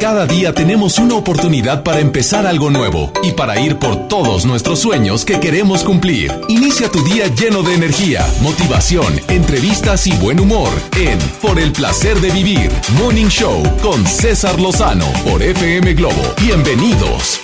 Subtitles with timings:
[0.00, 4.78] Cada día tenemos una oportunidad para empezar algo nuevo y para ir por todos nuestros
[4.80, 6.30] sueños que queremos cumplir.
[6.48, 10.68] Inicia tu día lleno de energía, motivación, entrevistas y buen humor
[10.98, 16.22] en Por el placer de vivir, Morning Show con César Lozano por FM Globo.
[16.42, 17.40] Bienvenidos.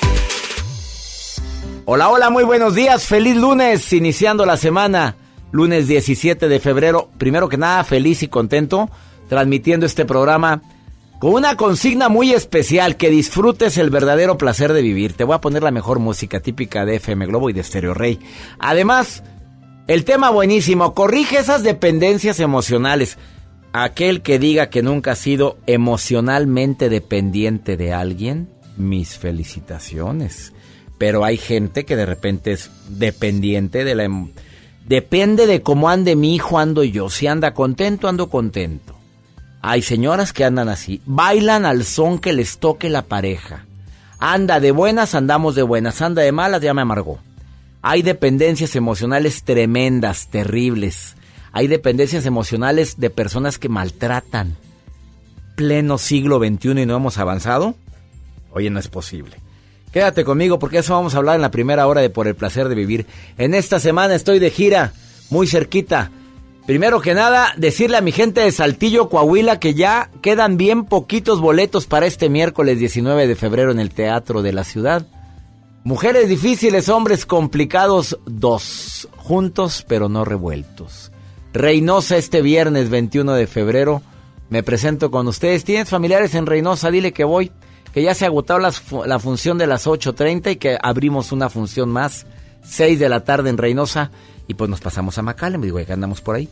[1.87, 3.07] Hola, hola, muy buenos días.
[3.07, 5.17] Feliz lunes, iniciando la semana.
[5.53, 7.09] Lunes 17 de febrero.
[7.17, 8.91] Primero que nada, feliz y contento
[9.33, 10.61] transmitiendo este programa
[11.23, 15.13] con una consigna muy especial, que disfrutes el verdadero placer de vivir.
[15.13, 18.19] Te voy a poner la mejor música típica de FM Globo y de Stereo Rey.
[18.59, 19.23] Además,
[19.87, 23.19] el tema buenísimo, corrige esas dependencias emocionales.
[23.73, 30.53] Aquel que diga que nunca ha sido emocionalmente dependiente de alguien, mis felicitaciones.
[30.99, 34.03] Pero hay gente que de repente es dependiente de la...
[34.03, 34.33] Em,
[34.89, 37.11] depende de cómo ande mi hijo, ando yo.
[37.11, 38.97] Si anda contento, ando contento.
[39.65, 43.65] Hay señoras que andan así, bailan al son que les toque la pareja.
[44.19, 47.21] Anda de buenas, andamos de buenas, anda de malas, ya me amargó.
[47.81, 51.15] Hay dependencias emocionales tremendas, terribles.
[51.53, 54.57] Hay dependencias emocionales de personas que maltratan.
[55.55, 57.77] Pleno siglo XXI y no hemos avanzado.
[58.53, 59.37] Oye, no es posible.
[59.93, 62.69] Quédate conmigo porque eso vamos a hablar en la primera hora de Por el placer
[62.69, 63.07] de vivir.
[63.39, 64.93] En esta semana estoy de gira,
[65.31, 66.11] muy cerquita
[66.67, 71.41] Primero que nada, decirle a mi gente de Saltillo, Coahuila, que ya quedan bien poquitos
[71.41, 75.05] boletos para este miércoles 19 de febrero en el Teatro de la Ciudad.
[75.83, 81.11] Mujeres difíciles, hombres complicados, dos, juntos pero no revueltos.
[81.53, 84.01] Reynosa este viernes 21 de febrero.
[84.49, 85.65] Me presento con ustedes.
[85.65, 86.93] ¿Tienes familiares en Reynosa?
[86.93, 87.51] Dile que voy.
[87.93, 91.91] Que ya se ha agotado la función de las 8.30 y que abrimos una función
[91.91, 92.25] más.
[92.63, 94.11] 6 de la tarde en Reynosa.
[94.49, 96.49] Y pues nos pasamos a Me Digo, ya que andamos por ahí.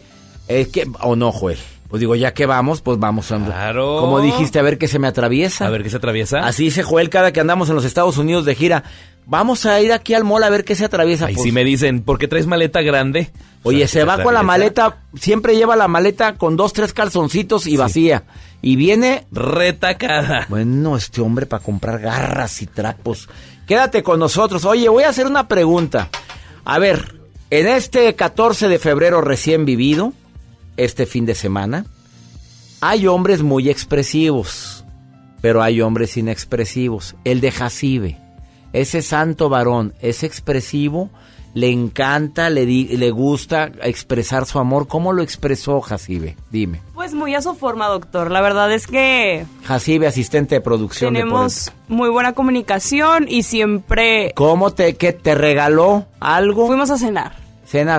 [0.49, 1.59] Es que, o no, Joel.
[1.89, 3.27] Pues digo, ya que vamos, pues vamos.
[3.27, 3.99] Claro.
[4.01, 5.67] Como dijiste, a ver qué se me atraviesa.
[5.67, 6.39] A ver qué se atraviesa.
[6.41, 8.85] Así dice Joel cada que andamos en los Estados Unidos de gira.
[9.27, 11.27] Vamos a ir aquí al mall a ver qué se atraviesa.
[11.27, 13.31] Ahí pues, me dicen, ¿por qué traes maleta grande?
[13.63, 17.77] Oye, se va con la maleta, siempre lleva la maleta con dos, tres calzoncitos y
[17.77, 18.25] vacía.
[18.63, 20.47] Y viene retacada.
[20.49, 23.29] Bueno, este hombre para comprar garras y trapos.
[23.71, 24.65] Quédate con nosotros.
[24.65, 26.09] Oye, voy a hacer una pregunta.
[26.65, 27.21] A ver,
[27.51, 30.13] en este 14 de febrero recién vivido,
[30.77, 31.87] este fin de semana,
[32.81, 34.85] hay hombres muy expresivos,
[35.41, 37.15] pero hay hombres inexpresivos.
[37.23, 38.19] El de Jacibe,
[38.73, 41.09] ese santo varón, es expresivo,
[41.55, 44.89] le encanta, le, le gusta expresar su amor.
[44.89, 46.37] ¿Cómo lo expresó Jacibe?
[46.51, 46.81] Dime.
[47.01, 48.31] Pues muy a su forma, doctor.
[48.31, 49.47] La verdad es que...
[49.65, 51.15] Jacibe, asistente de producción.
[51.15, 54.35] Tenemos muy buena comunicación y siempre...
[54.35, 56.67] ¿Cómo te, que te regaló algo?
[56.67, 57.33] Fuimos a cenar.
[57.65, 57.99] Cena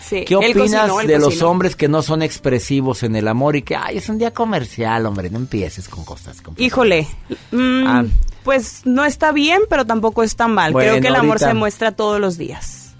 [0.00, 3.76] sí, ¿Qué opinas de los hombres que no son expresivos en el amor y que,
[3.76, 7.06] ay, es un día comercial, hombre, no empieces con cosas Híjole,
[7.52, 8.04] mm, ah.
[8.42, 10.72] pues no está bien, pero tampoco es tan mal.
[10.72, 12.94] Creo que el amor se muestra todos los días.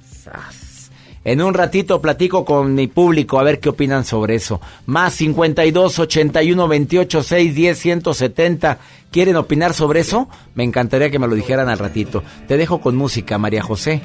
[1.25, 4.61] En un ratito platico con mi público a ver qué opinan sobre eso.
[4.85, 8.79] Más 52 81 28 6 10 170.
[9.11, 10.29] ¿Quieren opinar sobre eso?
[10.55, 12.23] Me encantaría que me lo dijeran al ratito.
[12.47, 14.03] Te dejo con música, María José.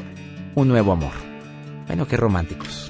[0.55, 1.11] Un nuevo amor.
[1.87, 2.89] Bueno, qué románticos.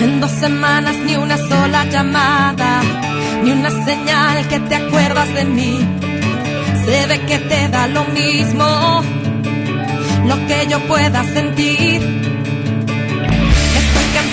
[0.00, 2.82] En dos semanas ni una sola llamada,
[3.42, 5.78] ni una señal que te acuerdas de mí.
[6.84, 9.02] Se ve que te da lo mismo
[10.26, 11.95] lo que yo pueda sentir.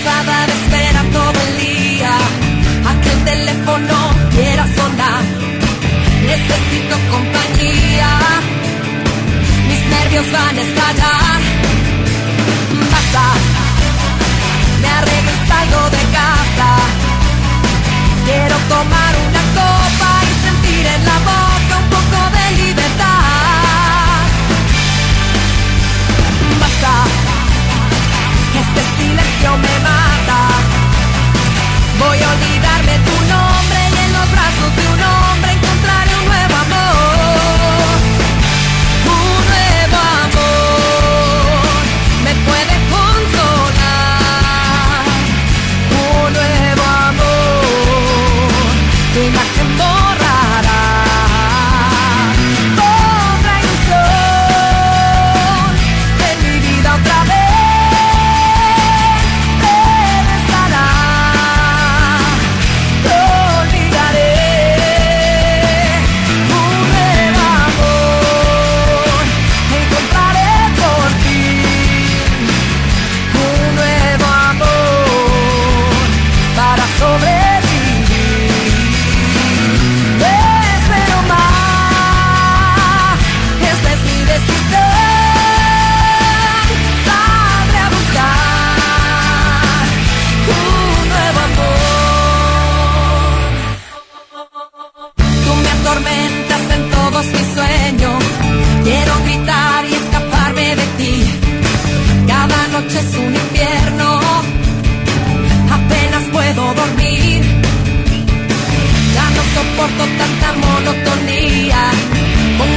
[0.04, 3.96] Cansada de esperar todo el día a que el teléfono
[4.32, 5.24] quiera sonar.
[6.26, 8.10] Necesito compañía,
[9.66, 11.34] mis nervios van a estallar
[14.82, 16.68] me arreglo y salgo de casa.
[18.26, 21.18] Quiero tomar una copa y sentir en la
[28.56, 30.38] este silencio me mata.
[31.98, 35.23] Voy a olvidarme tu nombre y en los brazos de un hombre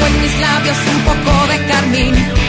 [0.07, 2.46] en mis labios un poco de carmín.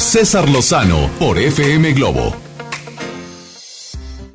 [0.00, 2.34] César Lozano por FM Globo.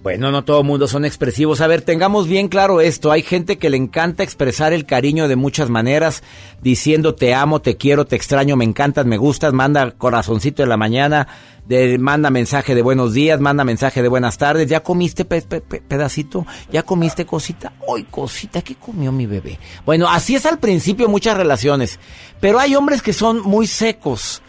[0.01, 1.59] Bueno, no todo mundo son expresivos.
[1.59, 3.11] A ver, tengamos bien claro esto.
[3.11, 6.23] Hay gente que le encanta expresar el cariño de muchas maneras,
[6.61, 10.77] diciendo te amo, te quiero, te extraño, me encantas, me gustas, manda corazoncito en la
[10.77, 11.27] mañana,
[11.67, 14.67] de- manda mensaje de buenos días, manda mensaje de buenas tardes.
[14.69, 16.47] ¿Ya comiste pe- pe- pe- pedacito?
[16.71, 17.73] ¿Ya comiste cosita?
[17.85, 19.59] Hoy cosita, ¿qué comió mi bebé?
[19.85, 22.00] Bueno, así es al principio muchas relaciones,
[22.39, 24.41] pero hay hombres que son muy secos.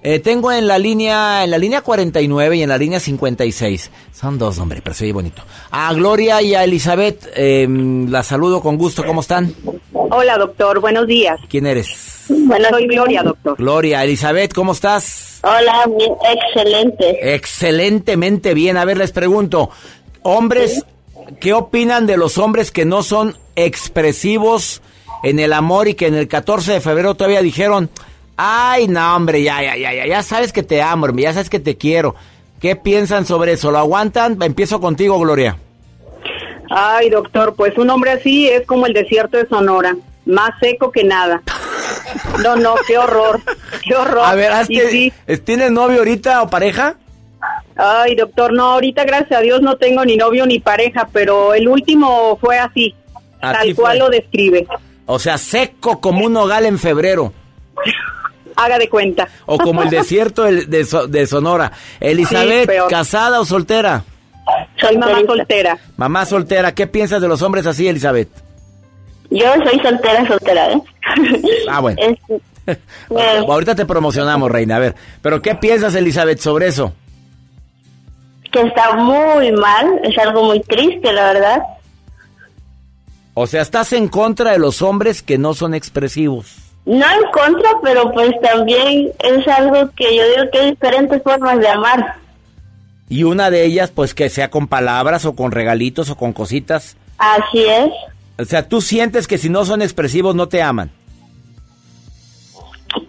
[0.00, 3.90] Eh, tengo en la línea en la línea 49 y en la línea 56.
[4.12, 5.42] Son dos, hombre, pero se bonito.
[5.70, 9.04] A Gloria y a Elizabeth, eh, la saludo con gusto.
[9.04, 9.52] ¿Cómo están?
[9.92, 10.80] Hola, doctor.
[10.80, 11.40] Buenos días.
[11.48, 12.26] ¿Quién eres?
[12.28, 13.56] Bueno, soy Gloria, doctor.
[13.56, 15.40] Gloria, Elizabeth, ¿cómo estás?
[15.42, 17.34] Hola, bien, excelente.
[17.34, 18.76] Excelentemente bien.
[18.76, 19.70] A ver, les pregunto,
[20.22, 20.84] hombres,
[21.40, 24.80] ¿qué opinan de los hombres que no son expresivos
[25.24, 27.90] en el amor y que en el 14 de febrero todavía dijeron,
[28.38, 31.60] ay, no, hombre, ya, ya, ya, ya, ya sabes que te amo, ya sabes que
[31.60, 32.14] te quiero.
[32.60, 33.70] ¿Qué piensan sobre eso?
[33.70, 34.40] ¿Lo aguantan?
[34.42, 35.58] Empiezo contigo, Gloria.
[36.70, 41.04] Ay, doctor, pues un hombre así es como el desierto de Sonora, más seco que
[41.04, 41.42] nada.
[42.42, 43.40] No, no, qué horror,
[43.84, 44.24] qué horror.
[44.24, 45.12] A ver, ¿has Y que- sí,
[45.44, 46.94] ¿tienes novio ahorita o pareja?
[47.76, 51.68] Ay, doctor, no, ahorita gracias a Dios no tengo ni novio ni pareja, pero el
[51.68, 52.94] último fue así,
[53.40, 54.66] Así tal cual lo describe.
[55.06, 57.32] O sea, seco como un nogal en febrero.
[58.60, 59.28] Haga de cuenta.
[59.46, 61.72] O como el desierto de, So- de Sonora.
[62.00, 62.76] Elizabeth, Sí.
[62.90, 64.04] ¿casada o soltera?
[64.80, 65.78] Soy mamá soltera.
[65.96, 68.28] Mamá soltera, ¿qué piensas de los hombres así, Elizabeth?
[69.30, 70.82] Yo soy soltera, soltera, ¿eh?
[71.70, 72.00] Ah, bueno.
[72.02, 72.18] Es-
[73.10, 74.76] eh, Ahorita te promocionamos, reina.
[74.76, 76.92] A ver, pero ¿qué piensas, Elizabeth, sobre eso?
[78.50, 81.62] que está muy mal, es algo muy triste, la verdad.
[83.34, 86.56] O sea, estás en contra de los hombres que no son expresivos.
[86.88, 91.58] No en contra, pero pues también es algo que yo digo que hay diferentes formas
[91.58, 92.14] de amar.
[93.10, 96.96] Y una de ellas, pues que sea con palabras o con regalitos o con cositas.
[97.18, 97.90] Así es.
[98.38, 100.90] O sea, tú sientes que si no son expresivos no te aman.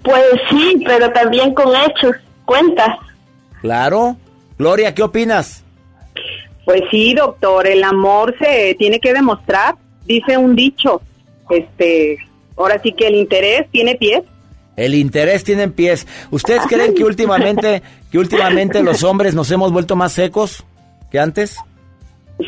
[0.03, 2.97] Pues sí, pero también con hechos, cuentas.
[3.61, 4.17] Claro.
[4.57, 5.63] Gloria, ¿qué opinas?
[6.65, 11.01] Pues sí, doctor, el amor se tiene que demostrar, dice un dicho.
[11.49, 12.17] Este,
[12.59, 14.21] ahora sí que el interés tiene pies.
[14.75, 16.07] El interés tiene pies.
[16.29, 20.63] ¿Ustedes creen que últimamente, que últimamente los hombres nos hemos vuelto más secos
[21.11, 21.57] que antes?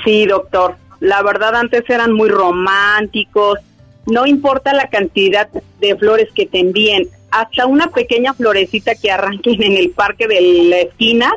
[0.05, 0.75] Sí, doctor.
[0.99, 3.59] La verdad antes eran muy románticos.
[4.05, 5.49] No importa la cantidad
[5.79, 10.41] de flores que te envíen, hasta una pequeña florecita que arranquen en el parque de
[10.69, 11.31] la esquina.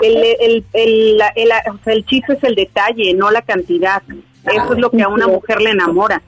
[0.00, 1.22] El, el, el,
[1.86, 4.02] el chiste es el detalle, no la cantidad.
[4.44, 6.22] Eso es lo que a una mujer le enamora.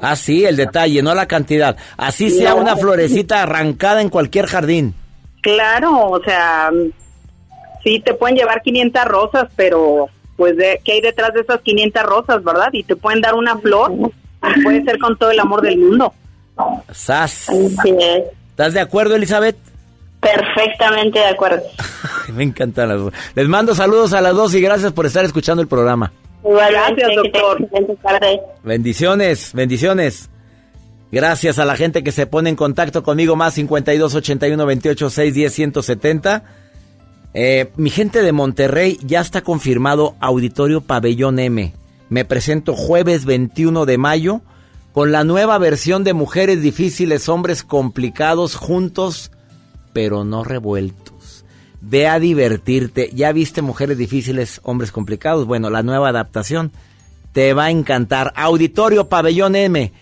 [0.00, 1.76] Ah, sí, el detalle, no la cantidad.
[1.96, 4.94] Así sea una florecita arrancada en cualquier jardín.
[5.42, 6.70] Claro, o sea,
[7.84, 12.02] sí te pueden llevar 500 rosas, pero pues de qué hay detrás de esas 500
[12.04, 12.68] rosas, ¿verdad?
[12.72, 13.92] Y te pueden dar una flor,
[14.62, 16.14] puede ser con todo el amor del mundo.
[16.92, 17.48] Sas.
[18.50, 19.56] ¿Estás de acuerdo, Elizabeth?
[20.20, 21.62] Perfectamente de acuerdo.
[22.34, 23.12] Me encantan las dos.
[23.34, 26.12] Les mando saludos a las dos y gracias por estar escuchando el programa.
[26.44, 27.68] Gracias, doctor.
[28.62, 30.30] Bendiciones, bendiciones.
[31.10, 35.34] Gracias a la gente que se pone en contacto conmigo, más 52 81 28 6
[35.34, 36.44] 10 170.
[37.76, 41.74] mi gente de Monterrey ya está confirmado Auditorio Pabellón M.
[42.08, 44.40] Me presento jueves 21 de mayo
[44.92, 49.30] con la nueva versión de Mujeres Difíciles, Hombres Complicados, juntos,
[49.92, 51.01] pero no revueltos.
[51.84, 53.10] Ve a divertirte.
[53.12, 55.46] ¿Ya viste Mujeres Difíciles, Hombres Complicados?
[55.46, 56.70] Bueno, la nueva adaptación
[57.32, 58.32] te va a encantar.
[58.36, 59.92] Auditorio Pabellón M.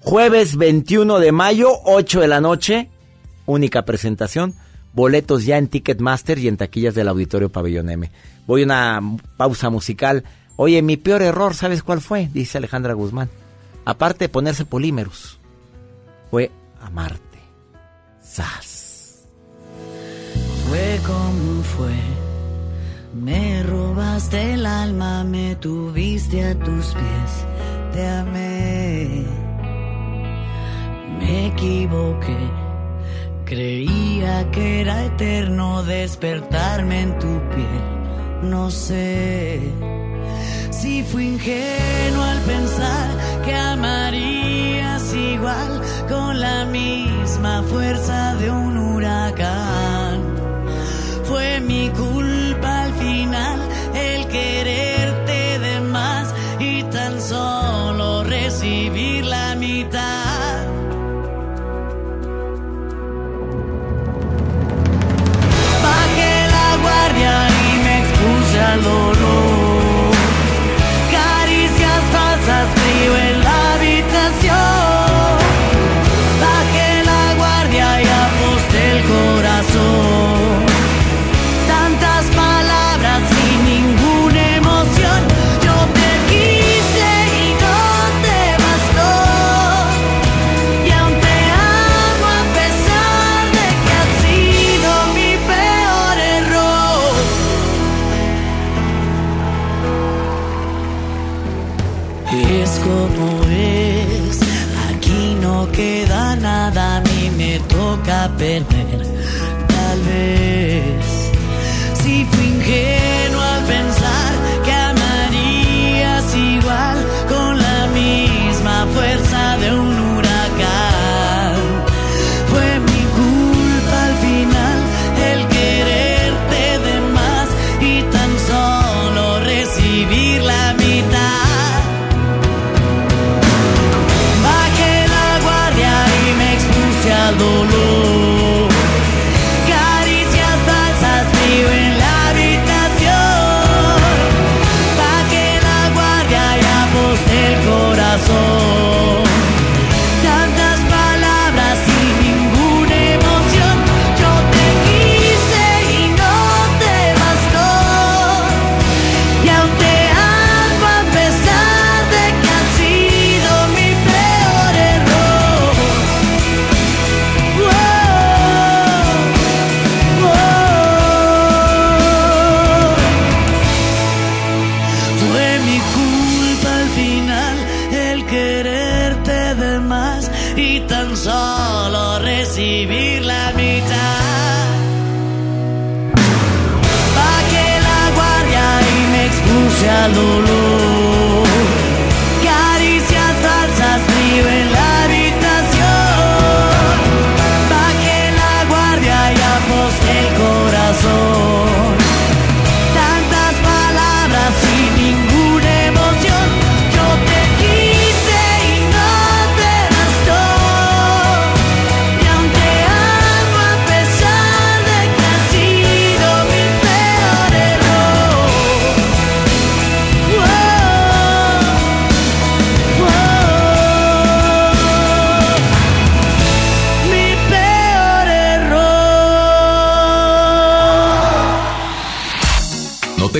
[0.00, 2.90] Jueves 21 de mayo, 8 de la noche,
[3.46, 4.54] única presentación.
[4.92, 8.10] Boletos ya en Ticketmaster y en taquillas del Auditorio Pabellón M.
[8.46, 9.00] Voy a una
[9.38, 10.24] pausa musical.
[10.56, 12.28] Oye, mi peor error, ¿sabes cuál fue?
[12.34, 13.30] Dice Alejandra Guzmán.
[13.84, 15.38] Aparte de ponerse polímeros,
[16.30, 17.38] fue amarte.
[18.22, 18.71] Sas.
[20.72, 21.98] Fue como fue.
[23.12, 27.32] Me robaste el alma, me tuviste a tus pies.
[27.92, 29.42] Te amé
[31.22, 32.38] me equivoqué.
[33.44, 37.84] Creía que era eterno despertarme en tu piel.
[38.50, 39.60] No sé
[40.70, 43.08] si fui ingenuo al pensar
[43.44, 50.11] que amarías igual con la misma fuerza de un huracán.
[51.32, 53.58] Fue mi culpa al final
[53.94, 60.42] el quererte de más y tan solo recibir la mitad.
[68.72, 69.11] al dolor.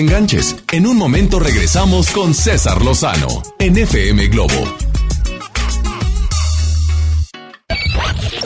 [0.03, 0.57] Enganches.
[0.73, 4.93] En un momento regresamos con César Lozano en FM Globo.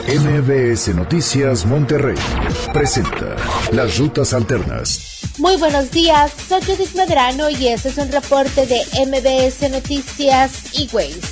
[0.07, 2.15] MBS Noticias Monterrey
[2.71, 3.35] presenta
[3.71, 5.19] Las Rutas Alternas.
[5.37, 10.89] Muy buenos días, soy Judith Medrano y este es un reporte de MBS Noticias y
[10.93, 11.26] Ways.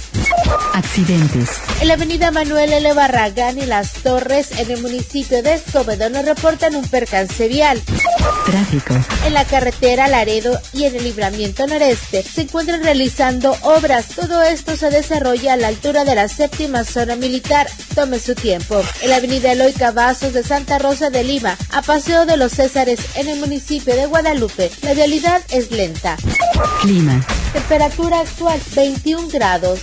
[0.74, 1.50] Accidentes.
[1.82, 2.94] En la avenida Manuel L.
[2.94, 7.82] Barragán y Las Torres, en el municipio de Escobedo, nos reportan un percance vial.
[8.46, 8.94] Tráfico.
[9.26, 14.08] En la carretera Laredo y en el libramiento noreste se encuentran realizando obras.
[14.16, 17.68] Todo esto se desarrolla a la altura de la séptima zona militar.
[17.96, 18.82] Tome su tiempo.
[19.02, 23.00] En la avenida Eloy Cavazos de Santa Rosa de Lima, a Paseo de los Césares,
[23.16, 26.18] en el municipio de Guadalupe, la vialidad es lenta.
[26.82, 27.26] Clima.
[27.54, 29.80] Temperatura actual 21 grados.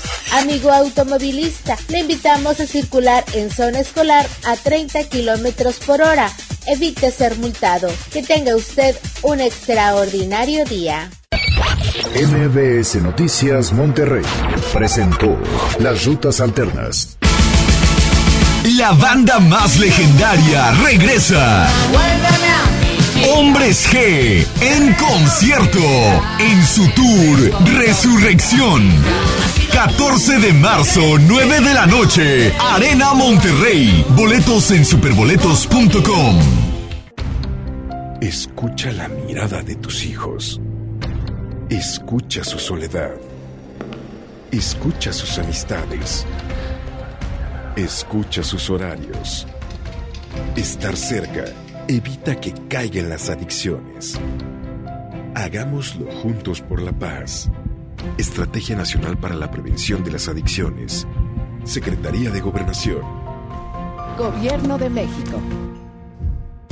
[0.53, 6.31] Amigo automovilista, le invitamos a circular en zona escolar a 30 kilómetros por hora.
[6.67, 7.89] Evite ser multado.
[8.13, 11.11] Que tenga usted un extraordinario día.
[12.15, 14.27] MBS Noticias Monterrey
[14.75, 15.39] presentó
[15.79, 17.17] Las Rutas Alternas.
[18.77, 21.67] La banda más legendaria regresa.
[23.35, 25.81] Hombres G en concierto
[26.39, 28.93] en su tour Resurrección.
[29.87, 34.07] 14 de marzo, 9 de la noche, Arena Monterrey.
[34.11, 36.39] Boletos en superboletos.com.
[38.21, 40.61] Escucha la mirada de tus hijos.
[41.69, 43.11] Escucha su soledad.
[44.53, 46.27] Escucha sus amistades.
[47.75, 49.49] Escucha sus horarios.
[50.55, 51.47] Estar cerca
[51.89, 54.17] evita que caigan las adicciones.
[55.35, 57.51] Hagámoslo juntos por la paz.
[58.19, 61.07] Estrategia Nacional para la Prevención de las Adicciones.
[61.65, 63.01] Secretaría de Gobernación.
[64.19, 65.41] Gobierno de México.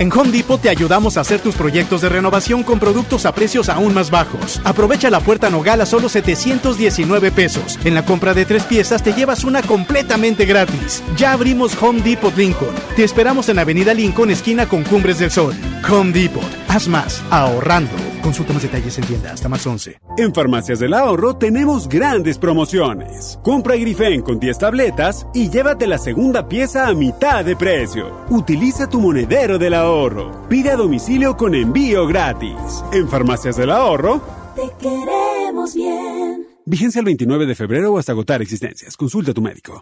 [0.01, 3.69] En Home Depot te ayudamos a hacer tus proyectos de renovación con productos a precios
[3.69, 4.59] aún más bajos.
[4.65, 7.79] Aprovecha la puerta Nogal a solo 719 pesos.
[7.85, 11.03] En la compra de tres piezas te llevas una completamente gratis.
[11.19, 12.75] Ya abrimos Home Depot Lincoln.
[12.97, 15.55] Te esperamos en Avenida Lincoln, esquina con Cumbres del Sol.
[15.91, 16.43] Home Depot.
[16.69, 17.93] Haz más, ahorrando.
[18.23, 19.99] Consulta más detalles en tienda hasta más 11.
[20.19, 23.39] En Farmacias del Ahorro tenemos grandes promociones.
[23.43, 28.27] Compra Grifen con 10 tabletas y llévate la segunda pieza a mitad de precio.
[28.29, 30.49] Utiliza tu monedero del ahorro.
[30.49, 32.85] Pide a domicilio con envío gratis.
[32.93, 34.21] En Farmacias del Ahorro.
[34.55, 36.47] Te queremos bien.
[36.67, 38.97] Vigencia el 29 de febrero o hasta agotar existencias.
[38.97, 39.81] Consulta a tu médico.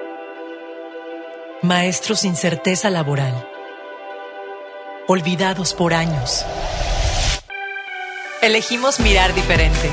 [1.63, 3.49] Maestros sin certeza laboral.
[5.09, 6.45] Olvidados por años.
[8.41, 9.91] Elegimos mirar diferente.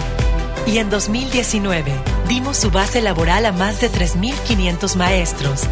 [0.68, 1.92] Y en 2019
[2.28, 5.64] dimos su base laboral a más de 3.500 maestros,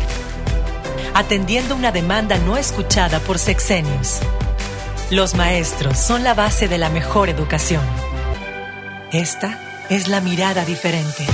[1.14, 4.20] atendiendo una demanda no escuchada por sexenios.
[5.12, 7.84] Los maestros son la base de la mejor educación.
[9.12, 9.60] Esta
[9.90, 11.28] es la mirada diferente.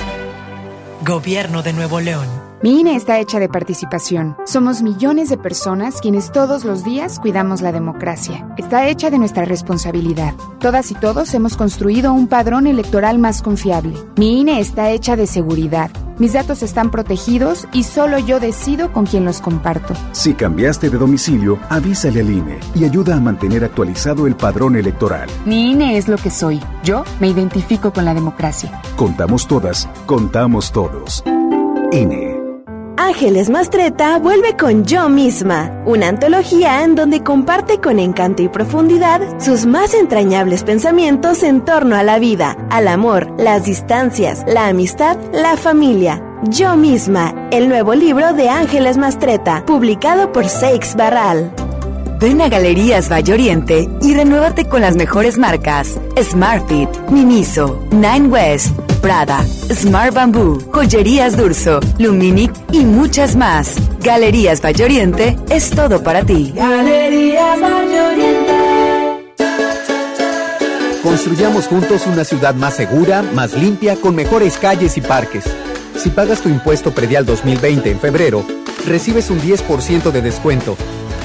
[1.05, 2.48] Gobierno de Nuevo León.
[2.61, 4.35] Mi INE está hecha de participación.
[4.45, 8.53] Somos millones de personas quienes todos los días cuidamos la democracia.
[8.57, 10.33] Está hecha de nuestra responsabilidad.
[10.59, 13.95] Todas y todos hemos construido un padrón electoral más confiable.
[14.17, 15.89] Mi INE está hecha de seguridad.
[16.17, 19.93] Mis datos están protegidos y solo yo decido con quién los comparto.
[20.11, 25.29] Si cambiaste de domicilio, avísale al INE y ayuda a mantener actualizado el padrón electoral.
[25.45, 26.59] Mi INE es lo que soy.
[26.83, 28.81] Yo me identifico con la democracia.
[28.97, 31.23] Contamos todas, contamos todos.
[31.93, 32.28] INE.
[33.01, 39.21] Ángeles Mastreta vuelve con Yo misma, una antología en donde comparte con encanto y profundidad
[39.39, 45.17] sus más entrañables pensamientos en torno a la vida, al amor, las distancias, la amistad,
[45.31, 46.21] la familia.
[46.49, 51.53] Yo misma, el nuevo libro de Ángeles Mastreta, publicado por Seix Barral.
[52.19, 58.75] Ven a Galerías Valle Oriente y renuévate con las mejores marcas: Smartfit, Miniso, Nine West,
[59.01, 63.75] Prada, Smart Bamboo, Joyerías Durso, Luminic y muchas más.
[64.01, 66.51] Galerías Valle Oriente es todo para ti.
[66.55, 68.53] Galerías Valle Oriente.
[71.03, 75.45] Construyamos juntos una ciudad más segura, más limpia, con mejores calles y parques.
[75.97, 78.45] Si pagas tu impuesto predial 2020 en febrero,
[78.85, 80.75] recibes un 10% de descuento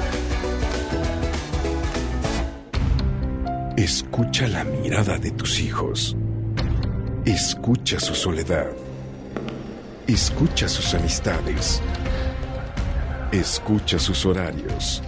[3.76, 6.16] Escucha la mirada de tus hijos.
[7.26, 8.68] Escucha su soledad.
[10.06, 11.82] Escucha sus amistades.
[13.32, 15.02] Escucha sus horarios.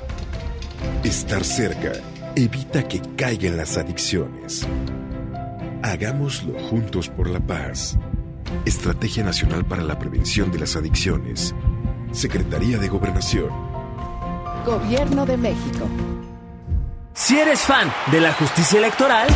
[1.03, 1.91] Estar cerca
[2.35, 4.67] evita que caigan las adicciones.
[5.87, 7.97] Hagámoslo juntos por la paz.
[8.65, 11.55] Estrategia Nacional para la Prevención de las Adicciones.
[12.11, 13.49] Secretaría de Gobernación.
[14.65, 15.87] Gobierno de México.
[17.13, 19.29] Si eres fan de la justicia electoral,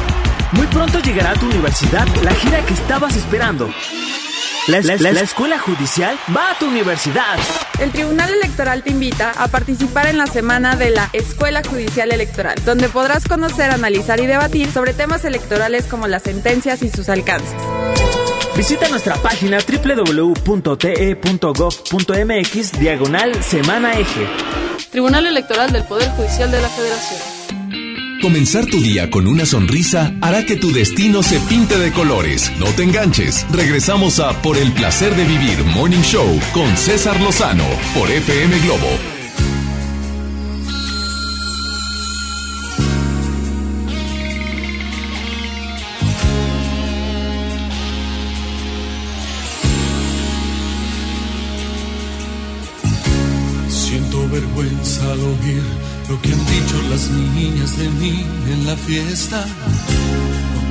[0.51, 3.69] muy pronto llegará a tu universidad la gira que estabas esperando.
[4.67, 4.77] La,
[5.21, 7.39] escuela judicial va a tu universidad.
[7.81, 12.53] El Tribunal Electoral te invita a participar en la semana de la Escuela Judicial Electoral,
[12.63, 17.55] donde podrás conocer, analizar y debatir sobre temas electorales como las sentencias y sus alcances.
[18.55, 20.39] Visita nuestra página www.te.gov.mx
[22.79, 24.27] diagonal semana eje.
[24.91, 27.40] Tribunal Electoral del Poder Judicial de la Federación.
[28.21, 32.51] Comenzar tu día con una sonrisa hará que tu destino se pinte de colores.
[32.59, 33.47] No te enganches.
[33.51, 39.20] Regresamos a Por el placer de vivir Morning Show con César Lozano por FM Globo
[57.01, 59.43] las niñas de mí en la fiesta.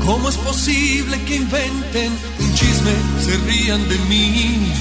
[0.05, 2.93] ¿Cómo es posible que inventen un chisme,
[3.25, 4.73] se rían de mí?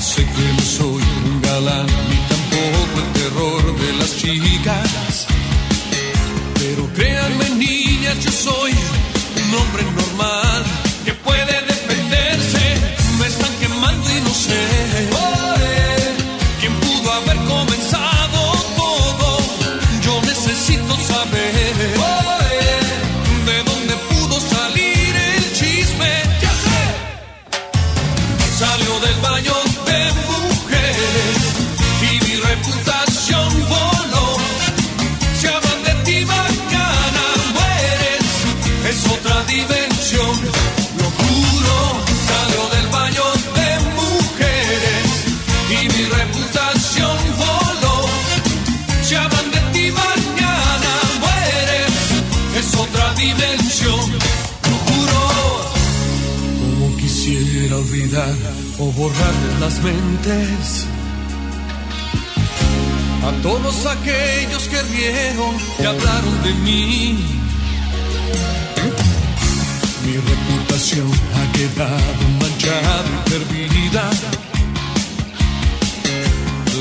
[0.00, 5.26] Sé que no soy un galán ni tampoco el terror de las chicas.
[6.54, 10.62] Pero créanme niñas, yo soy un hombre normal
[11.04, 11.67] que puede
[58.78, 60.86] o borrarles las mentes
[63.22, 67.18] a todos aquellos que rieron y hablaron de mí.
[70.06, 74.10] Mi reputación ha quedado manchada y perdida.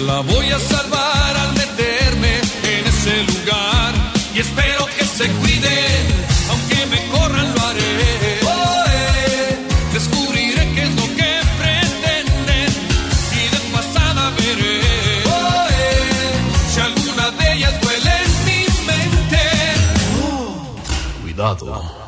[0.05, 3.93] La voy a salvar al meterme en ese lugar
[4.33, 6.05] y espero que se cuiden,
[6.51, 8.36] aunque me corran lo haré.
[21.37, 22.06] cuidado.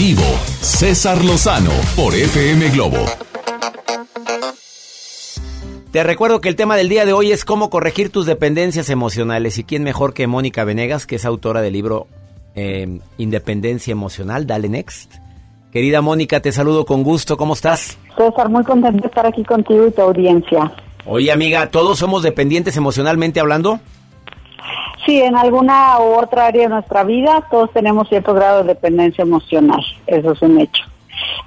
[0.00, 0.22] Vivo,
[0.62, 2.96] César Lozano por FM Globo.
[5.92, 9.58] Te recuerdo que el tema del día de hoy es cómo corregir tus dependencias emocionales.
[9.58, 12.06] ¿Y quién mejor que Mónica Venegas, que es autora del libro
[12.54, 14.46] eh, Independencia Emocional?
[14.46, 15.16] Dale Next.
[15.70, 17.36] Querida Mónica, te saludo con gusto.
[17.36, 17.98] ¿Cómo estás?
[18.16, 20.72] César, muy contento de estar aquí contigo y tu audiencia.
[21.04, 23.80] Oye, amiga, ¿todos somos dependientes emocionalmente hablando?
[25.06, 29.22] Sí, en alguna u otra área de nuestra vida todos tenemos cierto grado de dependencia
[29.22, 30.84] emocional, eso es un hecho.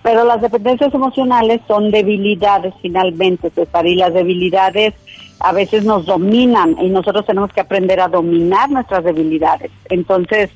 [0.02, 4.94] Pero las dependencias emocionales son debilidades finalmente, César, y las debilidades
[5.40, 9.72] a veces nos dominan y nosotros tenemos que aprender a dominar nuestras debilidades.
[9.90, 10.50] Entonces,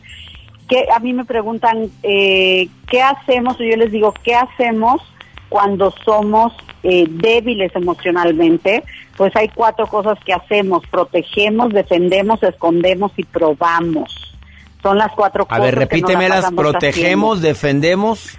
[0.67, 5.01] que a mí me preguntan eh, qué hacemos, y yo les digo, ¿qué hacemos
[5.49, 8.83] cuando somos eh, débiles emocionalmente,
[9.15, 14.35] pues hay cuatro cosas que hacemos, protegemos, defendemos, escondemos y probamos.
[14.81, 15.59] Son las cuatro cosas.
[15.59, 18.37] A ver, repítemelas, protegemos, defendemos.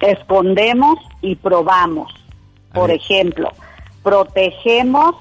[0.00, 2.12] Escondemos y probamos.
[2.72, 3.50] Por ejemplo,
[4.02, 5.14] protegemos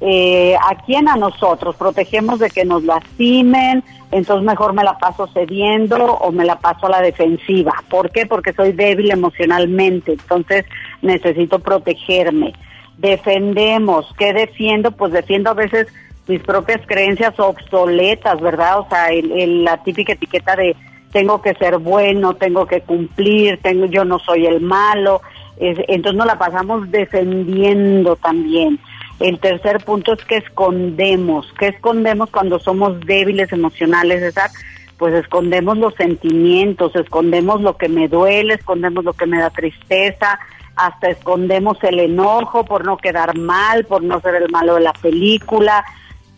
[0.00, 5.28] eh, a quién a nosotros, protegemos de que nos lastimen, entonces mejor me la paso
[5.28, 7.72] cediendo o me la paso a la defensiva.
[7.88, 8.26] ¿Por qué?
[8.26, 10.66] Porque soy débil emocionalmente, entonces
[11.02, 12.52] necesito protegerme.
[12.98, 14.92] Defendemos, ¿qué defiendo?
[14.92, 15.86] Pues defiendo a veces
[16.26, 18.80] mis propias creencias obsoletas, ¿verdad?
[18.80, 20.74] O sea, la típica etiqueta de
[21.12, 25.22] tengo que ser bueno, tengo que cumplir, tengo yo no soy el malo,
[25.56, 28.80] entonces nos la pasamos defendiendo también.
[29.20, 31.52] El tercer punto es que escondemos.
[31.58, 34.50] ¿Qué escondemos cuando somos débiles emocionales, César?
[34.98, 40.38] Pues escondemos los sentimientos, escondemos lo que me duele, escondemos lo que me da tristeza,
[40.76, 44.92] hasta escondemos el enojo por no quedar mal, por no ser el malo de la
[44.92, 45.84] película.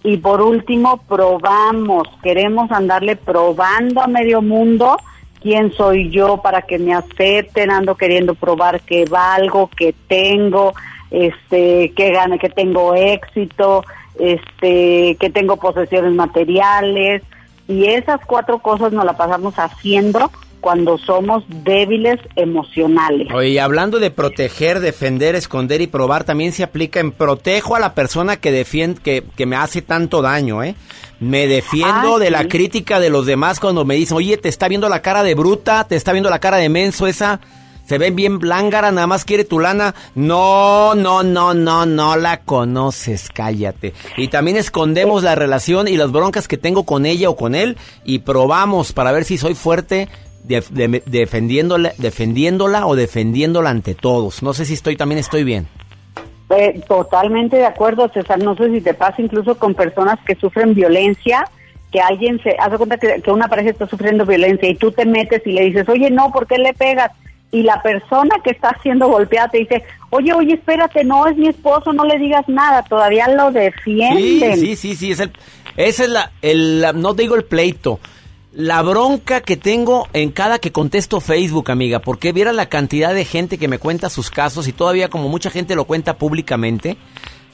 [0.03, 4.99] Y por último, probamos, queremos andarle probando a medio mundo
[5.41, 10.75] quién soy yo para que me acepten, ando queriendo probar que valgo, que tengo,
[11.11, 13.85] este, que gane, que tengo éxito,
[14.19, 17.23] este, que tengo posesiones materiales
[17.69, 23.29] y esas cuatro cosas nos la pasamos haciendo cuando somos débiles emocionales.
[23.33, 27.95] Oye, hablando de proteger, defender, esconder y probar, también se aplica en protejo a la
[27.95, 30.75] persona que defiende, que, que me hace tanto daño, ¿eh?
[31.21, 34.69] Me defiendo Ah, de la crítica de los demás cuando me dicen, oye, te está
[34.69, 37.41] viendo la cara de bruta, te está viendo la cara de menso esa,
[37.87, 39.95] se ven bien blángara, nada más quiere tu lana.
[40.15, 43.95] No, no, no, no, no la conoces, cállate.
[44.17, 47.77] Y también escondemos la relación y las broncas que tengo con ella o con él
[48.05, 50.09] y probamos para ver si soy fuerte
[50.45, 54.43] de- defendiéndola, defendiéndola o defendiéndola ante todos.
[54.43, 55.67] No sé si estoy también estoy bien.
[56.51, 58.39] Eh, totalmente de acuerdo, César.
[58.43, 61.45] No sé si te pasa incluso con personas que sufren violencia,
[61.91, 65.05] que alguien se hace cuenta que, que una pareja está sufriendo violencia y tú te
[65.05, 67.11] metes y le dices, oye, no, ¿por qué le pegas?
[67.53, 71.49] Y la persona que está siendo golpeada te dice, oye, oye, espérate, no es mi
[71.49, 74.57] esposo, no le digas nada, todavía lo Sí, defienden.
[74.59, 75.31] sí, sí, sí, es el,
[75.77, 78.01] esa es la, el, la- no digo el pleito,
[78.53, 83.25] la bronca que tengo en cada que contesto Facebook, amiga, porque viera la cantidad de
[83.25, 86.97] gente que me cuenta sus casos y todavía como mucha gente lo cuenta públicamente.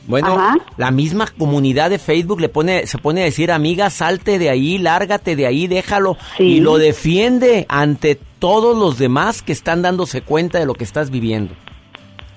[0.08, 0.36] Bueno,
[0.78, 4.78] la misma comunidad de Facebook le pone, se pone a decir, amiga, salte de ahí,
[4.78, 6.16] lárgate de ahí, déjalo.
[6.40, 11.10] Y lo defiende ante todos los demás que están dándose cuenta de lo que estás
[11.10, 11.54] viviendo.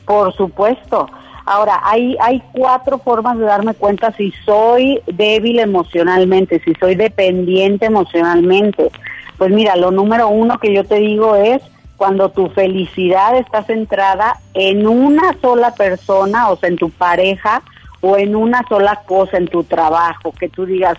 [0.05, 1.09] Por supuesto.
[1.47, 7.87] Ahora, hay, hay cuatro formas de darme cuenta si soy débil emocionalmente, si soy dependiente
[7.87, 8.91] emocionalmente.
[9.39, 11.63] Pues mira, lo número uno que yo te digo es
[11.97, 17.63] cuando tu felicidad está centrada en una sola persona, o sea, en tu pareja,
[18.05, 20.95] o en una sola cosa, en tu trabajo, que tú digas,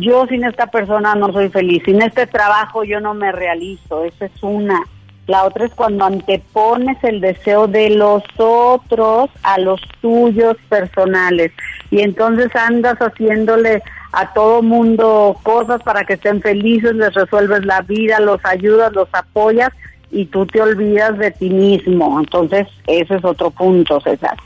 [0.00, 4.24] yo sin esta persona no soy feliz, sin este trabajo yo no me realizo, esa
[4.24, 4.82] es una.
[5.26, 11.52] La otra es cuando antepones el deseo de los otros a los tuyos personales.
[11.90, 17.82] Y entonces andas haciéndole a todo mundo cosas para que estén felices, les resuelves la
[17.82, 19.72] vida, los ayudas, los apoyas
[20.10, 22.18] y tú te olvidas de ti mismo.
[22.18, 24.36] Entonces, ese es otro punto, César.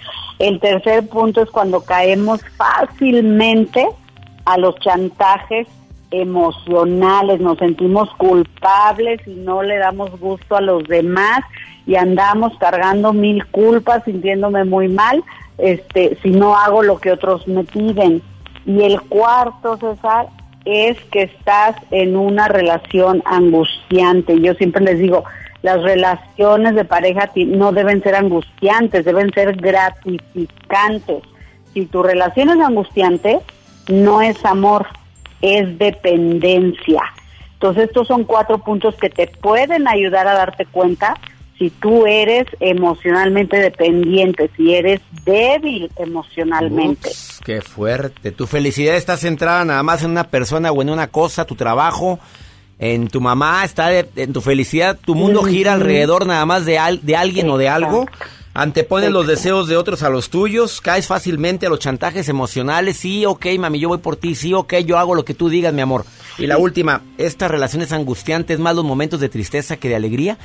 [0.40, 3.86] El tercer punto es cuando caemos fácilmente
[4.46, 5.68] a los chantajes
[6.10, 11.40] emocionales, nos sentimos culpables y no le damos gusto a los demás
[11.86, 15.22] y andamos cargando mil culpas, sintiéndome muy mal,
[15.58, 18.22] este, si no hago lo que otros me piden.
[18.64, 20.28] Y el cuarto, César,
[20.64, 24.40] es que estás en una relación angustiante.
[24.40, 25.24] Yo siempre les digo,
[25.62, 31.22] las relaciones de pareja no deben ser angustiantes, deben ser gratificantes.
[31.74, 33.40] Si tu relación es angustiante,
[33.88, 34.86] no es amor,
[35.42, 37.02] es dependencia.
[37.54, 41.16] Entonces estos son cuatro puntos que te pueden ayudar a darte cuenta
[41.58, 47.10] si tú eres emocionalmente dependiente, si eres débil emocionalmente.
[47.44, 48.32] Qué fuerte.
[48.32, 52.18] Tu felicidad está centrada nada más en una persona o en una cosa, tu trabajo,
[52.82, 56.78] en tu mamá, está de- en tu felicidad, tu mundo gira alrededor nada más de,
[56.78, 58.06] al- de alguien o de algo.
[58.52, 62.96] Antepones los deseos de otros a los tuyos, caes fácilmente a los chantajes emocionales.
[62.96, 64.34] Sí, ok, mami, yo voy por ti.
[64.34, 66.04] Sí, ok, yo hago lo que tú digas, mi amor.
[66.36, 70.36] Y la última, estas relaciones angustiantes, más los momentos de tristeza que de alegría.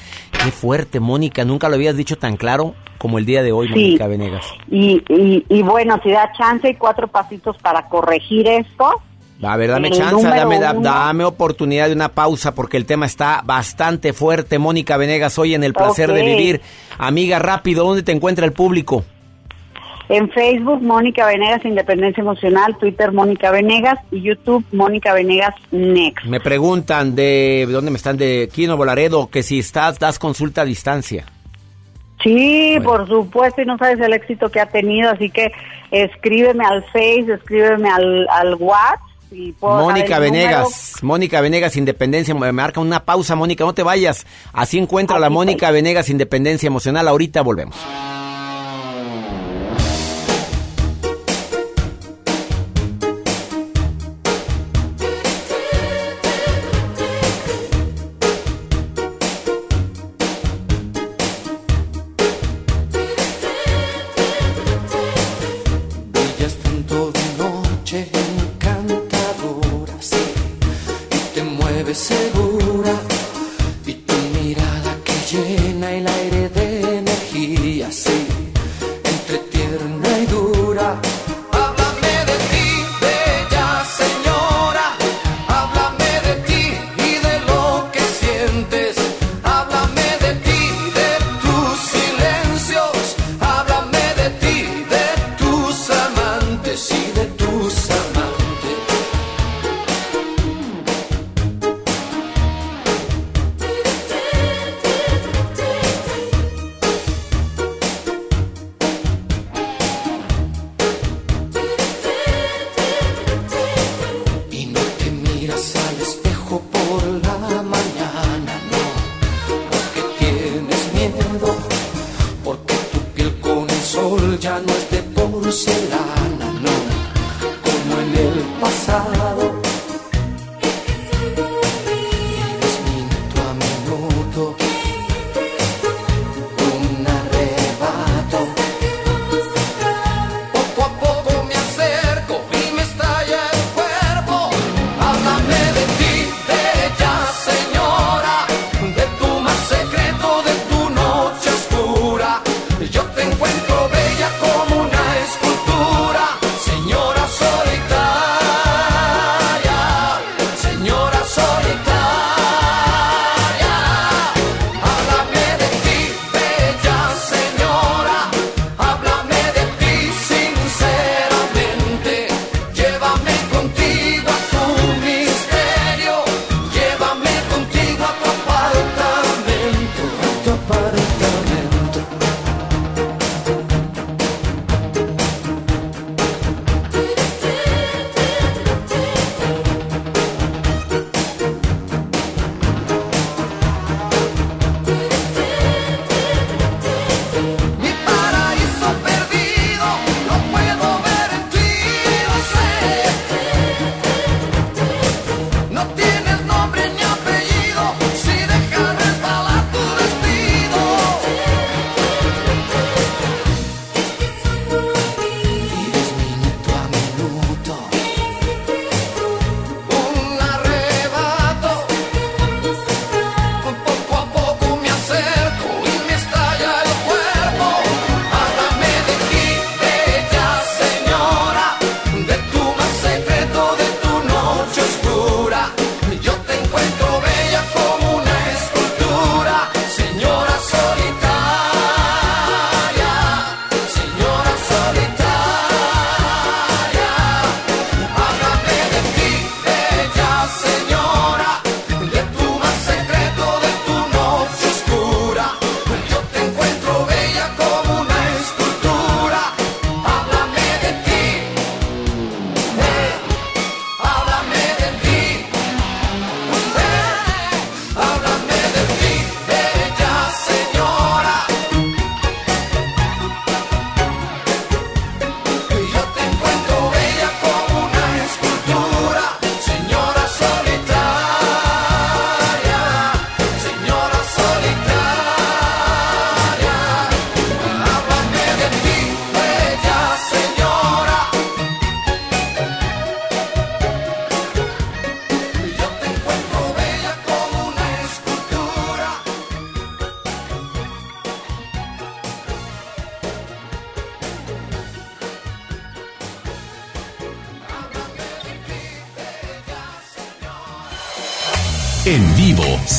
[0.44, 1.46] Qué fuerte, Mónica.
[1.46, 3.74] Nunca lo habías dicho tan claro como el día de hoy, Sí.
[3.74, 4.46] Mónica Venegas.
[4.70, 9.02] Y, y, y bueno, si da chance y cuatro pasitos para corregir esto,
[9.42, 14.14] a ver, dame chance, dame, dame, oportunidad de una pausa porque el tema está bastante
[14.14, 14.60] fuerte.
[14.60, 16.62] Mónica Venegas, hoy en El Placer de Vivir.
[16.98, 19.04] Amiga, rápido, ¿dónde te encuentra el público?
[20.08, 26.26] En Facebook, Mónica Venegas Independencia Emocional, Twitter, Mónica Venegas y YouTube, Mónica Venegas Next.
[26.26, 30.66] Me preguntan de dónde me están, de Quino Volaredo, que si estás, das consulta a
[30.66, 31.26] distancia.
[32.24, 35.52] Sí, por supuesto, y no sabes el éxito que ha tenido, así que
[35.92, 39.02] escríbeme al Face, escríbeme al WhatsApp
[39.62, 44.26] Mónica Venegas, Mónica Venegas Independencia, me marca una pausa, Mónica, no te vayas.
[44.54, 47.08] Así encuentra la Mónica Venegas Independencia Emocional.
[47.08, 47.76] Ahorita volvemos.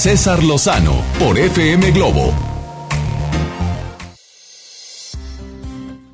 [0.06, 2.32] César Lozano por FM Globo.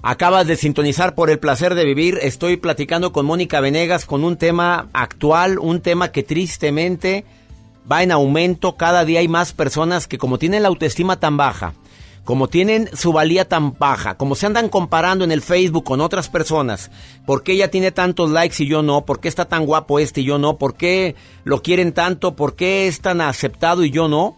[0.01, 2.18] Acabas de sintonizar por el placer de vivir.
[2.22, 7.26] Estoy platicando con Mónica Venegas con un tema actual, un tema que tristemente
[7.90, 8.78] va en aumento.
[8.78, 11.74] Cada día hay más personas que como tienen la autoestima tan baja,
[12.25, 16.29] como tienen su valía tan baja, como se andan comparando en el Facebook con otras
[16.29, 16.91] personas,
[17.27, 19.05] ¿por qué ella tiene tantos likes y yo no?
[19.05, 20.57] ¿Por qué está tan guapo este y yo no?
[20.57, 22.37] ¿Por qué lo quieren tanto?
[22.37, 24.37] ¿Por qué es tan aceptado y yo no?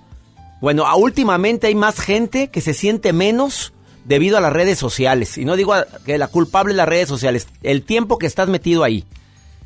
[0.60, 3.74] Bueno, últimamente hay más gente que se siente menos
[4.06, 5.36] debido a las redes sociales.
[5.36, 5.74] Y no digo
[6.06, 9.04] que la culpable es las redes sociales, el tiempo que estás metido ahí.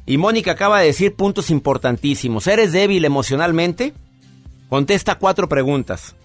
[0.06, 2.46] Y Mónica acaba de decir puntos importantísimos.
[2.46, 3.94] ¿Eres débil emocionalmente?
[4.68, 6.16] Contesta cuatro preguntas.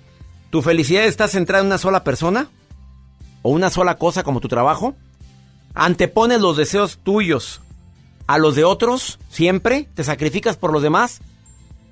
[0.53, 2.47] ¿Tu felicidad está centrada en una sola persona?
[3.41, 4.93] ¿O una sola cosa como tu trabajo?
[5.73, 7.59] ¿Antepones los deseos tuyos
[8.27, 9.87] a los de otros siempre?
[9.95, 11.21] ¿Te sacrificas por los demás?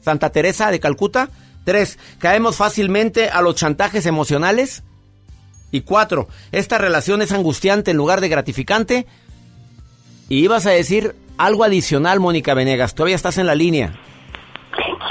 [0.01, 1.29] Santa Teresa de Calcuta.
[1.65, 4.83] Tres, caemos fácilmente a los chantajes emocionales.
[5.71, 9.07] Y cuatro, esta relación es angustiante en lugar de gratificante.
[10.29, 12.93] Y ibas a decir algo adicional, Mónica Venegas.
[12.93, 13.99] Todavía estás en la línea.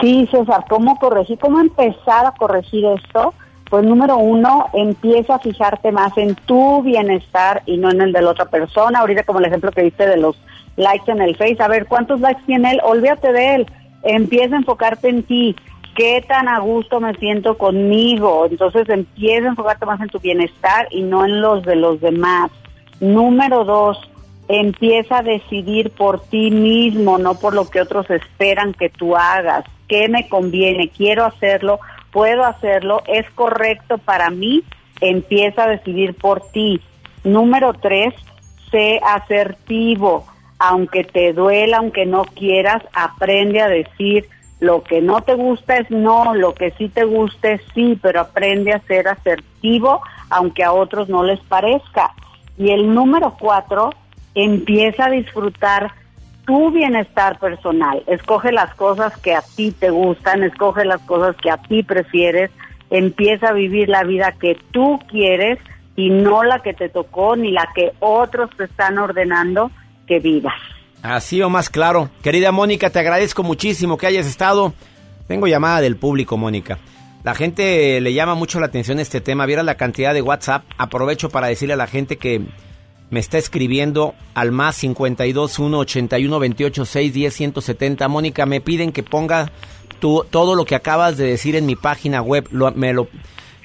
[0.01, 1.37] Sí, César, ¿cómo corregir?
[1.41, 3.35] ¿Cómo empezar a corregir esto?
[3.71, 8.21] Pues número uno, empieza a fijarte más en tu bienestar y no en el de
[8.21, 8.99] la otra persona.
[8.99, 10.37] Ahorita como el ejemplo que viste de los
[10.77, 12.81] likes en el Face, a ver, ¿cuántos likes tiene él?
[12.83, 13.67] Olvídate de él.
[14.03, 15.55] Empieza a enfocarte en ti.
[15.95, 18.47] ¿Qué tan a gusto me siento conmigo?
[18.51, 22.51] Entonces empieza a enfocarte más en tu bienestar y no en los de los demás.
[22.99, 24.01] Número dos,
[24.49, 29.65] empieza a decidir por ti mismo, no por lo que otros esperan que tú hagas.
[29.87, 30.89] ¿Qué me conviene?
[30.89, 31.79] ¿Quiero hacerlo?
[32.13, 33.03] ¿Puedo hacerlo?
[33.07, 34.63] ¿Es correcto para mí?
[35.01, 36.81] Empieza a decidir por ti.
[37.25, 38.15] Número tres,
[38.71, 40.27] sé asertivo.
[40.59, 44.29] Aunque te duela, aunque no quieras, aprende a decir
[44.61, 48.21] lo que no te gusta es no, lo que sí te gusta es sí, pero
[48.21, 52.13] aprende a ser asertivo, aunque a otros no les parezca.
[52.59, 53.91] Y el número cuatro,
[54.35, 55.93] empieza a disfrutar
[56.51, 58.03] tu bienestar personal.
[58.09, 62.51] Escoge las cosas que a ti te gustan, escoge las cosas que a ti prefieres,
[62.91, 65.61] empieza a vivir la vida que tú quieres
[65.95, 69.71] y no la que te tocó ni la que otros te están ordenando
[70.09, 70.57] que vivas.
[71.05, 72.11] Así o más claro.
[72.21, 74.73] Querida Mónica, te agradezco muchísimo que hayas estado.
[75.29, 76.79] Tengo llamada del público, Mónica.
[77.23, 79.47] La gente le llama mucho la atención este tema.
[79.47, 80.65] Viera la cantidad de WhatsApp.
[80.79, 82.43] Aprovecho para decirle a la gente que
[83.11, 88.09] me está escribiendo al más 52 1 81 28 6 10 170.
[88.09, 89.51] Mónica, me piden que ponga
[89.99, 92.49] tu, todo lo que acabas de decir en mi página web.
[92.77, 93.09] me, lo,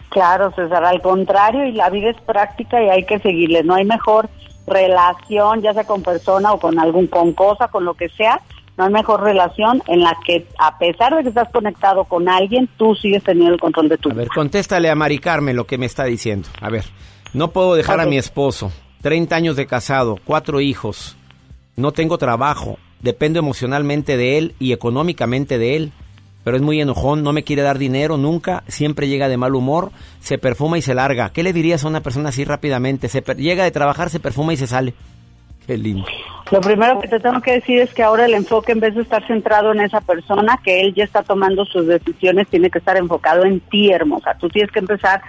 [0.09, 3.63] Claro, César, al contrario, y la vida es práctica y hay que seguirle.
[3.63, 4.29] No hay mejor
[4.67, 8.41] relación, ya sea con persona o con algún, con cosa, con lo que sea,
[8.77, 12.69] no hay mejor relación en la que a pesar de que estás conectado con alguien,
[12.77, 14.23] tú sigues teniendo el control de tu vida.
[14.23, 16.49] A ver, contéstale a Mari Carmen lo que me está diciendo.
[16.61, 16.85] A ver,
[17.33, 21.17] no puedo dejar a mi esposo, 30 años de casado, cuatro hijos,
[21.77, 25.93] no tengo trabajo, dependo emocionalmente de él y económicamente de él,
[26.45, 29.93] pero es muy enojón, no me quiere dar dinero nunca, siempre llega de mal humor,
[30.21, 31.31] se perfuma y se larga.
[31.33, 33.09] ¿Qué le dirías a una persona así rápidamente?
[33.09, 34.95] Se llega de trabajar, se perfuma y se sale.
[36.51, 39.03] Lo primero que te tengo que decir es que ahora el enfoque, en vez de
[39.03, 42.97] estar centrado en esa persona, que él ya está tomando sus decisiones, tiene que estar
[42.97, 44.35] enfocado en ti, hermosa.
[44.35, 45.23] Tú tienes que empezar,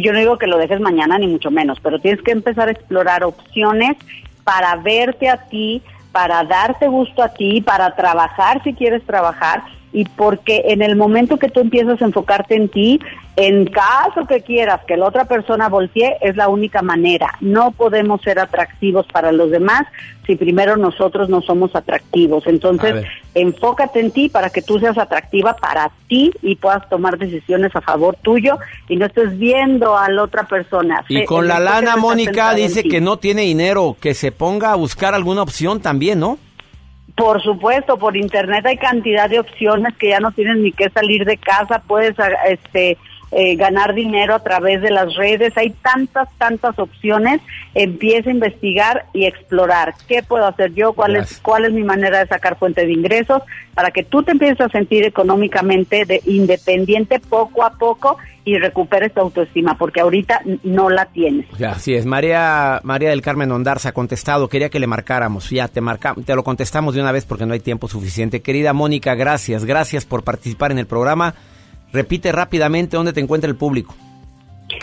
[0.00, 2.72] yo no digo que lo dejes mañana, ni mucho menos, pero tienes que empezar a
[2.72, 3.96] explorar opciones
[4.44, 9.62] para verte a ti, para darte gusto a ti, para trabajar si quieres trabajar
[9.92, 13.00] y porque en el momento que tú empiezas a enfocarte en ti,
[13.36, 17.34] en caso que quieras que la otra persona voltee, es la única manera.
[17.40, 19.82] No podemos ser atractivos para los demás
[20.26, 22.46] si primero nosotros no somos atractivos.
[22.46, 27.74] Entonces, enfócate en ti para que tú seas atractiva para ti y puedas tomar decisiones
[27.74, 31.04] a favor tuyo y no estés viendo a la otra persona.
[31.08, 35.14] Y con la lana, Mónica dice que no tiene dinero, que se ponga a buscar
[35.14, 36.38] alguna opción también, ¿no?
[37.14, 41.24] Por supuesto, por internet hay cantidad de opciones que ya no tienes ni que salir
[41.24, 42.16] de casa, puedes
[42.48, 42.96] este
[43.34, 45.56] eh, ganar dinero a través de las redes.
[45.56, 47.40] Hay tantas, tantas opciones.
[47.74, 49.94] Empieza a investigar y explorar.
[50.06, 50.92] ¿Qué puedo hacer yo?
[50.92, 53.42] ¿Cuál es, cuál es mi manera de sacar fuente de ingresos?
[53.74, 59.14] Para que tú te empieces a sentir económicamente de, independiente poco a poco y recuperes
[59.14, 61.46] tu autoestima, porque ahorita no la tienes.
[61.62, 62.04] Así es.
[62.04, 64.48] María, María del Carmen Ondarza ha contestado.
[64.48, 65.48] Quería que le marcáramos.
[65.48, 68.42] Ya te marca, te lo contestamos de una vez porque no hay tiempo suficiente.
[68.42, 69.64] Querida Mónica, gracias.
[69.64, 71.34] Gracias por participar en el programa.
[71.92, 73.94] Repite rápidamente dónde te encuentra el público.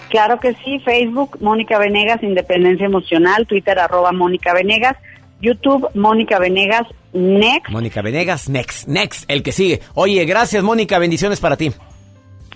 [0.10, 4.96] Claro que sí, Facebook, Mónica Venegas, Independencia Emocional, Twitter, arroba Mónica Venegas,
[5.42, 7.70] YouTube, Mónica Venegas, Next.
[7.70, 9.82] Mónica Venegas, Next, Next, el que sigue.
[9.96, 11.72] Oye, gracias Mónica, bendiciones para ti.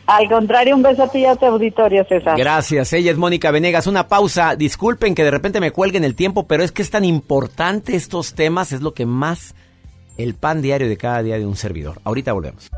[0.05, 2.37] Al contrario, un beso a ti y a tu auditorio, César.
[2.37, 3.87] Gracias, ella es Mónica Venegas.
[3.87, 7.05] Una pausa, disculpen que de repente me cuelguen el tiempo, pero es que es tan
[7.05, 9.55] importante estos temas, es lo que más
[10.17, 12.01] el pan diario de cada día de un servidor.
[12.03, 12.69] Ahorita volvemos.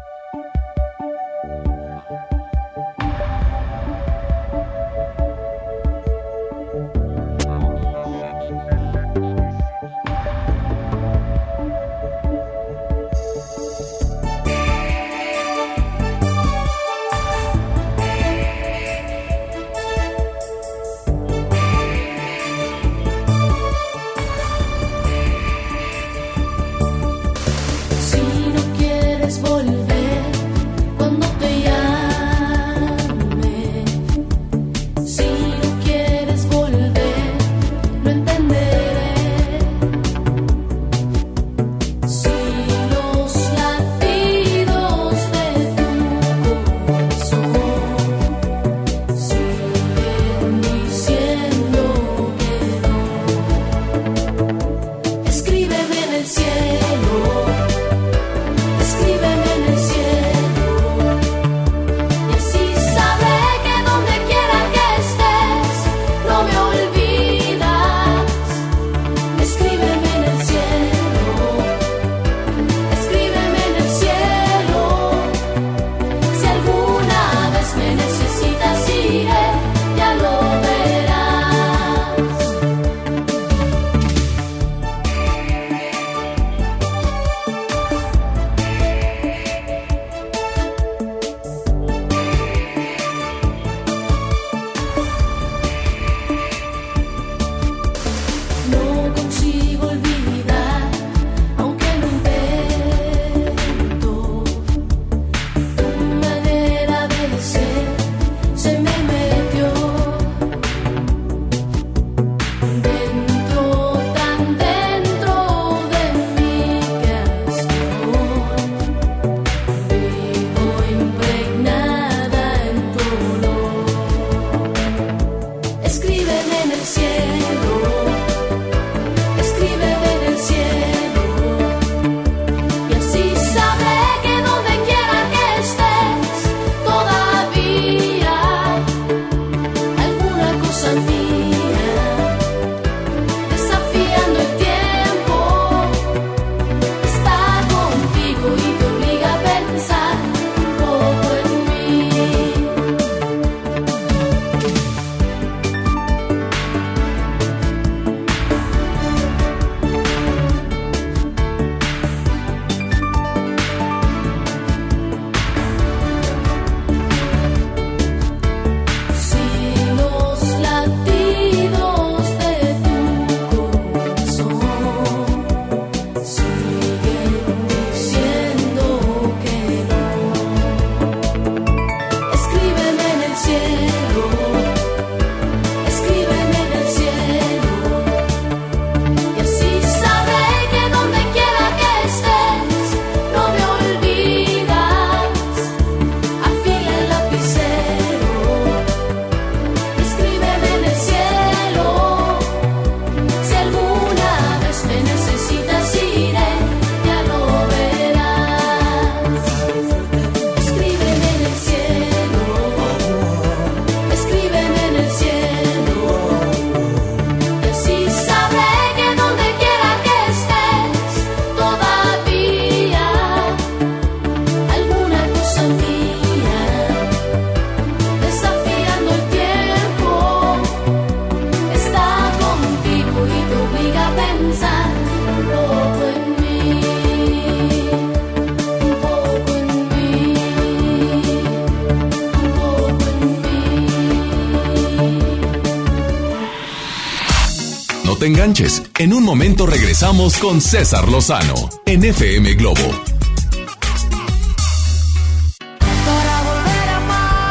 [248.99, 251.55] En un momento regresamos con César Lozano
[251.87, 252.79] en FM Globo.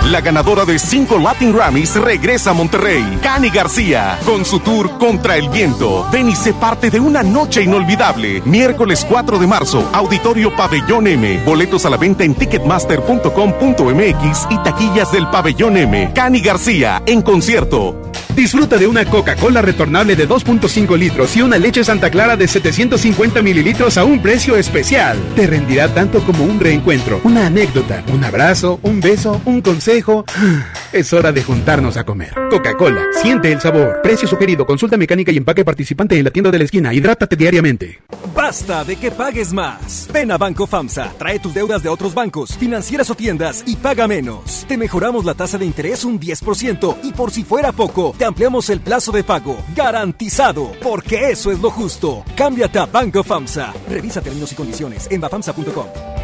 [0.05, 5.37] La ganadora de cinco Latin Grammys regresa a Monterrey, Cani García, con su tour Contra
[5.37, 6.07] el Viento.
[6.13, 8.41] Ven y sé parte de una noche inolvidable.
[8.45, 11.43] Miércoles 4 de marzo, Auditorio Pabellón M.
[11.45, 16.13] Boletos a la venta en ticketmaster.com.mx y taquillas del Pabellón M.
[16.15, 18.01] Cani García, en concierto.
[18.35, 23.43] Disfruta de una Coca-Cola retornable de 2.5 litros y una leche Santa Clara de 750
[23.43, 25.17] mililitros a un precio especial.
[25.37, 30.25] Te rendirá tanto como un reencuentro, una anécdota, un abrazo, un beso, un consejo.
[30.95, 32.33] Es hora de juntarnos a comer.
[32.51, 34.01] Coca-Cola, siente el sabor.
[34.01, 36.95] Precio sugerido, consulta mecánica y empaque participante en la tienda de la esquina.
[36.95, 37.99] Hidrátate diariamente.
[38.33, 40.09] Basta de que pagues más.
[40.13, 44.07] Ven a Banco FAMSA, trae tus deudas de otros bancos, financieras o tiendas y paga
[44.07, 44.67] menos.
[44.69, 48.71] Te mejoramos la tasa de interés un 10% y por si fuera poco, te ampliamos
[48.71, 49.57] el plazo de pago.
[49.75, 52.23] Garantizado, porque eso es lo justo.
[52.37, 53.75] Cámbiate a Banco FAMSA.
[53.91, 56.24] Revisa términos y condiciones en bafamsa.com.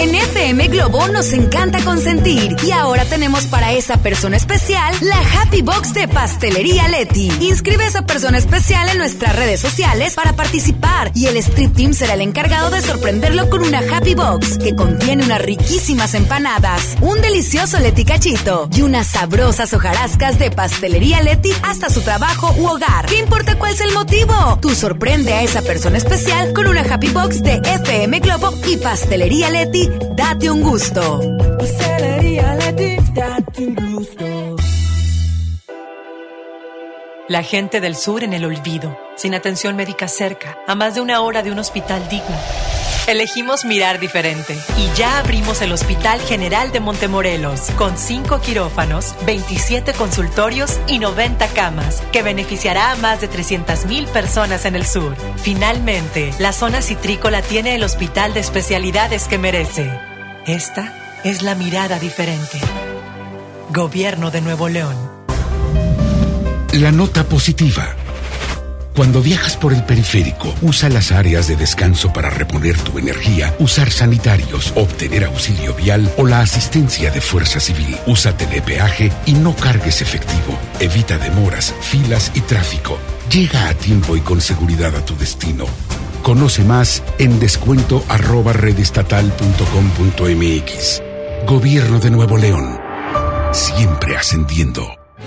[0.00, 5.60] En FM Globo nos encanta consentir y ahora tenemos para esa persona especial la Happy
[5.60, 7.30] Box de Pastelería Leti.
[7.42, 11.92] Inscribe a esa persona especial en nuestras redes sociales para participar y el Street Team
[11.92, 17.20] será el encargado de sorprenderlo con una Happy Box que contiene unas riquísimas empanadas, un
[17.20, 23.04] delicioso Leti cachito y unas sabrosas hojarascas de Pastelería Leti hasta su trabajo u hogar.
[23.04, 24.58] ¿Qué importa cuál es el motivo?
[24.62, 29.50] Tú sorprende a esa persona especial con una Happy Box de FM Globo y Pastelería
[29.50, 31.20] Leti Date un gusto.
[37.28, 41.20] La gente del sur en el olvido, sin atención médica cerca, a más de una
[41.20, 42.36] hora de un hospital digno.
[43.10, 49.94] Elegimos mirar diferente y ya abrimos el Hospital General de Montemorelos con 5 quirófanos, 27
[49.94, 55.16] consultorios y 90 camas que beneficiará a más de 300 mil personas en el sur.
[55.38, 59.90] Finalmente, la zona citrícola tiene el hospital de especialidades que merece.
[60.46, 62.60] Esta es la mirada diferente.
[63.70, 64.94] Gobierno de Nuevo León.
[66.74, 67.96] La nota positiva.
[68.94, 73.90] Cuando viajas por el periférico, usa las áreas de descanso para reponer tu energía, usar
[73.90, 77.96] sanitarios, obtener auxilio vial o la asistencia de Fuerza Civil.
[78.06, 80.58] Usa telepeaje y no cargues efectivo.
[80.80, 82.98] Evita demoras, filas y tráfico.
[83.30, 85.66] Llega a tiempo y con seguridad a tu destino.
[86.22, 91.02] Conoce más en descuento arroba redestatal.com.mx.
[91.46, 92.80] Gobierno de Nuevo León.
[93.52, 94.99] Siempre ascendiendo.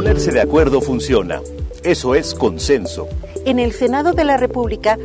[0.00, 1.42] Ponerse de acuerdo funciona.
[1.84, 3.06] Eso es consenso.
[3.44, 4.96] En el Senado de la República,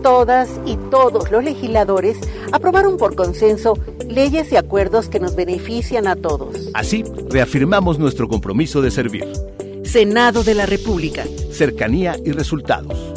[0.00, 2.16] todas y todos los legisladores
[2.52, 3.76] aprobaron por consenso
[4.08, 6.70] leyes y acuerdos que nos benefician a todos.
[6.72, 9.26] Así, reafirmamos nuestro compromiso de servir.
[9.82, 11.24] Senado de la República.
[11.50, 13.13] Cercanía y resultados.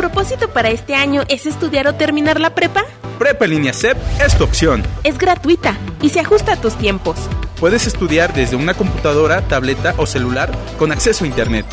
[0.00, 2.86] Propósito para este año es estudiar o terminar la prepa?
[3.18, 4.82] Prepa en línea CEP es tu opción.
[5.04, 7.18] Es gratuita y se ajusta a tus tiempos.
[7.58, 11.66] Puedes estudiar desde una computadora, tableta o celular con acceso a Internet.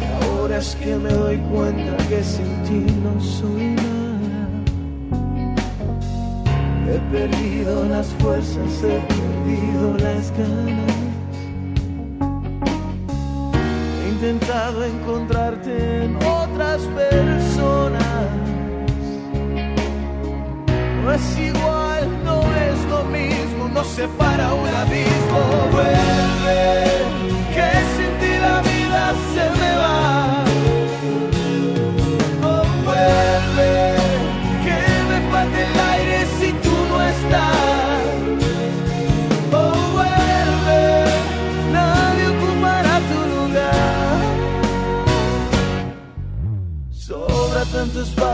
[0.00, 3.94] Y ahora es que me doy cuenta que sin ti no soy nada.
[6.90, 10.94] He perdido las fuerzas, he perdido las ganas.
[14.02, 18.04] He intentado encontrarte en otras personas.
[21.02, 25.40] No es igual, no es lo mismo, nos separa un abismo.
[25.72, 26.84] Vuelve,
[27.54, 30.43] que sin ti la vida se me va.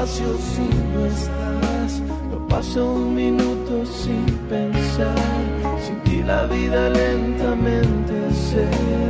[0.01, 0.63] Espacio si
[0.95, 2.01] no estás.
[2.31, 5.15] No paso un minuto sin pensar.
[5.85, 8.65] Sin ti la vida lentamente se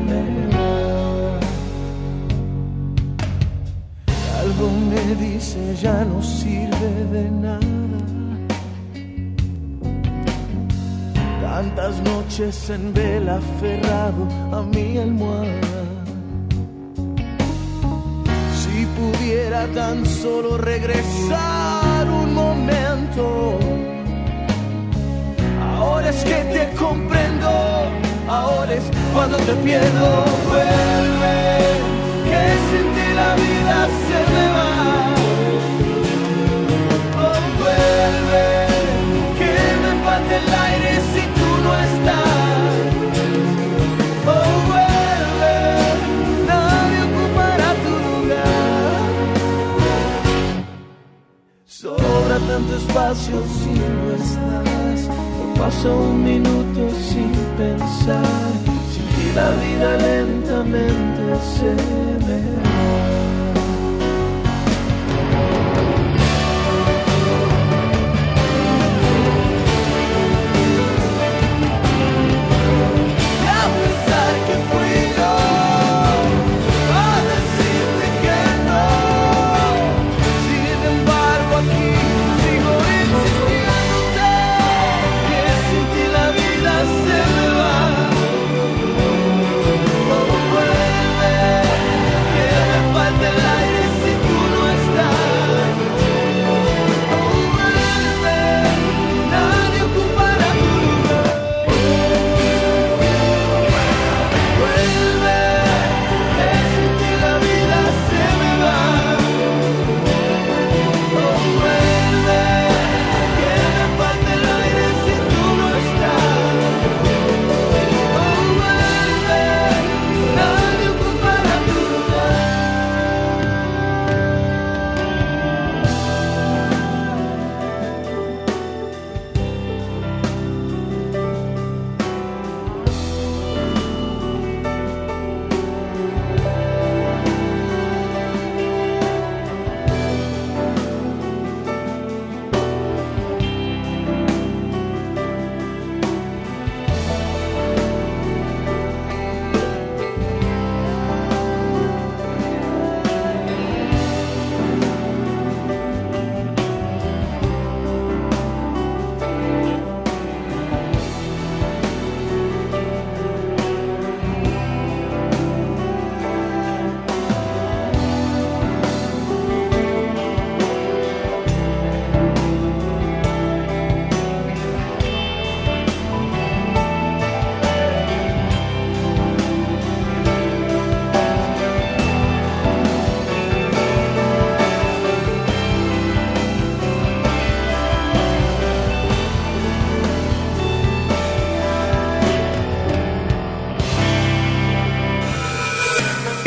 [0.08, 0.22] me
[0.56, 1.38] va.
[4.40, 7.60] Algo me dice ya no sirve de nada.
[11.42, 15.79] Tantas noches en vela aferrado a mi almohada.
[19.00, 23.58] Pudiera tan solo regresar un momento.
[25.76, 27.50] Ahora es que te comprendo,
[28.28, 28.84] ahora es
[29.14, 30.08] cuando te pierdo.
[30.48, 31.38] Vuelve,
[32.28, 34.69] que sin ti la vida se me va.
[52.50, 55.06] Tanto espacio si no estás.
[55.06, 58.24] No paso un minuto sin pensar.
[58.90, 61.22] Sin ti la vida lentamente
[61.54, 61.70] se
[62.26, 62.79] me.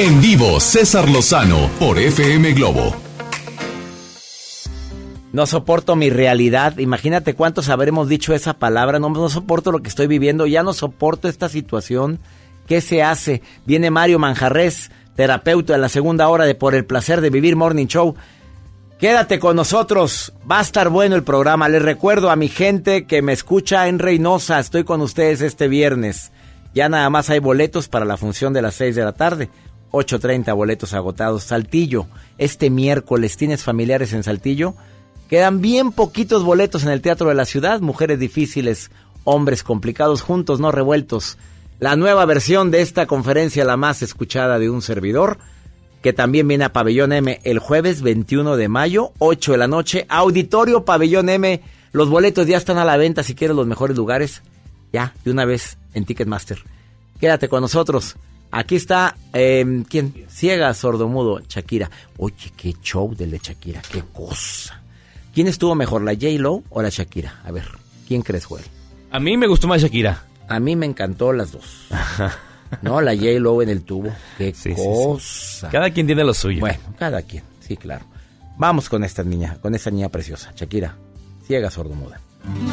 [0.03, 2.93] En vivo, César Lozano por FM Globo.
[5.31, 6.77] No soporto mi realidad.
[6.77, 8.99] Imagínate cuántos habremos dicho esa palabra.
[8.99, 10.45] No, soporto lo que estoy viviendo.
[10.45, 12.19] Ya no soporto esta situación.
[12.67, 13.43] ¿Qué se hace?
[13.65, 17.87] Viene Mario Manjarres, terapeuta en la segunda hora de Por el placer de vivir Morning
[17.87, 18.15] Show.
[18.99, 20.33] Quédate con nosotros.
[20.51, 21.69] Va a estar bueno el programa.
[21.69, 24.59] Les recuerdo a mi gente que me escucha en Reynosa.
[24.59, 26.33] Estoy con ustedes este viernes.
[26.75, 29.49] Ya nada más hay boletos para la función de las 6 de la tarde.
[29.93, 31.43] 8.30 boletos agotados.
[31.43, 34.75] Saltillo, este miércoles, ¿tienes familiares en Saltillo?
[35.29, 38.91] Quedan bien poquitos boletos en el Teatro de la Ciudad, mujeres difíciles,
[39.23, 41.37] hombres complicados, juntos, no revueltos.
[41.79, 45.37] La nueva versión de esta conferencia, la más escuchada de un servidor,
[46.01, 50.05] que también viene a Pabellón M el jueves 21 de mayo, 8 de la noche,
[50.09, 51.61] Auditorio Pabellón M.
[51.91, 54.41] Los boletos ya están a la venta si quieres los mejores lugares.
[54.91, 56.59] Ya, de una vez en Ticketmaster.
[57.19, 58.17] Quédate con nosotros.
[58.55, 60.13] Aquí está, em, ¿quién?
[60.29, 61.89] Ciega, sordomudo, Shakira.
[62.17, 64.79] Oye, qué show del de Shakira, qué cosa.
[65.33, 67.41] ¿Quién estuvo mejor, la J-Lo o la Shakira?
[67.45, 67.67] A ver,
[68.07, 68.63] ¿quién crees, Joel?
[69.09, 70.25] A mí me gustó más Shakira.
[70.47, 71.87] A mí me encantó las dos.
[72.83, 75.69] no, la J-Lo en el tubo, qué cosa.
[75.71, 76.59] Cada quien tiene lo suyo.
[76.59, 78.05] Bueno, cada quien, sí, claro.
[78.59, 80.95] Vamos con esta niña, con esta niña preciosa, Shakira,
[81.47, 82.21] ciega, sordomuda.
[82.43, 82.72] muda.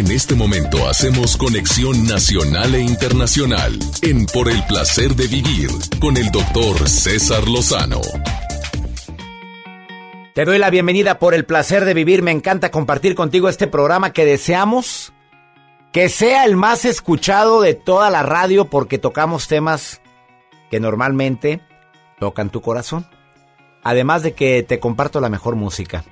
[0.00, 5.68] En este momento hacemos conexión nacional e internacional en Por el Placer de Vivir
[6.00, 8.00] con el doctor César Lozano.
[10.32, 12.22] Te doy la bienvenida por el placer de vivir.
[12.22, 15.12] Me encanta compartir contigo este programa que deseamos
[15.92, 20.00] que sea el más escuchado de toda la radio porque tocamos temas
[20.70, 21.60] que normalmente
[22.18, 23.06] tocan tu corazón.
[23.82, 26.04] Además de que te comparto la mejor música.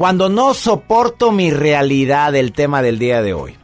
[0.00, 3.58] Cuando no soporto mi realidad, el tema del día de hoy.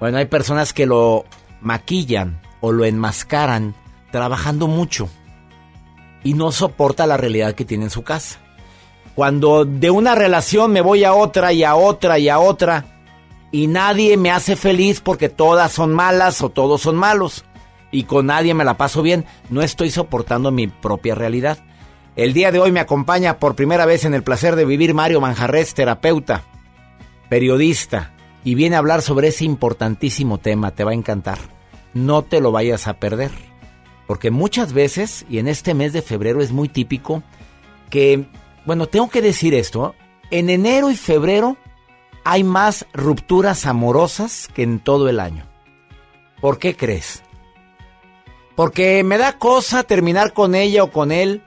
[0.00, 1.26] Bueno, hay personas que lo
[1.60, 3.74] maquillan o lo enmascaran
[4.10, 5.10] trabajando mucho
[6.24, 8.38] y no soporta la realidad que tiene en su casa.
[9.14, 13.02] Cuando de una relación me voy a otra y a otra y a otra
[13.52, 17.44] y nadie me hace feliz porque todas son malas o todos son malos
[17.90, 21.58] y con nadie me la paso bien, no estoy soportando mi propia realidad.
[22.16, 25.20] El día de hoy me acompaña por primera vez en el placer de vivir Mario
[25.20, 26.44] Manjarres, terapeuta,
[27.28, 31.38] periodista, y viene a hablar sobre ese importantísimo tema, te va a encantar.
[31.92, 33.32] No te lo vayas a perder,
[34.06, 37.22] porque muchas veces, y en este mes de febrero es muy típico,
[37.90, 38.24] que,
[38.64, 39.94] bueno, tengo que decir esto,
[40.30, 41.58] en enero y febrero
[42.24, 45.44] hay más rupturas amorosas que en todo el año.
[46.40, 47.22] ¿Por qué crees?
[48.54, 51.42] Porque me da cosa terminar con ella o con él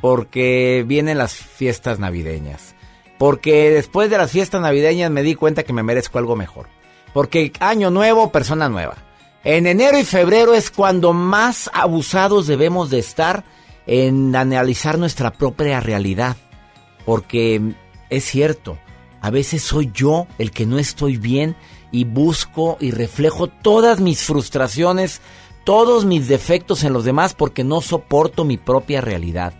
[0.00, 2.74] porque vienen las fiestas navideñas.
[3.18, 6.68] Porque después de las fiestas navideñas me di cuenta que me merezco algo mejor.
[7.12, 8.96] Porque año nuevo, persona nueva.
[9.44, 13.44] En enero y febrero es cuando más abusados debemos de estar
[13.86, 16.36] en analizar nuestra propia realidad.
[17.04, 17.74] Porque
[18.08, 18.78] es cierto,
[19.20, 21.56] a veces soy yo el que no estoy bien
[21.92, 25.20] y busco y reflejo todas mis frustraciones,
[25.64, 29.54] todos mis defectos en los demás porque no soporto mi propia realidad.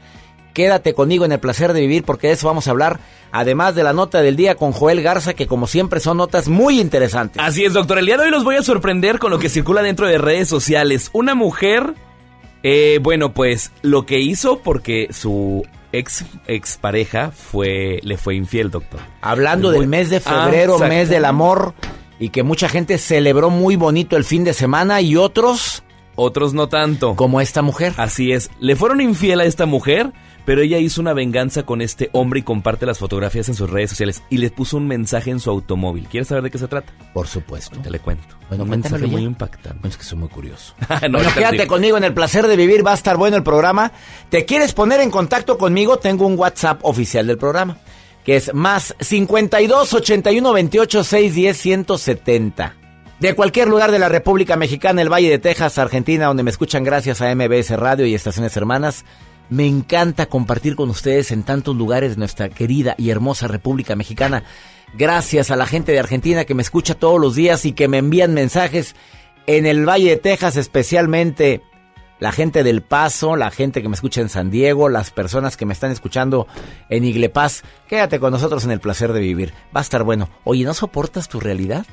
[0.61, 3.00] Quédate conmigo en el placer de vivir porque de eso vamos a hablar,
[3.32, 6.78] además de la nota del día con Joel Garza, que como siempre son notas muy
[6.78, 7.42] interesantes.
[7.42, 7.98] Así es, doctor.
[7.98, 10.48] El día de hoy los voy a sorprender con lo que circula dentro de redes
[10.48, 11.08] sociales.
[11.14, 11.94] Una mujer,
[12.62, 19.00] eh, bueno, pues lo que hizo porque su ex expareja fue, le fue infiel, doctor.
[19.22, 21.72] Hablando del mes de febrero, Ah, mes del amor,
[22.18, 25.82] y que mucha gente celebró muy bonito el fin de semana y otros...
[26.16, 27.16] Otros no tanto.
[27.16, 27.94] Como esta mujer.
[27.96, 28.50] Así es.
[28.61, 30.12] Le fueron infiel a esta mujer,
[30.45, 33.91] pero ella hizo una venganza con este hombre y comparte las fotografías en sus redes
[33.91, 36.09] sociales y le puso un mensaje en su automóvil.
[36.09, 36.93] ¿Quieres saber de qué se trata?
[37.12, 37.78] Por supuesto.
[37.80, 38.36] Te le cuento.
[38.49, 39.26] Bueno, un mensaje muy ya.
[39.28, 39.78] impactante.
[39.80, 40.74] Bueno, es que soy muy curioso.
[41.11, 41.66] No, bueno, quédate digo.
[41.68, 43.93] conmigo en el placer de vivir, va a estar bueno el programa.
[44.28, 45.99] ¿Te quieres poner en contacto conmigo?
[45.99, 47.78] Tengo un WhatsApp oficial del programa,
[48.24, 52.76] que es más 52 81 28 610 170.
[53.20, 56.84] De cualquier lugar de la República Mexicana, el Valle de Texas, Argentina, donde me escuchan
[56.84, 59.05] gracias a MBS Radio y Estaciones Hermanas.
[59.51, 64.44] Me encanta compartir con ustedes en tantos lugares nuestra querida y hermosa República Mexicana.
[64.94, 67.98] Gracias a la gente de Argentina que me escucha todos los días y que me
[67.98, 68.94] envían mensajes
[69.46, 71.62] en el Valle de Texas, especialmente
[72.20, 75.66] la gente del Paso, la gente que me escucha en San Diego, las personas que
[75.66, 76.46] me están escuchando
[76.88, 77.62] en Iglepaz.
[77.88, 79.53] Quédate con nosotros en el placer de vivir.
[79.74, 80.28] Va a estar bueno.
[80.44, 81.86] Oye, ¿no soportas tu realidad?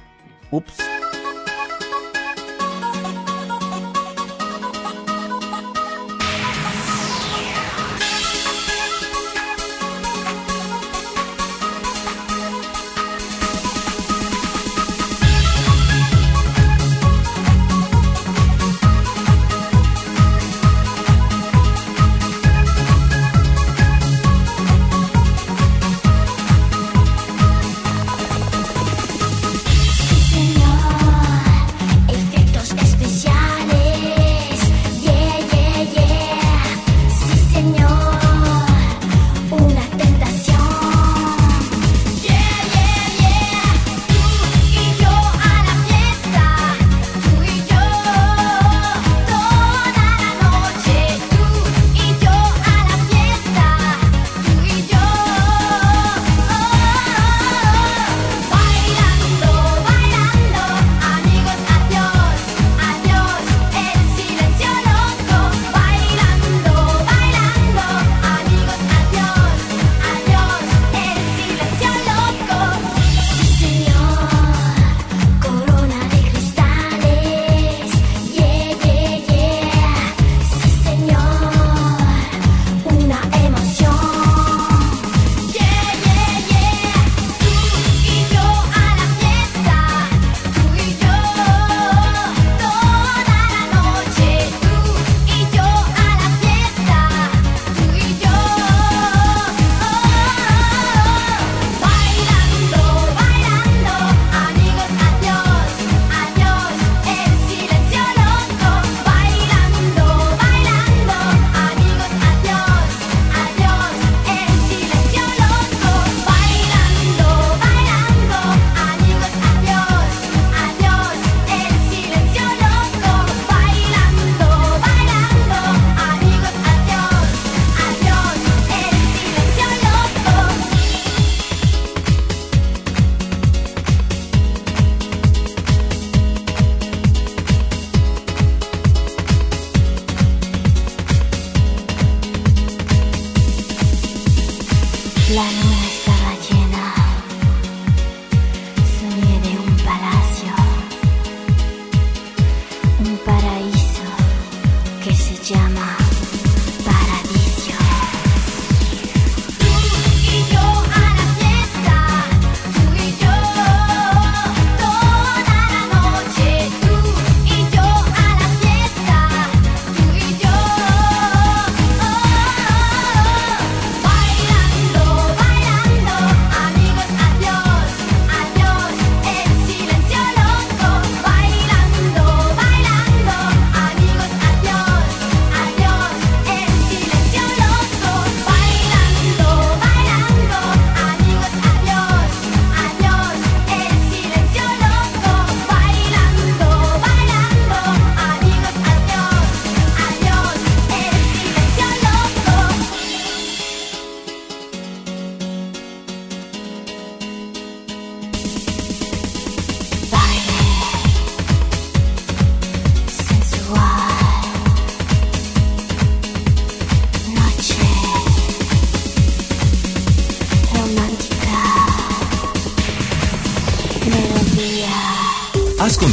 [0.51, 0.75] Ups.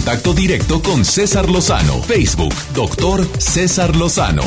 [0.05, 1.94] Contacto directo con César Lozano.
[2.02, 4.42] Facebook, doctor César Lozano.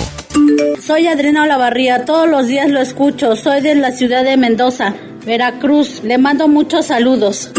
[0.79, 3.35] Soy Adriana Olavarría, todos los días lo escucho.
[3.35, 4.93] Soy de la ciudad de Mendoza,
[5.25, 6.03] Veracruz.
[6.03, 7.49] Le mando muchos saludos.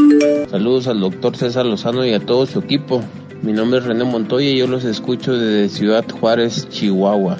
[0.49, 3.03] Saludos al doctor César Lozano y a todo su equipo.
[3.42, 7.36] Mi nombre es René Montoya y yo los escucho desde Ciudad Juárez, Chihuahua.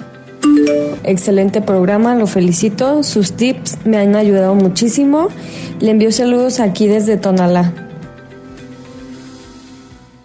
[1.05, 3.03] Excelente programa, lo felicito.
[3.03, 5.29] Sus tips me han ayudado muchísimo.
[5.79, 7.88] Le envío saludos aquí desde Tonalá.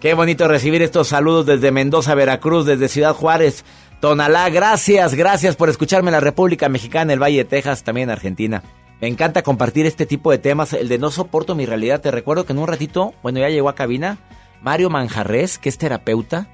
[0.05, 3.65] Qué bonito recibir estos saludos desde Mendoza, Veracruz, desde Ciudad Juárez,
[3.99, 4.47] Tonalá.
[4.51, 8.61] Gracias, gracias por escucharme en la República Mexicana, el Valle de Texas, también en Argentina.
[9.01, 12.01] Me encanta compartir este tipo de temas, el de no soporto mi realidad.
[12.01, 14.19] Te recuerdo que en un ratito, bueno, ya llegó a cabina
[14.61, 16.49] Mario Manjarres, que es terapeuta,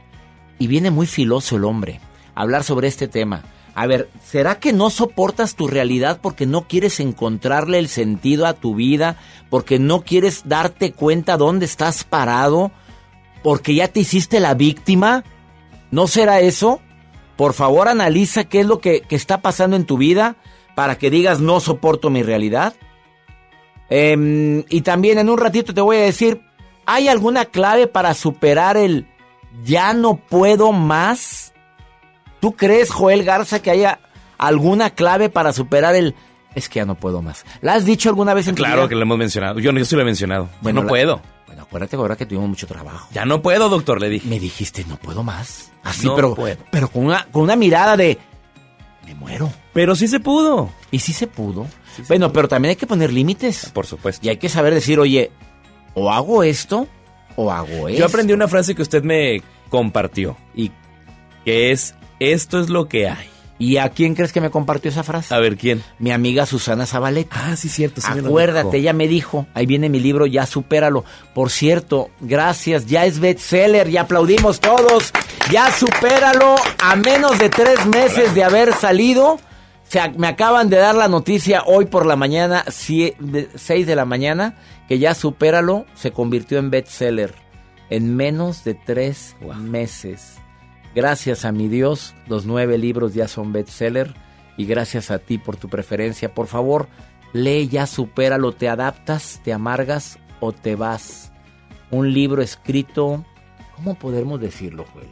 [0.57, 1.99] y viene muy filoso el hombre
[2.35, 3.43] a hablar sobre este tema.
[3.75, 8.53] A ver, ¿será que no soportas tu realidad porque no quieres encontrarle el sentido a
[8.53, 9.17] tu vida?
[9.49, 12.71] ¿Porque no quieres darte cuenta dónde estás parado?
[13.43, 15.23] ¿Porque ya te hiciste la víctima?
[15.91, 16.79] ¿No será eso?
[17.35, 20.35] Por favor, analiza qué es lo que, que está pasando en tu vida
[20.75, 22.73] para que digas no soporto mi realidad.
[23.89, 26.41] Em, y también en un ratito te voy a decir,
[26.85, 29.07] ¿hay alguna clave para superar el
[29.65, 31.53] ya no puedo más?
[32.39, 33.99] ¿Tú crees, Joel Garza, que haya
[34.37, 36.15] alguna clave para superar el
[36.55, 37.45] es que ya no puedo más?
[37.61, 38.89] ¿La has dicho alguna vez en tu Claro vida?
[38.89, 39.59] que lo hemos mencionado.
[39.59, 40.47] Yo, yo sí lo he mencionado.
[40.61, 41.21] Bueno, no la- puedo.
[41.51, 43.09] Bueno, acuérdate ahora que tuvimos mucho trabajo.
[43.11, 44.25] Ya no puedo, doctor, le dije.
[44.29, 45.69] Me dijiste, no puedo más.
[45.83, 46.55] Así, No pero, puedo.
[46.71, 48.17] pero con una, con una mirada de
[49.05, 49.51] me muero.
[49.73, 50.69] Pero sí se pudo.
[50.91, 51.67] Y sí se pudo.
[52.07, 53.69] bueno, pero también hay que poner límites.
[53.73, 54.25] Por supuesto.
[54.25, 55.29] Y hay que saber decir, oye,
[55.93, 56.87] o hago esto
[57.35, 57.99] o hago esto.
[57.99, 60.37] Yo aprendí una frase que usted me compartió.
[60.55, 60.71] Y
[61.43, 63.27] que es, esto es lo que hay.
[63.61, 65.33] ¿Y a quién crees que me compartió esa frase?
[65.35, 65.83] A ver, ¿quién?
[65.99, 67.35] Mi amiga Susana Zabaleta.
[67.51, 68.01] Ah, sí, cierto.
[68.01, 68.75] sí me Acuérdate, dijo.
[68.77, 71.05] ella me dijo, ahí viene mi libro, ya supéralo.
[71.35, 75.11] Por cierto, gracias, ya es bestseller, ya aplaudimos todos.
[75.51, 79.39] Ya supéralo a menos de tres meses de haber salido.
[79.87, 83.15] Se ac- me acaban de dar la noticia hoy por la mañana, 6
[83.85, 84.55] de la mañana,
[84.87, 87.35] que ya supéralo se convirtió en bestseller
[87.89, 90.37] en menos de tres meses.
[90.93, 94.13] Gracias a mi Dios, los nueve libros ya son bestseller
[94.57, 96.33] y gracias a ti por tu preferencia.
[96.33, 96.89] Por favor,
[97.31, 101.31] lee ya, supéralo, te adaptas, te amargas o te vas.
[101.91, 103.23] Un libro escrito,
[103.75, 105.07] ¿cómo podemos decirlo, Joel?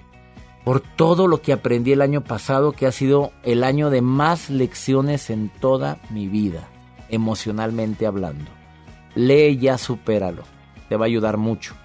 [0.66, 4.50] Por todo lo que aprendí el año pasado, que ha sido el año de más
[4.50, 6.68] lecciones en toda mi vida,
[7.08, 8.52] emocionalmente hablando.
[9.16, 10.44] Lee ya, supéralo.
[10.90, 11.76] Te va a ayudar mucho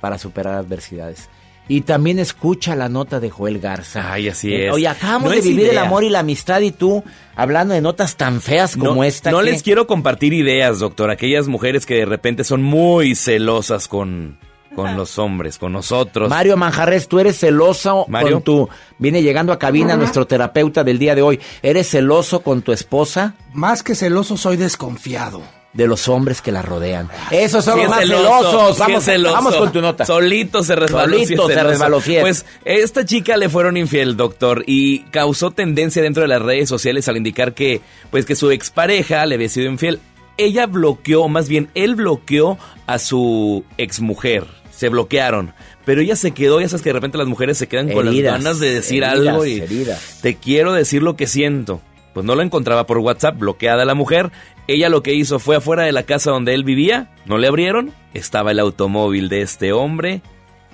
[0.00, 1.30] para superar adversidades.
[1.70, 4.12] Y también escucha la nota de Joel Garza.
[4.12, 4.72] Ay, así es.
[4.72, 7.04] Oye, acabamos No de vivir el amor y la amistad y tú
[7.36, 9.30] hablando de notas tan feas como no, esta.
[9.30, 11.10] No que- les quiero compartir ideas, doctor.
[11.10, 14.38] Aquellas mujeres que de repente son muy celosas con,
[14.74, 16.30] con los hombres, con nosotros.
[16.30, 18.36] Mario Manjarres, tú eres celoso Mario.
[18.36, 18.68] con tu...
[18.98, 21.38] Viene llegando a cabina nuestro terapeuta del día de hoy.
[21.62, 23.34] ¿Eres celoso con tu esposa?
[23.52, 25.42] Más que celoso, soy desconfiado.
[25.78, 27.08] De los hombres que la rodean.
[27.30, 28.78] Esos son Sí los más celoso, celosos.
[28.78, 29.34] Vamos, es celoso.
[29.34, 30.04] vamos con tu nota.
[30.04, 31.16] Solito se resbaló.
[31.18, 32.00] sí Solito se resbaló.
[32.00, 37.08] Pues esta chica le fueron infiel, doctor, y causó tendencia dentro de las redes sociales
[37.08, 37.80] al indicar que,
[38.10, 40.00] pues, que su expareja le había sido infiel.
[40.36, 44.46] Ella bloqueó, más bien, él bloqueó a su exmujer.
[44.72, 45.54] Se bloquearon.
[45.84, 48.16] Pero ella se quedó, ya sabes que de repente las mujeres se quedan con las
[48.16, 50.18] ganas de decir heridas, algo y heridas.
[50.22, 51.80] te quiero decir lo que siento.
[52.14, 54.32] Pues no la encontraba por WhatsApp, bloqueada la mujer.
[54.68, 57.90] Ella lo que hizo fue afuera de la casa donde él vivía, no le abrieron,
[58.14, 60.20] estaba el automóvil de este hombre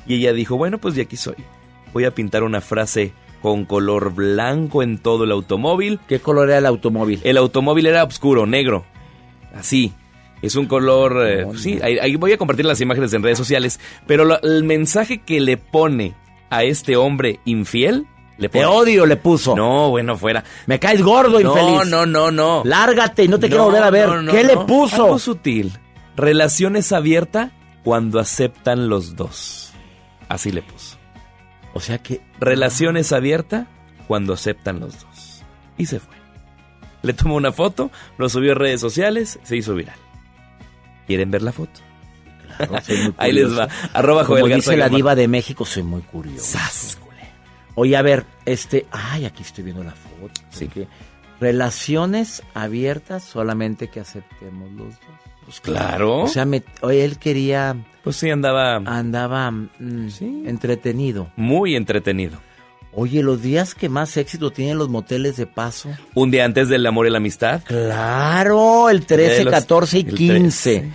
[0.07, 1.37] y ella dijo, bueno, pues de aquí soy.
[1.93, 6.01] Voy a pintar una frase con color blanco en todo el automóvil.
[6.09, 7.21] ¿Qué color era el automóvil?
[7.23, 8.85] El automóvil era oscuro, negro.
[9.55, 9.93] Así.
[10.43, 11.25] Es un color...
[11.27, 13.79] eh, sí, ahí, ahí voy a compartir las imágenes en redes sociales.
[14.07, 16.15] Pero lo- el mensaje que le pone
[16.51, 18.07] a este hombre infiel...
[18.37, 19.55] Le Te odio, le puso.
[19.55, 20.43] No, bueno, fuera.
[20.67, 21.91] Me caes gordo, No, infeliz.
[21.91, 22.63] no, no, no.
[22.65, 24.09] Lárgate y no te quiero No, volver a ver.
[24.09, 24.67] no, no, ¿Qué le no.
[24.67, 25.05] puso?
[25.05, 25.73] Algo sutil.
[26.17, 27.51] Relaciones abiertas
[27.85, 29.73] cuando aceptan los dos.
[30.29, 30.97] Así le puso.
[31.75, 32.23] O sea que...
[32.41, 33.67] Relaciones abiertas
[34.09, 35.43] cuando aceptan los dos.
[35.79, 36.15] Y se fue.
[37.03, 39.97] Le tomó una foto, lo subió a redes sociales, se hizo viral.
[41.07, 41.81] ¿Quieren ver la foto?
[42.85, 43.69] soy muy Ahí les va.
[43.93, 46.59] Arroba Como Joel dice Garza la diva de México, soy muy curioso.
[47.77, 48.87] Oye, a ver, este...
[48.91, 50.41] Ay, aquí estoy viendo la foto.
[50.51, 50.69] Sí.
[50.69, 50.87] Que
[51.41, 54.99] relaciones abiertas solamente que aceptemos los dos.
[55.45, 56.21] Pues claro.
[56.23, 57.77] O sea, me- oye, él quería...
[58.03, 58.77] Pues sí, andaba...
[58.77, 60.09] Andaba mm,
[60.47, 61.31] entretenido.
[61.37, 62.39] Muy entretenido.
[62.93, 65.91] Oye, los días que más éxito tienen los moteles de paso.
[66.15, 67.61] Un día antes del amor y la amistad.
[67.65, 70.79] Claro, el 13, De los- 14 y el 15.
[70.81, 70.93] 13.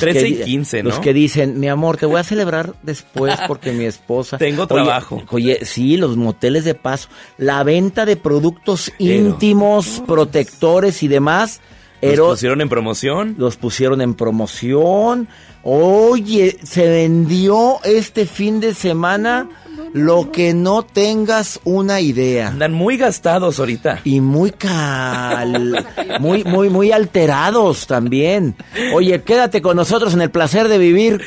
[0.00, 0.90] 13 y 15, ¿no?
[0.90, 4.38] Los que dicen, mi amor, te voy a celebrar después porque mi esposa...
[4.38, 5.22] Tengo trabajo.
[5.30, 7.08] Oye, sí, los moteles de paso.
[7.38, 11.60] La venta de productos íntimos, protectores y demás.
[12.02, 13.34] Los ero- pusieron en promoción.
[13.38, 15.28] los pusieron en promoción.
[15.62, 19.48] Oye, se vendió este fin de semana
[19.92, 22.48] lo que no tengas una idea.
[22.48, 24.00] Andan muy gastados ahorita.
[24.04, 25.86] Y muy cal,
[26.18, 28.56] muy, muy, muy alterados también.
[28.94, 31.20] Oye, quédate con nosotros en el placer de vivir.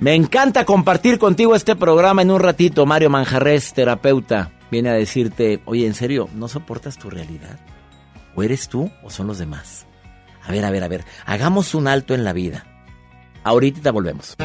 [0.00, 2.84] Me encanta compartir contigo este programa en un ratito.
[2.86, 7.58] Mario Manjarres, terapeuta, viene a decirte, oye, en serio, ¿no soportas tu realidad?
[8.34, 9.86] ¿O eres tú o son los demás?
[10.44, 12.66] A ver, a ver, a ver, hagamos un alto en la vida.
[13.44, 14.36] Ahorita volvemos.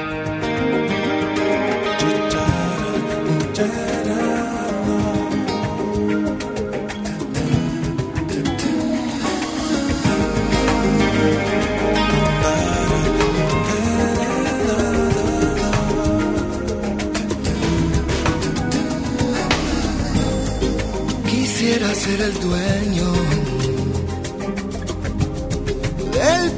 [21.30, 23.07] Quisiera ser el dueño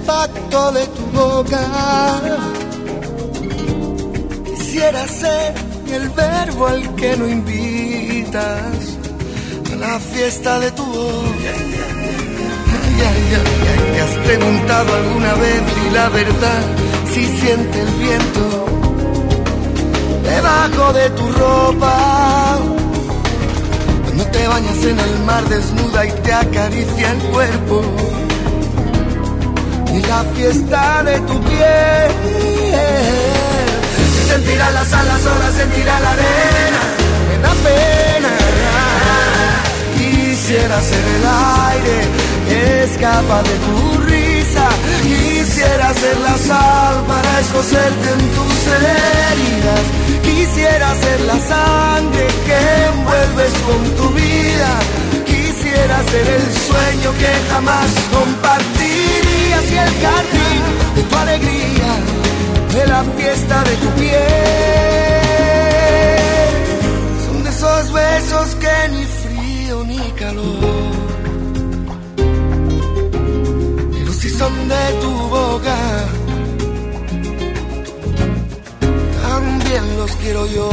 [0.10, 1.62] de tu boca.
[4.44, 5.54] Quisiera ser
[5.94, 8.98] el verbo al que no invitas
[9.72, 10.84] a la fiesta de tu
[13.08, 13.22] ay,
[13.94, 16.62] ¿Te has preguntado alguna vez y la verdad
[17.14, 18.66] si siente el viento
[20.24, 22.58] debajo de tu ropa?
[24.06, 28.29] Cuando te bañas en el mar desnuda y te acaricia el cuerpo.
[30.08, 32.12] La fiesta de tu piel.
[34.16, 36.82] Se sentirá las alas solas, sentirá la arena.
[37.28, 38.32] Me da pena.
[39.98, 41.26] Quisiera ser el
[41.72, 41.98] aire
[42.48, 44.68] que escapa de tu risa.
[45.04, 49.84] Quisiera ser la sal para escocerte en tus heridas.
[50.24, 52.60] Quisiera ser la sangre que
[52.92, 54.72] envuelves con tu vida.
[55.26, 58.79] Quisiera ser el sueño que jamás compartirías
[59.62, 60.62] y el jardín
[60.96, 61.92] de tu alegría,
[62.74, 64.20] de la fiesta de tu piel.
[67.26, 70.94] Son de esos besos que ni frío ni calor,
[73.92, 75.78] pero si son de tu boca.
[79.22, 80.70] También los quiero yo.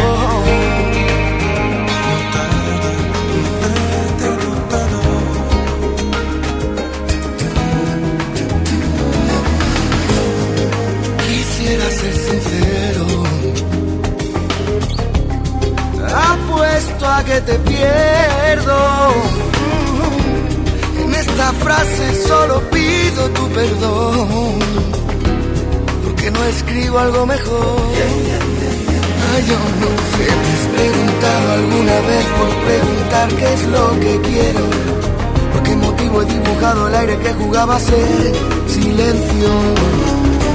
[37.66, 38.32] Jugaba a ser
[38.68, 39.48] silencio?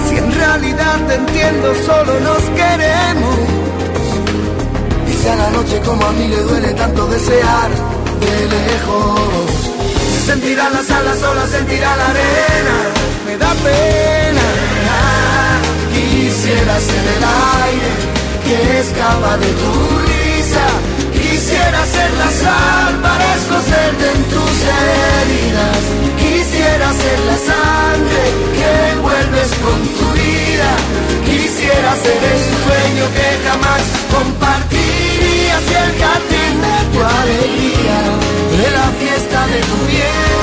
[0.07, 3.35] Si en realidad te entiendo, solo nos queremos.
[5.21, 7.69] Si a la noche como a mí le duele tanto desear
[8.21, 9.51] de lejos.
[10.13, 12.77] Se sentirán las alas solas, sentirá la arena.
[13.27, 14.47] Me da pena.
[15.93, 17.23] Quisiera ser el
[17.67, 17.91] aire
[18.45, 19.73] que escapa de tu
[20.09, 20.65] risa.
[21.13, 26.00] Quisiera ser la sal para escocerte en tus heridas
[28.57, 30.69] que vuelves con tu vida.
[31.25, 33.83] Quisiera ser el sueño que jamás
[34.15, 37.99] compartiría si el jardín de tu alegría,
[38.59, 40.41] de la fiesta de tu bien.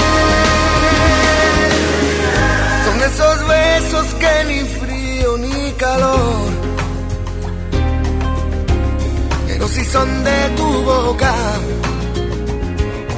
[2.85, 6.49] Son esos besos que ni frío ni calor,
[9.47, 11.35] pero si son de tu boca,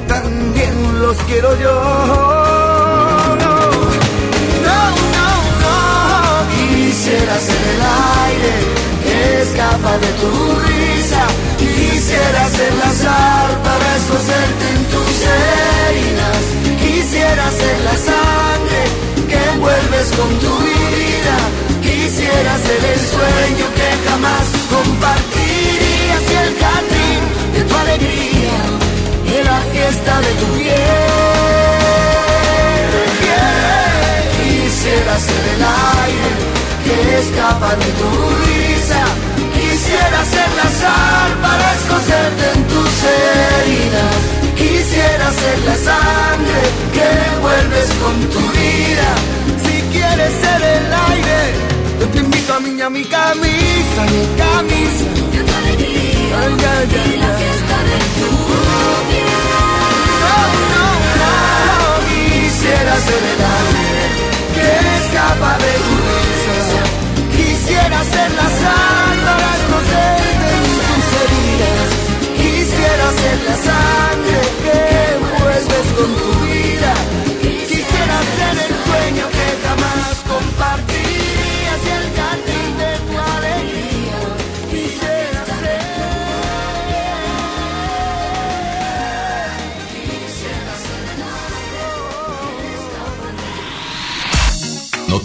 [0.07, 2.50] también los quiero yo
[7.11, 7.81] Quisiera ser el
[8.23, 8.53] aire
[9.03, 10.31] que escapa de tu
[10.63, 11.23] risa.
[11.59, 16.41] Quisiera ser la sal para escocerte en tus heridas.
[16.79, 18.81] Quisiera ser la sangre
[19.27, 21.37] que envuelves con tu vida.
[21.83, 27.21] Quisiera ser el sueño que jamás compartirías y el jardín
[27.55, 28.59] de tu alegría
[29.27, 30.79] y la fiesta de tu piel.
[34.39, 36.60] Quisiera ser el aire
[36.91, 38.09] que de tu
[38.45, 39.01] risa.
[39.53, 44.15] Quisiera ser la sal para escocerte en tus heridas.
[44.55, 46.61] Quisiera ser la sangre
[46.95, 49.09] que envuelves con tu vida.
[49.63, 51.39] Si quieres ser el aire,
[51.99, 55.05] yo te invito a mí a mi camisa, mi camisa.
[55.31, 58.31] Tu alegría ay, ay, ay, y la fiesta de tu
[59.07, 59.41] piel.
[60.23, 60.37] No,
[60.73, 60.85] no,
[61.21, 61.33] no,
[62.07, 64.03] quisiera ser el aire
[64.55, 65.90] que escapa de tu.
[68.01, 71.89] Quisiera ser la sal para escocerte en tus heridas.
[72.35, 74.77] Quisiera ser la sangre que
[75.13, 76.93] envuelves con tu vida.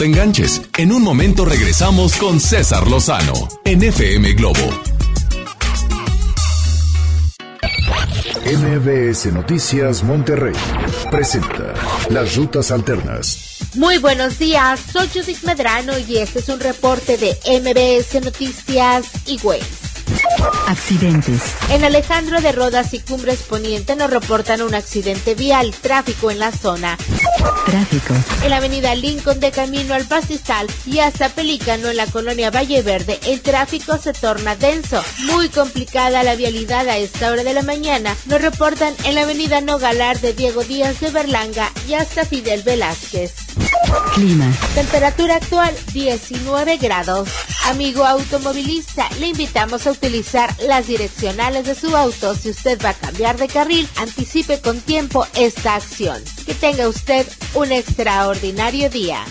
[0.06, 0.62] Te enganches.
[0.78, 4.60] En un momento regresamos con César Lozano en FM Globo.
[8.44, 10.54] MBS Noticias Monterrey
[11.10, 11.74] presenta
[12.10, 13.58] Las Rutas Alternas.
[13.74, 19.40] Muy buenos días, soy Judith Medrano y este es un reporte de MBS Noticias y
[19.42, 19.86] Waze.
[20.68, 21.54] Accidentes.
[21.70, 26.52] En Alejandro de Rodas y Cumbres Poniente nos reportan un accidente vial, tráfico en la
[26.52, 26.96] zona.
[27.66, 28.14] Tráfico.
[28.42, 32.82] En la avenida Lincoln de camino al Pastizal y hasta Pelícano en la colonia Valle
[32.82, 35.02] Verde, el tráfico se torna denso.
[35.26, 39.60] Muy complicada la vialidad a esta hora de la mañana, nos reportan en la avenida
[39.60, 43.45] Nogalar de Diego Díaz de Berlanga y hasta Fidel Velázquez.
[44.14, 44.50] Clima.
[44.74, 47.28] Temperatura actual 19 grados.
[47.66, 52.34] Amigo automovilista, le invitamos a utilizar las direccionales de su auto.
[52.34, 56.22] Si usted va a cambiar de carril, anticipe con tiempo esta acción.
[56.46, 59.24] Que tenga usted un extraordinario día.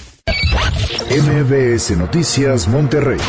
[1.10, 3.20] MBS Noticias Monterrey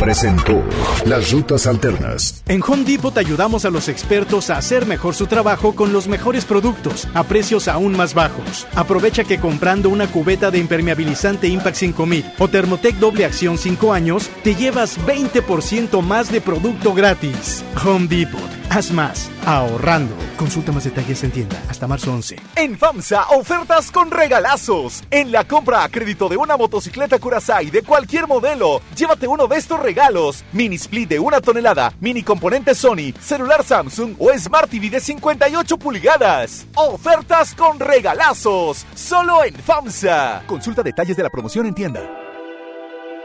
[0.00, 0.64] presentó
[1.04, 2.42] Las Rutas Alternas.
[2.48, 6.08] En Home Depot te ayudamos a los expertos a hacer mejor su trabajo con los
[6.08, 8.66] mejores productos a precios aún más bajos.
[8.74, 14.30] Aprovecha que comprando una cubeta de impermeabilizante Impact 5000 o Thermotec doble acción 5 años,
[14.42, 17.62] te llevas 20% más de producto gratis.
[17.84, 18.40] Home Depot.
[18.70, 20.14] Haz más, ahorrando.
[20.36, 22.36] Consulta más detalles en tienda hasta marzo 11.
[22.56, 25.02] En FAMSA, ofertas con regalazos.
[25.10, 29.56] En la compra a crédito de una motocicleta Curaçao de cualquier modelo, llévate uno de
[29.56, 30.44] estos regalos.
[30.52, 35.78] Mini split de una tonelada, mini componente Sony, celular Samsung o Smart TV de 58
[35.78, 36.66] pulgadas.
[36.74, 38.84] Ofertas con regalazos.
[38.94, 40.42] Solo en FAMSA.
[40.46, 42.02] Consulta detalles de la promoción en tienda.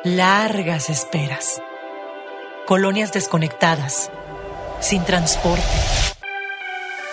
[0.03, 1.61] Largas esperas.
[2.67, 4.11] Colonias desconectadas.
[4.81, 5.63] Sin transporte.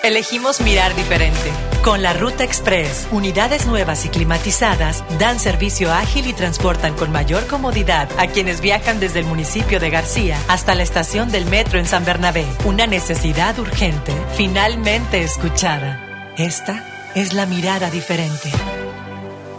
[0.03, 1.53] Elegimos mirar diferente.
[1.85, 7.47] Con la Ruta Express, unidades nuevas y climatizadas dan servicio ágil y transportan con mayor
[7.47, 11.87] comodidad a quienes viajan desde el municipio de García hasta la estación del metro en
[11.87, 12.47] San Bernabé.
[12.65, 16.33] Una necesidad urgente, finalmente escuchada.
[16.39, 18.51] Esta es la mirada diferente.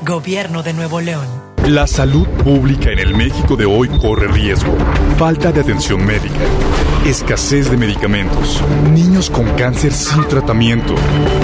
[0.01, 1.48] Gobierno de Nuevo León.
[1.67, 4.75] La salud pública en el México de hoy corre riesgo.
[5.17, 6.33] Falta de atención médica,
[7.05, 10.95] escasez de medicamentos, niños con cáncer sin tratamiento,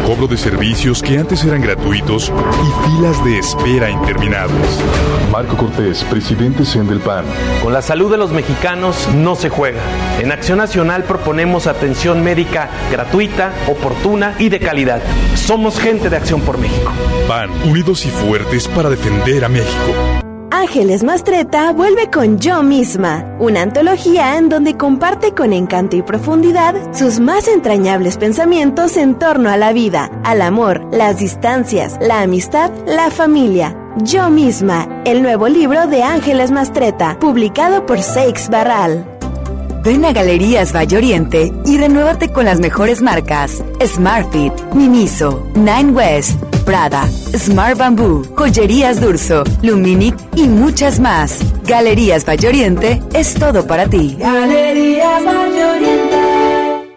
[0.07, 4.79] cobro de servicios que antes eran gratuitos y filas de espera interminables.
[5.31, 7.25] Marco Cortés, presidente CEN del PAN.
[7.61, 9.81] Con la salud de los mexicanos no se juega.
[10.19, 15.01] En Acción Nacional proponemos atención médica gratuita, oportuna y de calidad.
[15.35, 16.91] Somos gente de Acción por México.
[17.27, 20.04] PAN, unidos y fuertes para defender a México.
[20.51, 26.75] Ángeles Mastreta vuelve con Yo misma, una antología en donde comparte con encanto y profundidad
[26.93, 32.71] sus más entrañables pensamientos en torno a la vida, al amor, las distancias, la amistad,
[32.85, 33.75] la familia.
[34.03, 39.14] Yo misma, el nuevo libro de Ángeles Mastreta, publicado por Seix Barral.
[39.85, 46.41] Ven a Galerías Valle Oriente y renuévate con las mejores marcas Smartfit, Miniso, Nine West,
[46.65, 47.07] Prada,
[47.37, 51.37] Smart Bamboo, Joyerías Durso, Luminic y muchas más.
[51.67, 54.15] Galerías Valle Oriente es todo para ti.
[54.17, 55.94] Galerías Valle Oriente.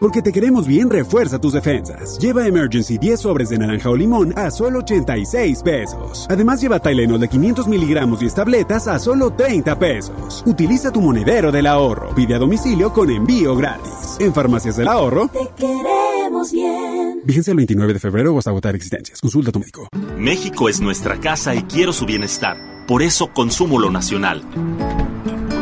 [0.01, 2.19] Porque te queremos bien, refuerza tus defensas.
[2.21, 6.27] Lleva Emergency 10 sobres de naranja o limón a solo 86 pesos.
[6.31, 10.45] Además, lleva Tylenol de 500 miligramos y tabletas a solo 30 pesos.
[10.47, 12.15] Utiliza tu monedero del ahorro.
[12.15, 14.17] Pide a domicilio con envío gratis.
[14.21, 15.29] En Farmacias del Ahorro.
[15.29, 17.21] Te queremos bien.
[17.25, 19.21] Vigencia el 29 de febrero o hasta agotar existencias.
[19.21, 19.89] Consulta a tu médico.
[20.17, 22.57] México es nuestra casa y quiero su bienestar.
[22.87, 24.43] Por eso consumo lo nacional.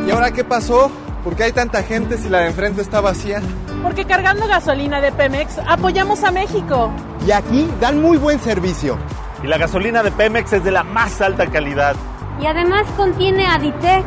[0.07, 0.91] ¿Y ahora qué pasó?
[1.27, 3.43] ¿Por qué hay tanta gente si la de enfrente está vacía?
[3.83, 6.93] Porque cargando gasolina de Pemex apoyamos a México.
[7.27, 8.97] Y aquí dan muy buen servicio.
[9.43, 11.97] Y la gasolina de Pemex es de la más alta calidad.
[12.41, 14.05] Y además contiene Aditec,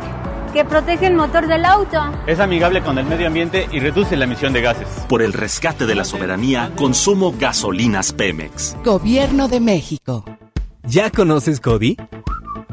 [0.54, 2.00] que protege el motor del auto.
[2.26, 4.88] Es amigable con el medio ambiente y reduce la emisión de gases.
[5.06, 8.78] Por el rescate de la soberanía, consumo gasolinas Pemex.
[8.82, 10.24] Gobierno de México.
[10.84, 11.98] ¿Ya conoces Cody?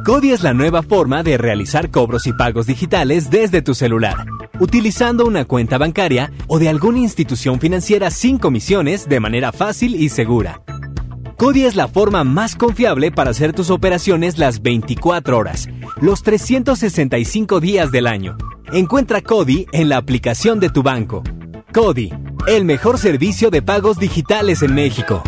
[0.05, 4.25] Cody es la nueva forma de realizar cobros y pagos digitales desde tu celular,
[4.59, 10.09] utilizando una cuenta bancaria o de alguna institución financiera sin comisiones de manera fácil y
[10.09, 10.61] segura.
[11.37, 15.67] Cody es la forma más confiable para hacer tus operaciones las 24 horas,
[16.01, 18.37] los 365 días del año.
[18.71, 21.23] Encuentra Cody en la aplicación de tu banco.
[21.73, 22.11] Cody,
[22.47, 25.21] el mejor servicio de pagos digitales en México.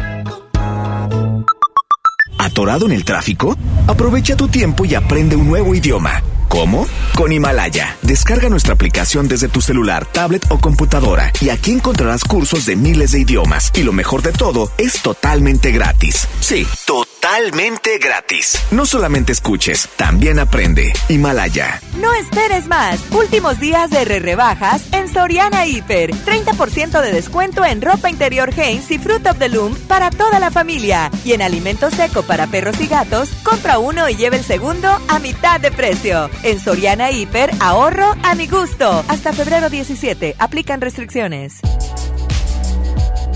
[2.59, 3.55] ¿Atorado en el tráfico?
[3.87, 6.21] Aprovecha tu tiempo y aprende un nuevo idioma.
[6.49, 6.87] ¿Cómo?
[7.15, 7.95] Con Himalaya.
[8.01, 13.11] Descarga nuestra aplicación desde tu celular, tablet o computadora y aquí encontrarás cursos de miles
[13.11, 13.71] de idiomas.
[13.75, 16.27] Y lo mejor de todo, es totalmente gratis.
[16.39, 18.57] Sí, totalmente gratis.
[18.71, 20.91] No solamente escuches, también aprende.
[21.07, 21.81] Himalaya.
[21.97, 22.99] No esperes más.
[23.11, 26.11] Últimos días de re rebajas en Soriana Hiper.
[26.11, 30.49] 30% de descuento en ropa interior Hanes y Fruit of the Loom para toda la
[30.49, 31.11] familia.
[31.23, 35.19] Y en alimento seco para perros y gatos, compra uno y lleve el segundo a
[35.19, 36.29] mitad de precio.
[36.43, 39.03] En Soriana Hiper, ahorro a mi gusto.
[39.07, 40.35] Hasta febrero 17.
[40.39, 41.59] Aplican restricciones.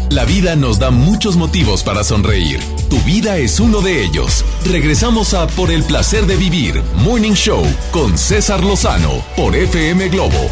[0.09, 2.59] La vida nos da muchos motivos para sonreír.
[2.89, 4.45] Tu vida es uno de ellos.
[4.65, 10.49] Regresamos a Por el placer de vivir, Morning Show, con César Lozano, por FM Globo.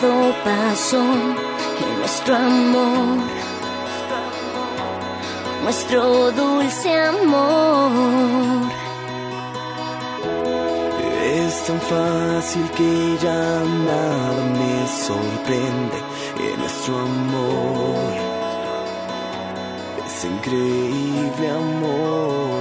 [0.00, 3.18] Todo pasó en nuestro amor,
[5.62, 8.70] nuestro dulce amor.
[11.36, 15.98] Es tan fácil que ya nada me sorprende
[16.40, 18.12] en nuestro amor.
[20.06, 22.54] Es increíble amor.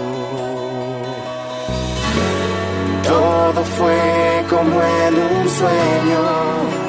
[3.03, 6.82] Todo fue como en un sueño.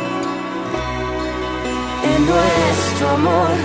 [2.13, 3.57] En nuestro amor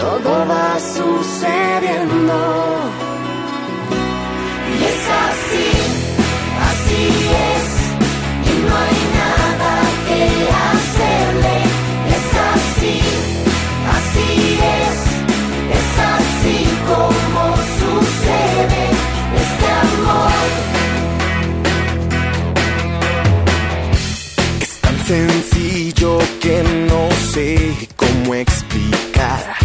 [0.00, 2.36] todo va sucediendo.
[4.68, 5.70] Y es así,
[6.70, 7.02] así
[7.52, 7.66] es,
[8.50, 9.74] y no hay nada
[10.08, 10.22] que
[10.70, 11.56] hacerle.
[12.16, 12.96] Es así,
[13.96, 14.28] así
[14.80, 14.96] es,
[15.78, 16.58] es así
[16.90, 17.42] como
[17.80, 18.82] sucede
[19.42, 20.42] este amor.
[24.82, 26.12] tan sencillo
[26.42, 26.56] que
[26.88, 26.93] no
[27.34, 29.56] sé cómo explicar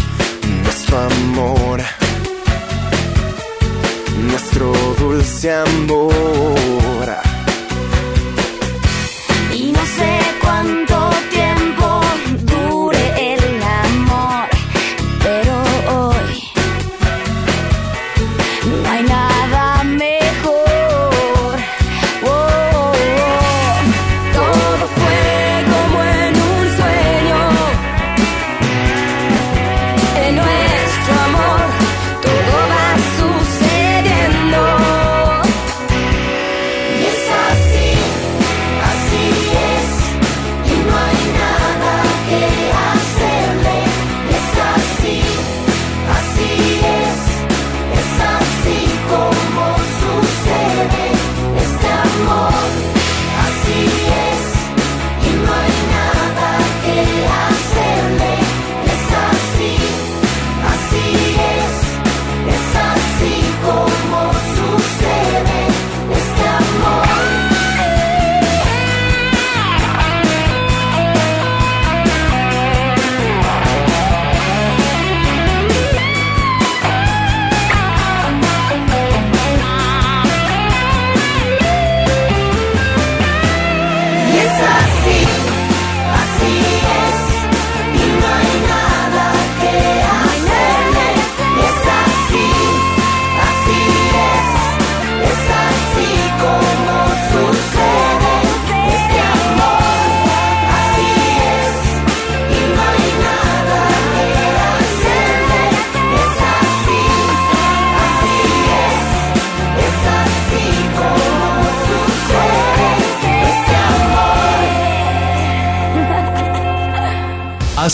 [0.64, 1.80] nuestro amor,
[4.28, 7.08] nuestro dulce amor.
[9.54, 10.89] Y no sé cuánto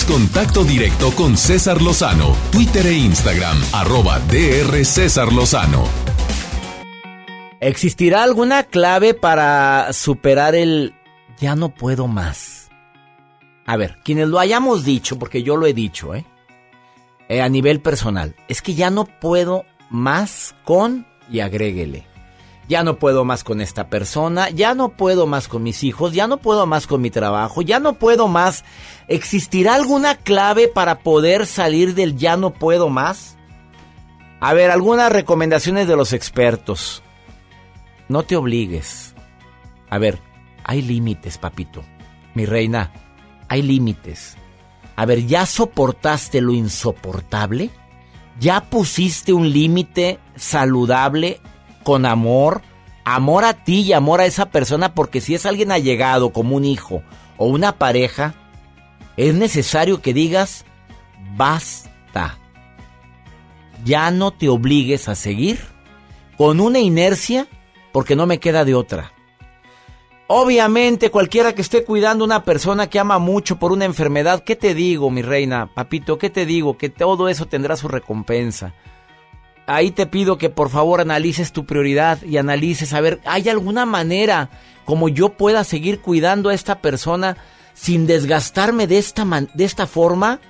[0.06, 5.84] contacto directo con César Lozano, Twitter e Instagram, arroba DR César Lozano.
[7.60, 10.94] ¿Existirá alguna clave para superar el
[11.40, 12.70] ya no puedo más?
[13.66, 16.24] A ver, quienes lo hayamos dicho, porque yo lo he dicho, ¿eh?
[17.28, 22.06] Eh, a nivel personal, es que ya no puedo más con y agréguele.
[22.68, 26.26] Ya no puedo más con esta persona, ya no puedo más con mis hijos, ya
[26.26, 28.64] no puedo más con mi trabajo, ya no puedo más.
[29.06, 33.36] ¿Existirá alguna clave para poder salir del ya no puedo más?
[34.40, 37.02] A ver, algunas recomendaciones de los expertos.
[38.08, 39.14] No te obligues.
[39.88, 40.20] A ver,
[40.64, 41.84] hay límites, papito.
[42.34, 42.92] Mi reina,
[43.48, 44.36] hay límites.
[44.96, 47.70] A ver, ¿ya soportaste lo insoportable?
[48.40, 51.40] ¿Ya pusiste un límite saludable
[51.86, 52.62] con amor?
[53.04, 56.64] Amor a ti y amor a esa persona porque si es alguien allegado como un
[56.64, 57.04] hijo
[57.36, 58.34] o una pareja,
[59.16, 60.64] es necesario que digas,
[61.36, 62.38] basta.
[63.84, 65.60] Ya no te obligues a seguir
[66.36, 67.46] con una inercia
[67.92, 69.12] porque no me queda de otra.
[70.26, 74.56] Obviamente, cualquiera que esté cuidando a una persona que ama mucho por una enfermedad, ¿qué
[74.56, 76.18] te digo, mi reina, papito?
[76.18, 76.76] ¿Qué te digo?
[76.78, 78.74] Que todo eso tendrá su recompensa.
[79.66, 83.84] Ahí te pido que por favor analices tu prioridad y analices, a ver, ¿hay alguna
[83.84, 84.48] manera
[84.84, 87.36] como yo pueda seguir cuidando a esta persona
[87.74, 90.40] sin desgastarme de esta, de esta forma?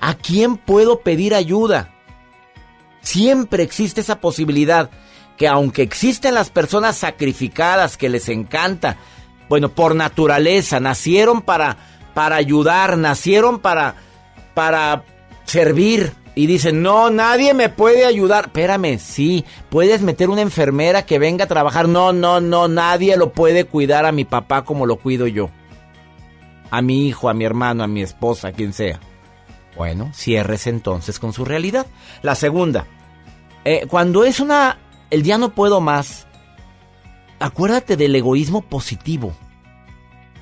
[0.00, 1.94] ¿A quién puedo pedir ayuda?
[3.02, 4.90] Siempre existe esa posibilidad
[5.36, 8.96] que aunque existen las personas sacrificadas que les encanta,
[9.48, 11.76] bueno, por naturaleza, nacieron para,
[12.14, 13.96] para ayudar, nacieron para,
[14.54, 15.04] para
[15.44, 16.14] servir.
[16.34, 18.46] Y dicen, no, nadie me puede ayudar.
[18.46, 21.88] Espérame, sí, puedes meter una enfermera que venga a trabajar.
[21.88, 25.50] No, no, no, nadie lo puede cuidar a mi papá como lo cuido yo.
[26.70, 28.98] A mi hijo, a mi hermano, a mi esposa, a quien sea.
[29.76, 31.86] Bueno, cierres entonces con su realidad.
[32.22, 32.86] La segunda,
[33.64, 34.78] eh, cuando es una,
[35.10, 36.26] el ya no puedo más,
[37.40, 39.34] acuérdate del egoísmo positivo.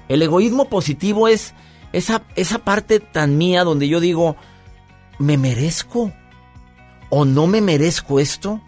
[0.09, 1.55] El egoísmo positivo es
[1.93, 4.37] esa, esa parte tan mía donde yo digo,
[5.21, 6.13] ¿me merezco?
[7.11, 8.61] ¿O no me merezco esto?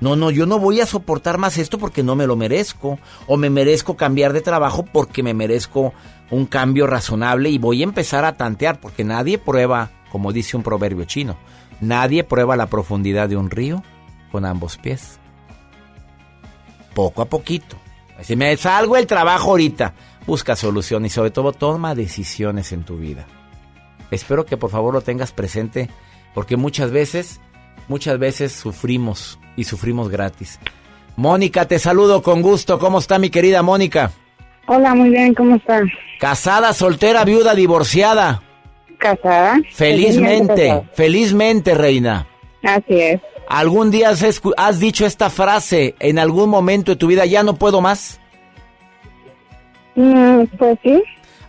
[0.00, 2.98] No, no, yo no voy a soportar más esto porque no me lo merezco.
[3.26, 5.94] O me merezco cambiar de trabajo porque me merezco
[6.30, 10.62] un cambio razonable y voy a empezar a tantear porque nadie prueba, como dice un
[10.62, 11.36] proverbio chino,
[11.80, 13.82] nadie prueba la profundidad de un río
[14.30, 15.18] con ambos pies.
[16.94, 17.76] Poco a poquito.
[18.20, 19.94] Si me salgo el trabajo ahorita,
[20.26, 23.26] busca solución y sobre todo toma decisiones en tu vida.
[24.12, 25.88] Espero que por favor lo tengas presente
[26.34, 27.40] porque muchas veces,
[27.88, 30.60] muchas veces sufrimos y sufrimos gratis.
[31.16, 32.78] Mónica, te saludo con gusto.
[32.78, 34.12] ¿Cómo está mi querida Mónica?
[34.66, 35.82] Hola, muy bien, ¿cómo está?
[36.20, 38.42] Casada, soltera, viuda, divorciada.
[38.98, 39.60] Casada.
[39.72, 42.26] Felizmente, felizmente, reina.
[42.62, 43.20] Así es.
[43.48, 47.80] ¿Algún día has dicho esta frase en algún momento de tu vida, ya no puedo
[47.80, 48.20] más?
[49.94, 51.02] Mm, pues sí,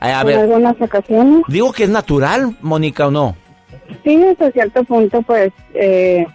[0.03, 1.43] A, a ver, algunas ocasiones.
[1.47, 3.35] digo que es natural, Mónica, ¿o no?
[4.03, 6.25] Sí, hasta cierto punto, pues, eh,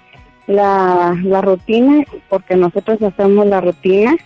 [0.46, 4.16] la, la rutina, porque nosotros hacemos la rutina,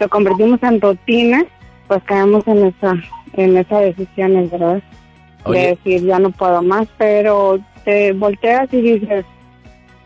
[0.00, 1.44] lo convertimos en rutina,
[1.86, 2.94] pues caemos en esa,
[3.34, 4.82] en esas decisiones, ¿verdad?
[5.44, 5.60] Oye.
[5.60, 9.24] De decir, ya no puedo más, pero te volteas y dices,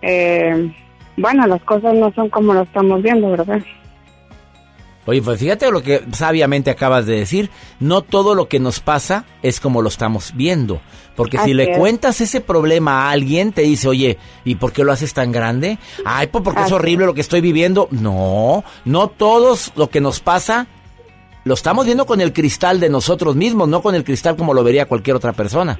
[0.02, 0.70] eh,
[1.16, 3.62] bueno, las cosas no son como lo estamos viendo, ¿verdad?
[5.04, 7.50] Oye, pues fíjate lo que sabiamente acabas de decir.
[7.80, 10.80] No todo lo que nos pasa es como lo estamos viendo.
[11.16, 11.78] Porque si le es.
[11.78, 15.78] cuentas ese problema a alguien, te dice, oye, ¿y por qué lo haces tan grande?
[16.04, 17.88] Ay, pues porque es horrible lo que estoy viviendo.
[17.90, 20.68] No, no todos lo que nos pasa
[21.44, 24.62] lo estamos viendo con el cristal de nosotros mismos, no con el cristal como lo
[24.62, 25.78] vería cualquier otra persona.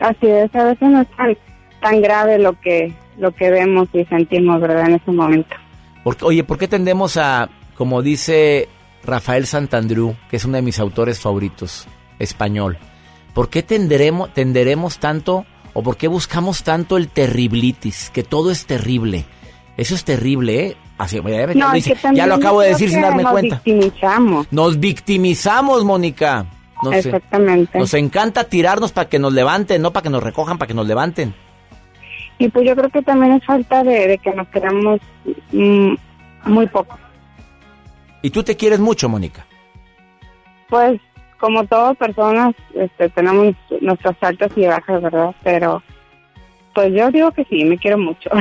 [0.00, 1.36] Así es, a veces no es tan,
[1.80, 4.86] tan grave lo que, lo que vemos y sentimos, ¿verdad?
[4.86, 5.54] En ese momento.
[6.02, 8.68] Porque, oye, ¿por qué tendemos a, como dice
[9.04, 11.86] Rafael Santandrú, que es uno de mis autores favoritos,
[12.18, 12.78] español,
[13.34, 15.44] ¿por qué tenderemos, tenderemos tanto
[15.74, 19.26] o por qué buscamos tanto el terriblitis, que todo es terrible?
[19.76, 20.76] Eso es terrible, ¿eh?
[20.98, 23.56] Así, ya, No, lo ya acabo de decir sin darme nos cuenta.
[23.56, 24.46] victimizamos.
[24.50, 26.46] Nos victimizamos, Mónica.
[26.82, 27.78] Nos, Exactamente.
[27.78, 30.86] Nos encanta tirarnos para que nos levanten, no para que nos recojan, para que nos
[30.86, 31.34] levanten.
[32.38, 35.00] Y pues yo creo que también es falta de, de que nos queramos
[35.52, 35.94] mm,
[36.46, 36.98] muy poco.
[38.22, 39.46] Y tú te quieres mucho, Mónica.
[40.68, 41.00] Pues
[41.38, 45.34] como todas personas, este, tenemos nuestras altas y bajas, ¿verdad?
[45.44, 45.82] Pero
[46.74, 48.30] pues yo digo que sí, me quiero mucho.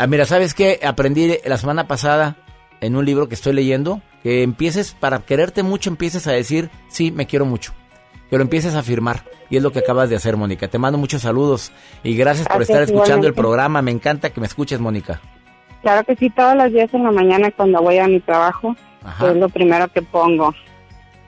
[0.00, 0.78] Ah, mira, ¿sabes qué?
[0.86, 2.36] Aprendí la semana pasada
[2.80, 7.10] en un libro que estoy leyendo que empieces, para quererte mucho, empieces a decir, sí,
[7.10, 7.72] me quiero mucho.
[8.30, 9.24] que lo empieces a firmar.
[9.50, 10.68] Y es lo que acabas de hacer, Mónica.
[10.68, 11.72] Te mando muchos saludos
[12.04, 13.82] y gracias por Gracias, estar escuchando el programa.
[13.82, 15.20] Me encanta que me escuches, Mónica.
[15.82, 18.76] Claro que sí, todos los días en la mañana cuando voy a mi trabajo,
[19.08, 19.30] Ajá.
[19.30, 20.54] es lo primero que pongo.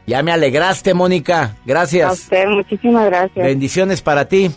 [0.07, 1.43] Ya me alegraste, Mónica.
[1.43, 2.13] A Gracias.
[2.13, 3.45] usted, muchísimas gracias.
[3.47, 4.51] Bendiciones para ti.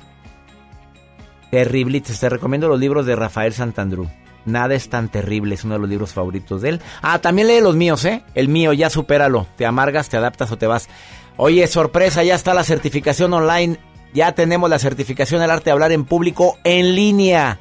[1.52, 2.20] Terriblites.
[2.20, 4.10] Te recomiendo los libros de Rafael Santandrú.
[4.46, 6.82] Nada es tan terrible, es uno de los libros favoritos de él.
[7.02, 8.24] Ah, también lee los míos, ¿eh?
[8.36, 9.48] El mío, ya supéralo.
[9.56, 10.90] Te amargas, te adaptas o te vas.
[11.38, 13.78] Oye, sorpresa, ya está la certificación online.
[14.14, 17.60] Ya tenemos la certificación del arte de hablar en público en línea.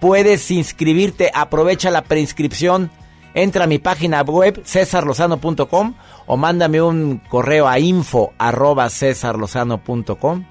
[0.00, 2.90] Puedes inscribirte, aprovecha la preinscripción.
[3.34, 5.94] Entra a mi página web cesarlozano.com
[6.26, 10.44] o mándame un correo a info arroba cesarlozano.com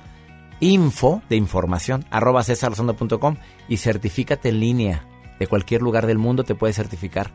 [0.59, 3.35] info de información arroba cesarlozano.com
[3.67, 5.05] y certifícate en línea.
[5.39, 7.31] De cualquier lugar del mundo te puedes certificar.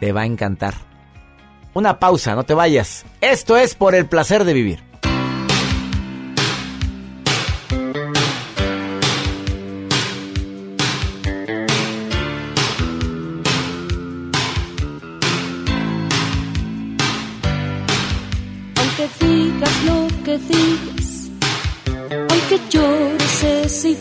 [0.00, 0.74] Te va a encantar.
[1.72, 3.04] Una pausa, no te vayas.
[3.20, 4.93] Esto es por el placer de vivir.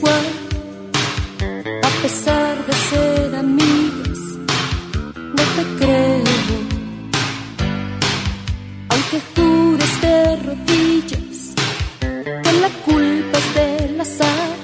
[0.09, 4.19] A pesar de ser amigas,
[5.15, 6.57] no te creo.
[8.89, 11.53] Aunque jures de rodillas
[12.43, 14.55] que la culpa es del azar,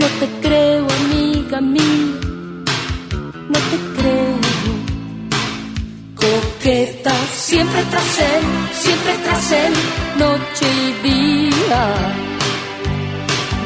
[0.00, 2.20] no te creo, amiga mía,
[3.52, 4.38] no te creo.
[6.14, 9.72] Coqueta, siempre tras él, siempre tras él,
[10.18, 12.33] noche y día.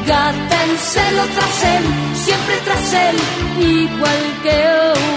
[0.09, 1.83] Gata en celo tras él,
[2.15, 3.15] siempre tras él,
[3.59, 4.57] igual que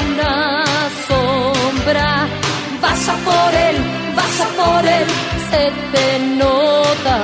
[0.05, 0.65] una
[1.09, 2.29] sombra.
[2.83, 3.77] Vas a por él,
[4.15, 5.07] vas a por él,
[5.51, 6.07] se te
[6.43, 7.19] nota.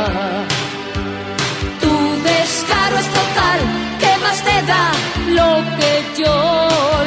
[1.82, 1.94] Tu
[2.30, 3.58] descaro es total,
[4.00, 4.84] ¿qué más te da
[5.38, 6.97] lo que yo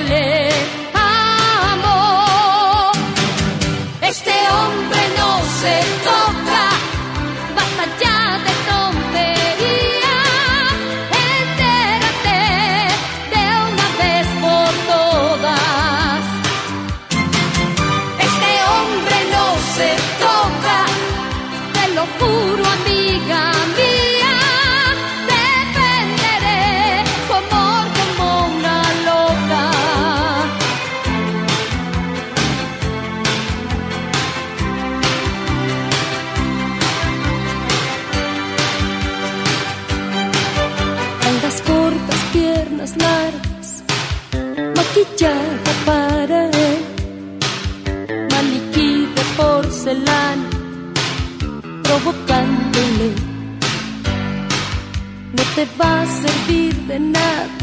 [55.62, 57.58] te va a servir de nada,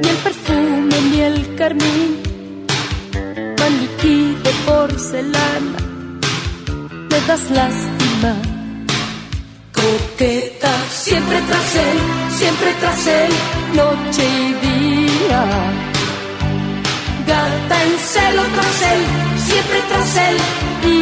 [0.00, 2.10] ni el perfume ni el carmín,
[3.60, 5.78] maniquí de porcelana,
[7.10, 8.32] me das lástima
[9.78, 11.98] coqueta, siempre tras él,
[12.38, 13.32] siempre tras él,
[13.80, 15.42] noche y día.
[17.26, 19.02] Gata en celo tras él,
[19.48, 20.36] siempre tras él,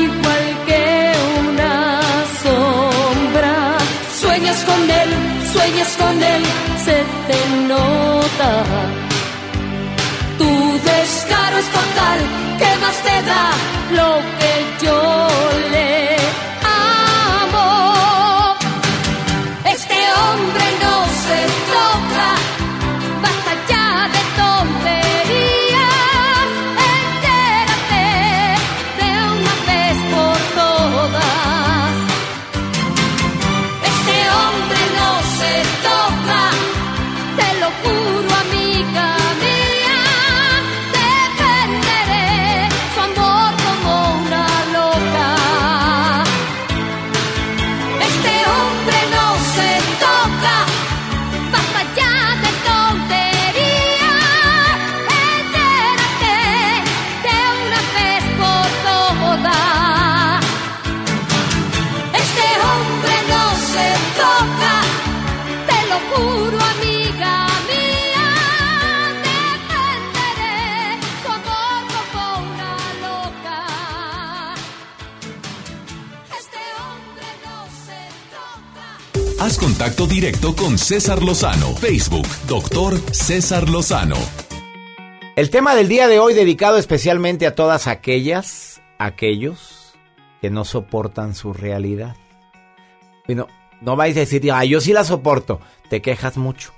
[0.03, 2.01] igual que una
[2.43, 3.55] sombra.
[4.21, 5.11] Sueñas con él,
[5.53, 6.43] sueñas con él,
[6.85, 6.97] se
[7.29, 8.53] te nota.
[10.39, 10.51] Tu
[10.91, 12.19] descaro es total,
[12.59, 13.47] ¿qué más te da
[13.99, 15.29] lo que yo
[15.73, 16.00] le
[79.81, 81.75] contacto directo con César Lozano.
[81.75, 84.17] Facebook, doctor César Lozano.
[85.37, 89.95] El tema del día de hoy dedicado especialmente a todas aquellas, aquellos
[90.43, 92.15] que no soportan su realidad.
[93.27, 93.49] Bueno,
[93.81, 95.63] no vais a decir, ah, yo sí la soporto.
[95.89, 96.75] Te quejas mucho.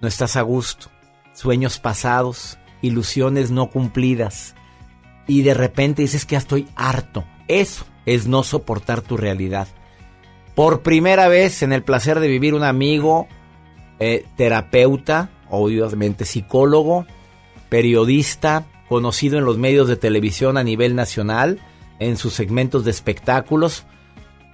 [0.00, 0.90] No estás a gusto.
[1.32, 4.54] Sueños pasados, ilusiones no cumplidas.
[5.26, 7.24] Y de repente dices que ya estoy harto.
[7.48, 9.66] Eso es no soportar tu realidad.
[10.54, 13.26] Por primera vez en el placer de vivir un amigo,
[13.98, 17.06] eh, terapeuta, obviamente psicólogo,
[17.68, 21.58] periodista, conocido en los medios de televisión a nivel nacional,
[21.98, 23.84] en sus segmentos de espectáculos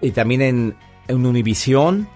[0.01, 0.77] y también en,
[1.09, 2.09] Univisión.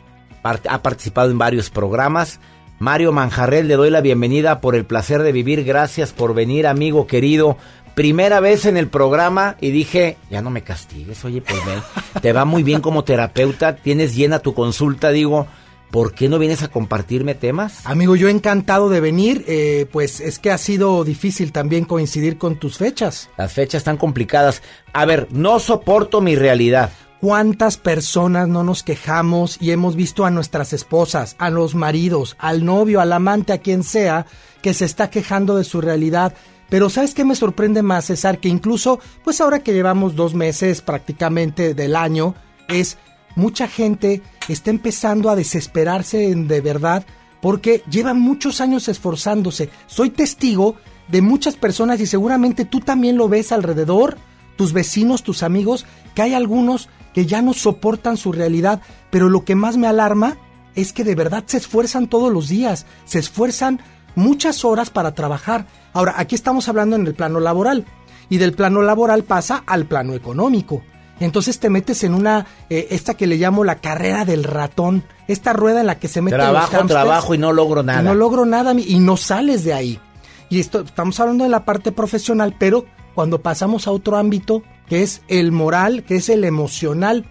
[0.44, 2.39] Ha participado en varios programas.
[2.78, 5.65] Mario Manjarres, le doy la bienvenida por el placer de vivir.
[5.65, 7.56] Gracias por venir, amigo querido.
[7.95, 11.81] Primera vez en el programa y dije, ya no me castigues, oye, pues ven,
[12.21, 15.47] te va muy bien como terapeuta, tienes llena tu consulta, digo,
[15.93, 17.87] ¿por qué no vienes a compartirme temas?
[17.87, 22.57] Amigo, yo encantado de venir, eh, pues es que ha sido difícil también coincidir con
[22.57, 23.31] tus fechas.
[23.37, 24.61] Las fechas están complicadas.
[24.93, 26.91] A ver, no soporto mi realidad.
[27.21, 32.65] ¿Cuántas personas no nos quejamos y hemos visto a nuestras esposas, a los maridos, al
[32.65, 34.27] novio, al amante, a quien sea,
[34.62, 36.35] que se está quejando de su realidad?
[36.75, 38.41] Pero ¿sabes qué me sorprende más, César?
[38.41, 42.35] Que incluso, pues ahora que llevamos dos meses prácticamente del año,
[42.67, 42.99] es
[43.37, 47.07] mucha gente está empezando a desesperarse en- de verdad
[47.41, 49.71] porque llevan muchos años esforzándose.
[49.87, 50.75] Soy testigo
[51.07, 54.17] de muchas personas y seguramente tú también lo ves alrededor,
[54.57, 55.87] tus vecinos, tus amigos,
[56.17, 60.39] que hay algunos que ya no soportan su realidad, pero lo que más me alarma
[60.75, 63.81] es que de verdad se esfuerzan todos los días, se esfuerzan
[64.15, 65.66] muchas horas para trabajar.
[65.93, 67.85] Ahora, aquí estamos hablando en el plano laboral
[68.28, 70.82] y del plano laboral pasa al plano económico.
[71.20, 75.53] Entonces te metes en una, eh, esta que le llamo la carrera del ratón, esta
[75.53, 78.03] rueda en la que se meten los Trabajo, trabajo y no logro nada.
[78.03, 80.01] y no logro nada y no sales de ahí.
[80.49, 82.85] Y esto, estamos hablando de la parte profesional, pero
[83.15, 87.27] cuando pasamos a otro ámbito, que es el moral, que es el emocional,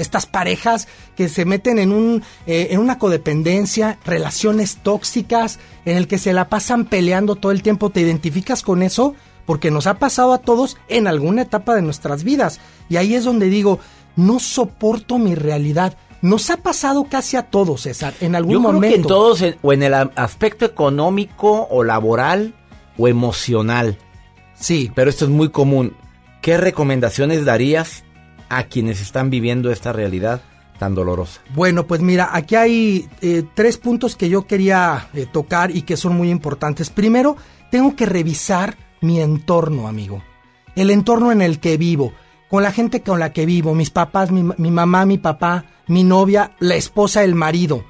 [0.00, 6.08] estas parejas que se meten en, un, eh, en una codependencia, relaciones tóxicas, en el
[6.08, 9.14] que se la pasan peleando todo el tiempo, ¿te identificas con eso?
[9.46, 12.60] Porque nos ha pasado a todos en alguna etapa de nuestras vidas.
[12.88, 13.80] Y ahí es donde digo,
[14.16, 15.96] no soporto mi realidad.
[16.22, 18.94] Nos ha pasado casi a todos, César, en algún Yo creo momento.
[18.94, 22.54] que en todos, en- o en el aspecto económico o laboral
[22.98, 23.96] o emocional.
[24.54, 24.92] Sí.
[24.94, 25.94] Pero esto es muy común.
[26.42, 28.04] ¿Qué recomendaciones darías
[28.50, 30.42] a quienes están viviendo esta realidad
[30.78, 31.40] tan dolorosa?
[31.54, 35.96] Bueno, pues mira, aquí hay eh, tres puntos que yo quería eh, tocar y que
[35.96, 36.90] son muy importantes.
[36.90, 37.36] Primero,
[37.70, 40.22] tengo que revisar mi entorno, amigo.
[40.74, 42.12] El entorno en el que vivo,
[42.50, 46.04] con la gente con la que vivo, mis papás, mi, mi mamá, mi papá, mi
[46.04, 47.84] novia, la esposa, el marido.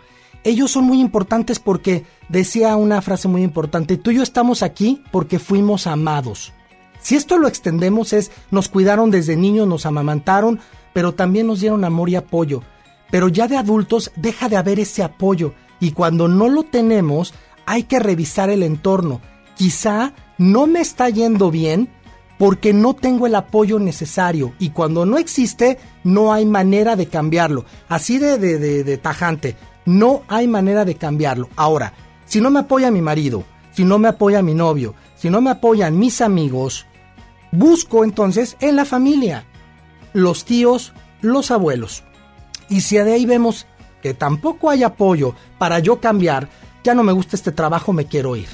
[0.44, 5.02] Ellos son muy importantes porque decía una frase muy importante, tú y yo estamos aquí
[5.10, 6.52] porque fuimos amados.
[7.00, 10.60] Si esto lo extendemos es, nos cuidaron desde niños, nos amamantaron,
[10.92, 12.62] pero también nos dieron amor y apoyo.
[13.10, 17.34] Pero ya de adultos deja de haber ese apoyo y cuando no lo tenemos
[17.66, 19.20] hay que revisar el entorno.
[19.56, 21.88] Quizá no me está yendo bien
[22.38, 27.64] porque no tengo el apoyo necesario y cuando no existe no hay manera de cambiarlo.
[27.88, 29.56] Así de, de, de- de tajante,
[29.86, 31.48] no hay manera de cambiarlo.
[31.56, 31.92] Ahora,
[32.26, 35.50] si no me apoya mi marido, si no me apoya mi novio, si no me
[35.50, 36.86] apoyan mis amigos,
[37.52, 39.44] busco entonces en la familia,
[40.12, 42.04] los tíos, los abuelos.
[42.68, 43.66] Y si de ahí vemos
[44.02, 46.48] que tampoco hay apoyo para yo cambiar,
[46.82, 48.48] ya no me gusta este trabajo, me quiero ir.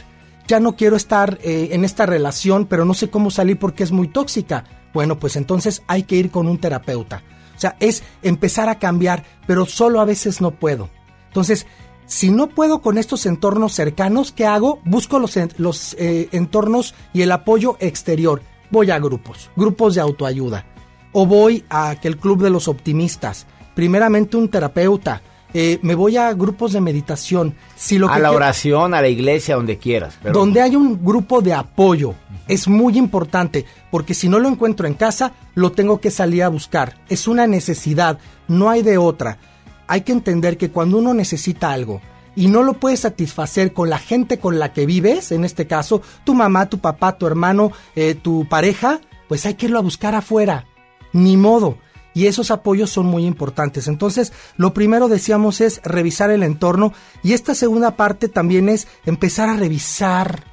[0.49, 3.93] Ya no quiero estar eh, en esta relación, pero no sé cómo salir porque es
[3.93, 4.65] muy tóxica.
[4.95, 7.23] Bueno, pues entonces hay que ir con un terapeuta.
[7.57, 10.89] O sea, es empezar a cambiar, pero solo a veces no puedo.
[11.29, 11.67] Entonces,
[12.07, 14.81] si no puedo con estos entornos cercanos, ¿qué hago?
[14.85, 18.43] Busco los, los eh, entornos y el apoyo exterior.
[18.77, 20.67] Voy a grupos, grupos de autoayuda.
[21.13, 23.47] O voy a aquel club de los optimistas.
[23.75, 25.23] Primeramente un terapeuta.
[25.55, 27.55] Eh, me voy a grupos de meditación.
[27.75, 30.19] Si lo a que la quiero- oración, a la iglesia, donde quieras.
[30.23, 32.13] pero- donde hay un grupo de apoyo.
[32.49, 36.49] Es muy importante, porque si no lo encuentro en casa, lo tengo que salir a
[36.51, 36.97] buscar.
[37.09, 39.39] Es una necesidad, no hay de otra.
[39.87, 42.03] Hay que entender que cuando uno necesita algo
[42.37, 46.03] y no lo puedes satisfacer con la gente con la que vives, en este caso,
[46.23, 50.15] tu mamá, tu papá, tu hermano, eh, tu pareja, pues hay que irlo a buscar
[50.15, 50.67] afuera.
[51.13, 51.79] Ni modo.
[52.13, 53.89] Y esos apoyos son muy importantes.
[53.89, 56.93] Entonces, lo primero decíamos es revisar el entorno
[57.23, 60.45] y esta segunda parte también es empezar a revisar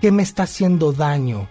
[0.00, 1.48] qué me está haciendo daño.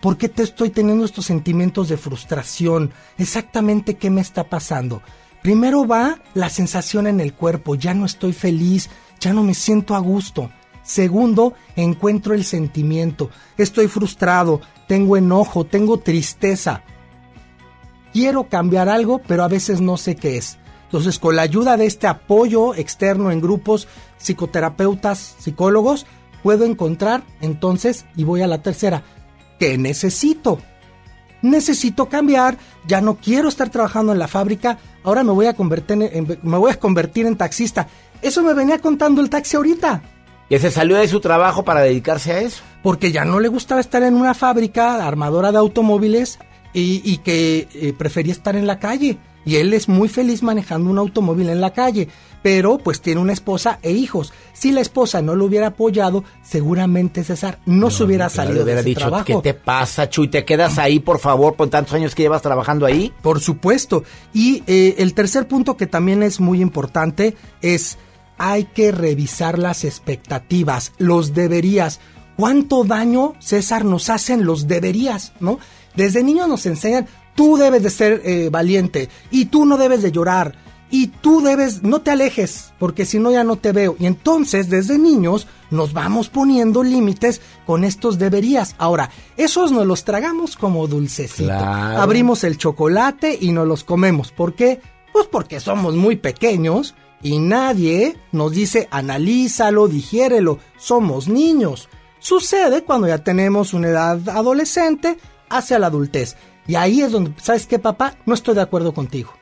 [0.00, 2.92] ¿Por qué te estoy teniendo estos sentimientos de frustración?
[3.18, 5.02] Exactamente qué me está pasando.
[5.42, 8.90] Primero va la sensación en el cuerpo, ya no estoy feliz,
[9.22, 10.50] ya no me siento a gusto.
[10.82, 16.82] Segundo, encuentro el sentimiento, estoy frustrado, tengo enojo, tengo tristeza
[18.12, 20.58] quiero cambiar algo, pero a veces no sé qué es.
[20.84, 23.88] Entonces, con la ayuda de este apoyo externo en grupos,
[24.18, 26.06] psicoterapeutas, psicólogos,
[26.42, 29.02] puedo encontrar entonces, y voy a la tercera,
[29.58, 30.58] ¿qué necesito?
[31.40, 36.10] Necesito cambiar, ya no quiero estar trabajando en la fábrica, ahora me voy a convertir
[36.12, 37.88] en, me voy a convertir en taxista.
[38.22, 40.02] Eso me venía contando el taxi ahorita.
[40.48, 42.62] Que se salió de su trabajo para dedicarse a eso.
[42.82, 46.38] Porque ya no le gustaba estar en una fábrica armadora de automóviles
[46.72, 49.18] y, y que eh, prefería estar en la calle.
[49.44, 52.08] Y él es muy feliz manejando un automóvil en la calle.
[52.42, 54.32] Pero pues tiene una esposa e hijos.
[54.52, 58.82] Si la esposa no lo hubiera apoyado, seguramente César no, se hubiera salido le hubiera
[58.82, 59.24] de ese dicho, trabajo.
[59.24, 60.28] ¿qué te pasa, Chuy?
[60.28, 63.12] ¿Te quedas ahí, por favor, por tantos años que llevas trabajando ahí?
[63.22, 64.04] Por supuesto.
[64.34, 67.98] Y eh, el tercer punto que también es muy importante es
[68.44, 72.00] hay que revisar las expectativas, los deberías.
[72.36, 75.60] ¿Cuánto daño, César, nos hacen los deberías, no?
[75.94, 77.06] Desde niños nos enseñan,
[77.36, 80.56] tú debes de ser eh, valiente y tú no debes de llorar
[80.90, 83.94] y tú debes, no te alejes, porque si no ya no te veo.
[84.00, 88.74] Y entonces, desde niños, nos vamos poniendo límites con estos deberías.
[88.76, 91.44] Ahora, esos nos los tragamos como dulcecito.
[91.44, 92.02] Claro.
[92.02, 94.32] Abrimos el chocolate y nos los comemos.
[94.32, 94.80] ¿Por qué?
[95.12, 100.58] Pues porque somos muy pequeños y nadie nos dice analízalo, digiérelo.
[100.76, 101.88] Somos niños.
[102.18, 105.18] Sucede cuando ya tenemos una edad adolescente
[105.48, 106.36] hacia la adultez.
[106.66, 108.16] Y ahí es donde, ¿sabes qué, papá?
[108.26, 109.32] No estoy de acuerdo contigo.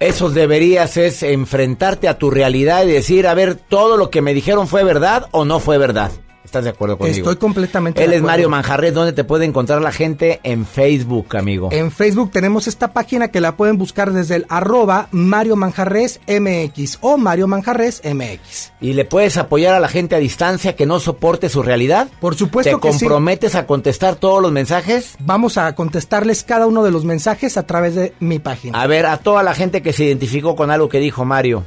[0.00, 4.34] Esos deberías es enfrentarte a tu realidad y decir, a ver, todo lo que me
[4.34, 6.12] dijeron fue verdad o no fue verdad.
[6.48, 7.18] ¿Estás de acuerdo conmigo?
[7.18, 8.32] Estoy completamente Él de es acuerdo.
[8.32, 10.40] Mario Manjarres, ¿dónde te puede encontrar la gente?
[10.44, 11.68] En Facebook, amigo.
[11.72, 17.00] En Facebook tenemos esta página que la pueden buscar desde el arroba Mario Manjarres MX
[17.02, 18.72] o Mario Manjarres MX.
[18.80, 22.08] ¿Y le puedes apoyar a la gente a distancia que no soporte su realidad?
[22.18, 23.00] Por supuesto ¿Te que sí.
[23.00, 25.16] comprometes a contestar todos los mensajes?
[25.18, 28.80] Vamos a contestarles cada uno de los mensajes a través de mi página.
[28.80, 31.64] A ver, a toda la gente que se identificó con algo que dijo Mario.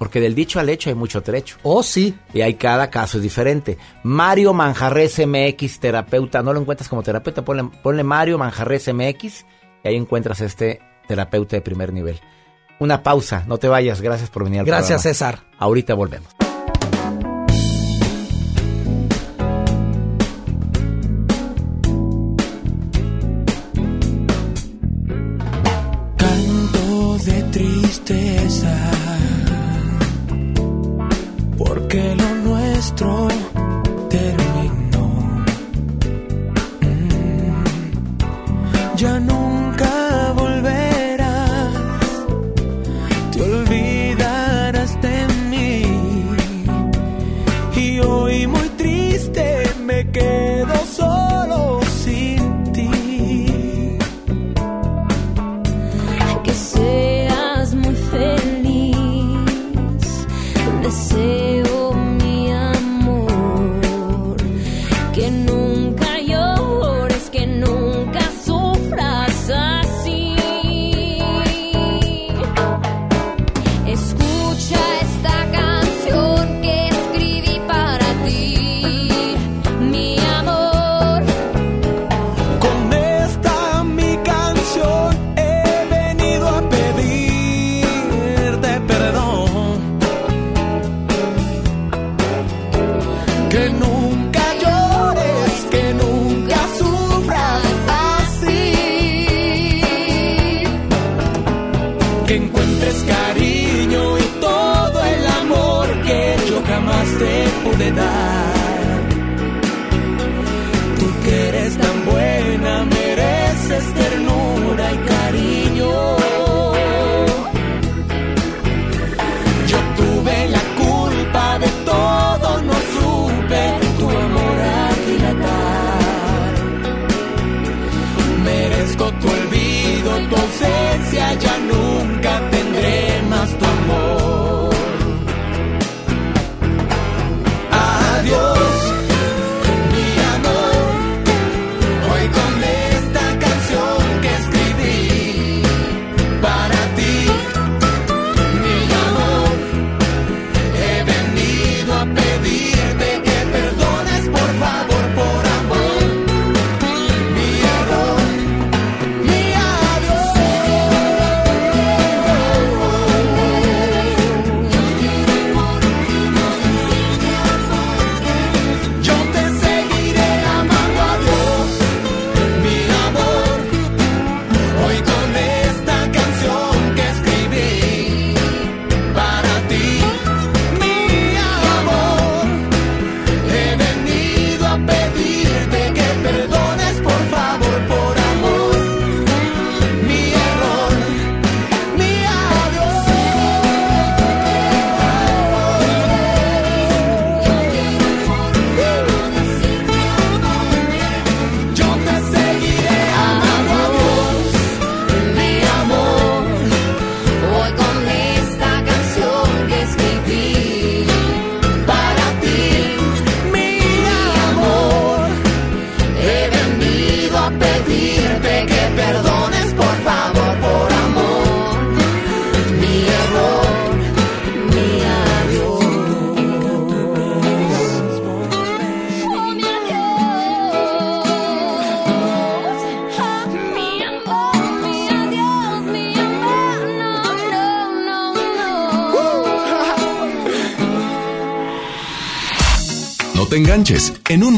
[0.00, 1.58] Porque del dicho al hecho hay mucho trecho.
[1.62, 2.18] Oh, sí.
[2.32, 3.76] Y hay cada caso es diferente.
[4.02, 6.42] Mario Manjarres MX, terapeuta.
[6.42, 9.44] No lo encuentras como terapeuta, ponle, ponle Mario Manjarres MX
[9.84, 12.18] y ahí encuentras este terapeuta de primer nivel.
[12.78, 14.00] Una pausa, no te vayas.
[14.00, 15.02] Gracias por venir al Gracias, programa.
[15.02, 15.38] César.
[15.58, 16.49] Ahorita volvemos.
[47.80, 48.69] Y hoy muy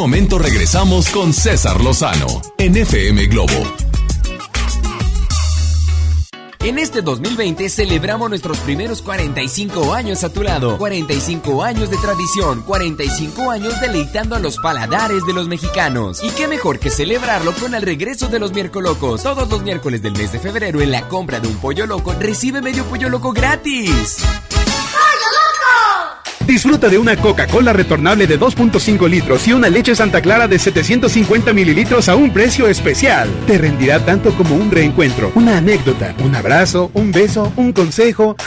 [0.02, 2.26] momento regresamos con César Lozano
[2.58, 3.54] en FM Globo.
[6.58, 10.76] En este 2020 celebramos nuestros primeros 45 años a tu lado.
[10.76, 16.20] 45 años de tradición, 45 años deleitando a los paladares de los mexicanos.
[16.24, 19.22] Y qué mejor que celebrarlo con el regreso de los miércolocos.
[19.22, 22.60] Todos los miércoles del mes de febrero en la compra de un pollo loco recibe
[22.60, 24.18] medio pollo loco gratis.
[26.46, 31.52] Disfruta de una Coca-Cola retornable de 2.5 litros y una leche Santa Clara de 750
[31.52, 33.28] mililitros a un precio especial.
[33.46, 38.36] Te rendirá tanto como un reencuentro, una anécdota, un abrazo, un beso, un consejo.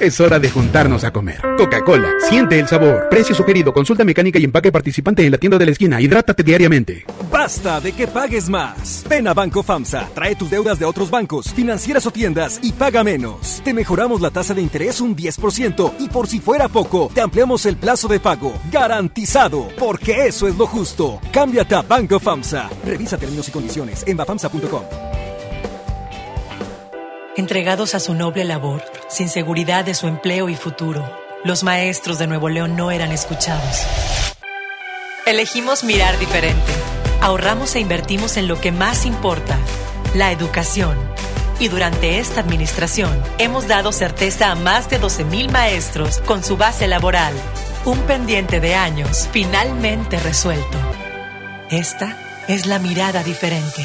[0.00, 1.40] Es hora de juntarnos a comer.
[1.56, 3.08] Coca-Cola, siente el sabor.
[3.10, 6.00] Precio sugerido, consulta mecánica y empaque participante en la tienda de la esquina.
[6.00, 7.04] Hidrátate diariamente.
[7.32, 9.04] Basta de que pagues más.
[9.08, 13.02] Ven a Banco FAMSA, trae tus deudas de otros bancos, financieras o tiendas y paga
[13.02, 13.60] menos.
[13.64, 17.66] Te mejoramos la tasa de interés un 10% y por si fuera poco, te ampliamos
[17.66, 18.54] el plazo de pago.
[18.72, 21.20] Garantizado, porque eso es lo justo.
[21.30, 22.70] Cámbiate a Banco FAMSA.
[22.86, 24.82] Revisa términos y condiciones en bafamsa.com.
[27.36, 31.04] Entregados a su noble labor, sin seguridad de su empleo y futuro,
[31.44, 33.82] los maestros de Nuevo León no eran escuchados.
[35.26, 36.72] Elegimos mirar diferente.
[37.20, 39.58] Ahorramos e invertimos en lo que más importa,
[40.14, 40.96] la educación.
[41.60, 46.86] Y durante esta administración hemos dado certeza a más de 12.000 maestros con su base
[46.86, 47.34] laboral.
[47.84, 50.78] Un pendiente de años finalmente resuelto.
[51.70, 52.16] Esta
[52.46, 53.84] es la mirada diferente.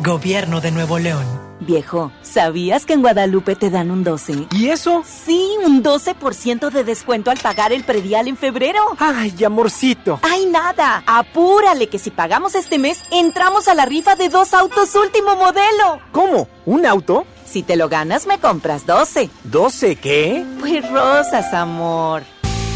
[0.00, 1.43] Gobierno de Nuevo León.
[1.64, 4.48] Viejo, ¿sabías que en Guadalupe te dan un 12?
[4.52, 5.02] ¿Y eso?
[5.04, 8.80] Sí, un 12% de descuento al pagar el predial en febrero.
[8.98, 10.20] Ay, amorcito.
[10.22, 11.02] Ay, nada.
[11.06, 16.00] Apúrale que si pagamos este mes, entramos a la rifa de dos autos último modelo.
[16.12, 16.48] ¿Cómo?
[16.66, 17.26] ¿Un auto?
[17.44, 19.30] Si te lo ganas, me compras 12.
[19.50, 20.44] ¿12 qué?
[20.60, 22.22] Pues rosas, amor.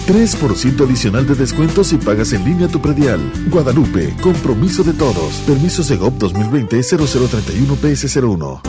[0.08, 3.20] 3% adicional de descuento si pagas en línea tu predial.
[3.50, 5.34] Guadalupe, compromiso de todos.
[5.46, 8.60] Permiso Segov 2020-0031 PS01.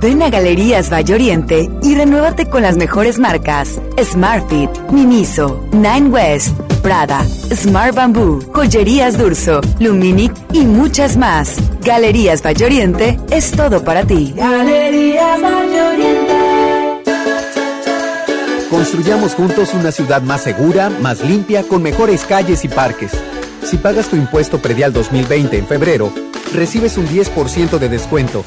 [0.00, 6.58] Ven a Galerías Valle Oriente y renuévate con las mejores marcas: Smartfit, Miniso, Nine West,
[6.82, 11.58] Prada, Smart Bamboo, Joyerías Durso, Luminic y muchas más.
[11.84, 14.34] Galerías Valle Oriente es todo para ti.
[14.36, 16.21] Galerías Oriente.
[18.72, 23.12] Construyamos juntos una ciudad más segura, más limpia, con mejores calles y parques.
[23.62, 26.10] Si pagas tu impuesto predial 2020 en febrero,
[26.54, 28.42] recibes un 10% de descuento,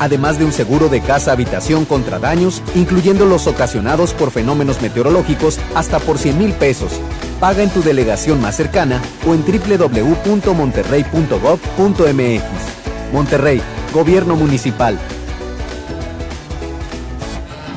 [0.00, 6.00] además de un seguro de casa-habitación contra daños, incluyendo los ocasionados por fenómenos meteorológicos, hasta
[6.00, 6.90] por 100 mil pesos.
[7.38, 12.42] Paga en tu delegación más cercana o en www.monterrey.gov.mx.
[13.12, 13.62] Monterrey,
[13.94, 14.98] Gobierno Municipal.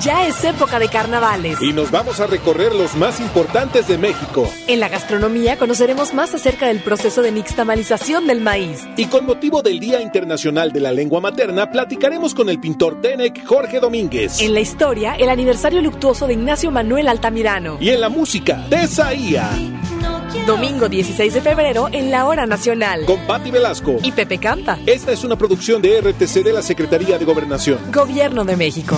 [0.01, 1.61] Ya es época de carnavales.
[1.61, 4.49] Y nos vamos a recorrer los más importantes de México.
[4.65, 8.87] En la gastronomía conoceremos más acerca del proceso de nixtamalización del maíz.
[8.97, 13.45] Y con motivo del Día Internacional de la Lengua Materna, platicaremos con el pintor Tenec
[13.45, 14.41] Jorge Domínguez.
[14.41, 17.77] En la historia, el aniversario luctuoso de Ignacio Manuel Altamirano.
[17.79, 19.51] Y en la música, Tesaía.
[20.47, 23.05] Domingo 16 de febrero en la Hora Nacional.
[23.05, 23.97] Con Patti Velasco.
[24.01, 24.79] Y Pepe Campa.
[24.87, 27.77] Esta es una producción de RTC de la Secretaría de Gobernación.
[27.91, 28.97] Gobierno de México.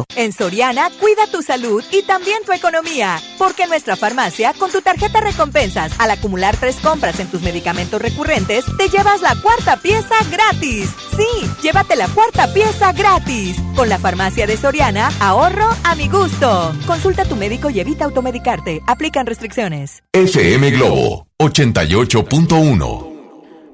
[0.15, 3.19] En Soriana, cuida tu salud y también tu economía.
[3.37, 8.01] Porque en nuestra farmacia, con tu tarjeta recompensas, al acumular tres compras en tus medicamentos
[8.01, 10.89] recurrentes, te llevas la cuarta pieza gratis.
[11.15, 13.57] Sí, llévate la cuarta pieza gratis.
[13.75, 16.73] Con la farmacia de Soriana, ahorro a mi gusto.
[16.85, 18.81] Consulta a tu médico y evita automedicarte.
[18.87, 20.03] Aplican restricciones.
[20.13, 23.11] FM Globo 88.1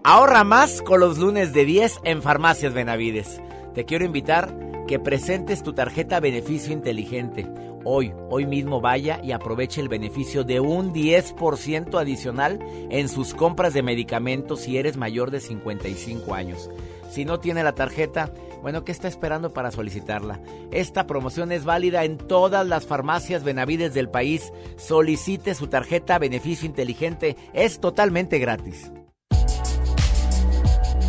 [0.09, 3.41] Ahorra más con los lunes de 10 en Farmacias Benavides.
[3.75, 4.55] Te quiero invitar
[4.87, 7.45] que presentes tu tarjeta beneficio inteligente.
[7.83, 12.59] Hoy, hoy mismo vaya y aproveche el beneficio de un 10% adicional
[12.89, 16.69] en sus compras de medicamentos si eres mayor de 55 años.
[17.09, 18.31] Si no tiene la tarjeta,
[18.61, 20.39] bueno, ¿qué está esperando para solicitarla?
[20.71, 24.51] Esta promoción es válida en todas las farmacias Benavides del país.
[24.77, 27.37] Solicite su tarjeta beneficio inteligente.
[27.53, 28.91] Es totalmente gratis.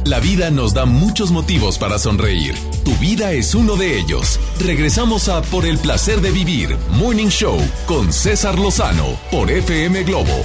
[0.04, 2.54] La vida nos da muchos motivos para sonreír.
[2.84, 4.40] Tu vida es uno de ellos.
[4.60, 10.44] Regresamos a Por el placer de vivir, Morning Show, con César Lozano, por FM Globo.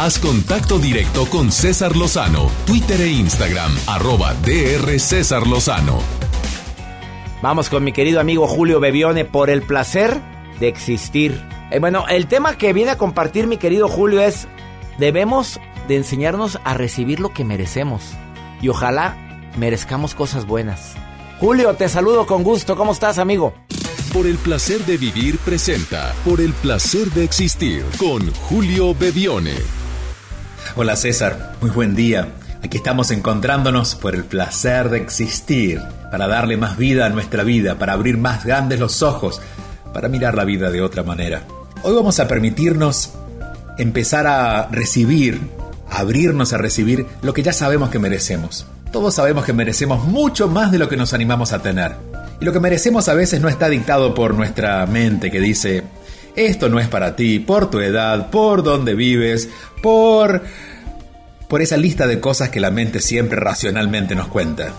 [0.00, 5.98] Haz contacto directo con César Lozano, Twitter e Instagram, arroba DR César Lozano.
[7.42, 10.20] Vamos con mi querido amigo Julio Bebione por el placer
[10.60, 11.44] de existir.
[11.72, 14.46] Eh, bueno, el tema que viene a compartir mi querido Julio es,
[14.98, 15.58] debemos
[15.88, 18.04] de enseñarnos a recibir lo que merecemos.
[18.62, 19.16] Y ojalá
[19.56, 20.94] merezcamos cosas buenas.
[21.40, 22.76] Julio, te saludo con gusto.
[22.76, 23.52] ¿Cómo estás, amigo?
[24.12, 29.77] Por el placer de vivir presenta, por el placer de existir, con Julio Bebione.
[30.76, 32.28] Hola César, muy buen día.
[32.62, 35.80] Aquí estamos encontrándonos por el placer de existir,
[36.10, 39.40] para darle más vida a nuestra vida, para abrir más grandes los ojos,
[39.92, 41.42] para mirar la vida de otra manera.
[41.82, 43.12] Hoy vamos a permitirnos
[43.78, 45.40] empezar a recibir,
[45.88, 48.66] a abrirnos a recibir lo que ya sabemos que merecemos.
[48.92, 51.92] Todos sabemos que merecemos mucho más de lo que nos animamos a tener.
[52.40, 55.84] Y lo que merecemos a veces no está dictado por nuestra mente que dice,
[56.46, 59.48] esto no es para ti, por tu edad, por donde vives,
[59.82, 60.42] por
[61.48, 64.72] por esa lista de cosas que la mente siempre racionalmente nos cuenta.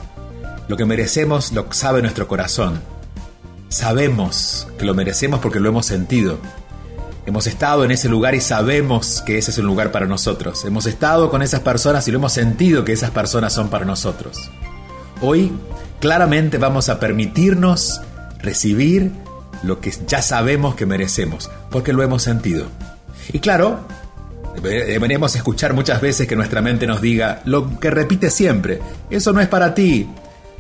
[0.68, 2.80] Lo que merecemos lo sabe nuestro corazón.
[3.70, 6.38] Sabemos que lo merecemos porque lo hemos sentido.
[7.26, 10.64] Hemos estado en ese lugar y sabemos que ese es un lugar para nosotros.
[10.64, 14.52] Hemos estado con esas personas y lo hemos sentido que esas personas son para nosotros.
[15.22, 15.52] Hoy
[16.00, 18.00] claramente vamos a permitirnos
[18.42, 19.12] recibir
[19.64, 22.68] lo que ya sabemos que merecemos, porque lo hemos sentido.
[23.32, 23.80] Y claro,
[24.62, 28.80] deberíamos escuchar muchas veces que nuestra mente nos diga lo que repite siempre,
[29.10, 30.10] eso no es para ti.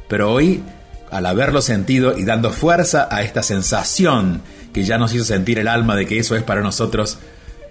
[0.07, 0.63] Pero hoy,
[1.11, 4.41] al haberlo sentido y dando fuerza a esta sensación
[4.73, 7.17] que ya nos hizo sentir el alma de que eso es para nosotros,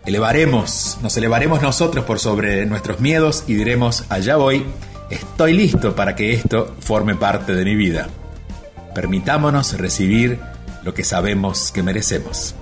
[0.07, 4.65] elevaremos, nos elevaremos nosotros por sobre nuestros miedos y diremos, allá voy,
[5.11, 8.09] estoy listo para que esto forme parte de mi vida.
[8.95, 10.41] Permitámonos recibir
[10.83, 12.55] lo que sabemos que merecemos.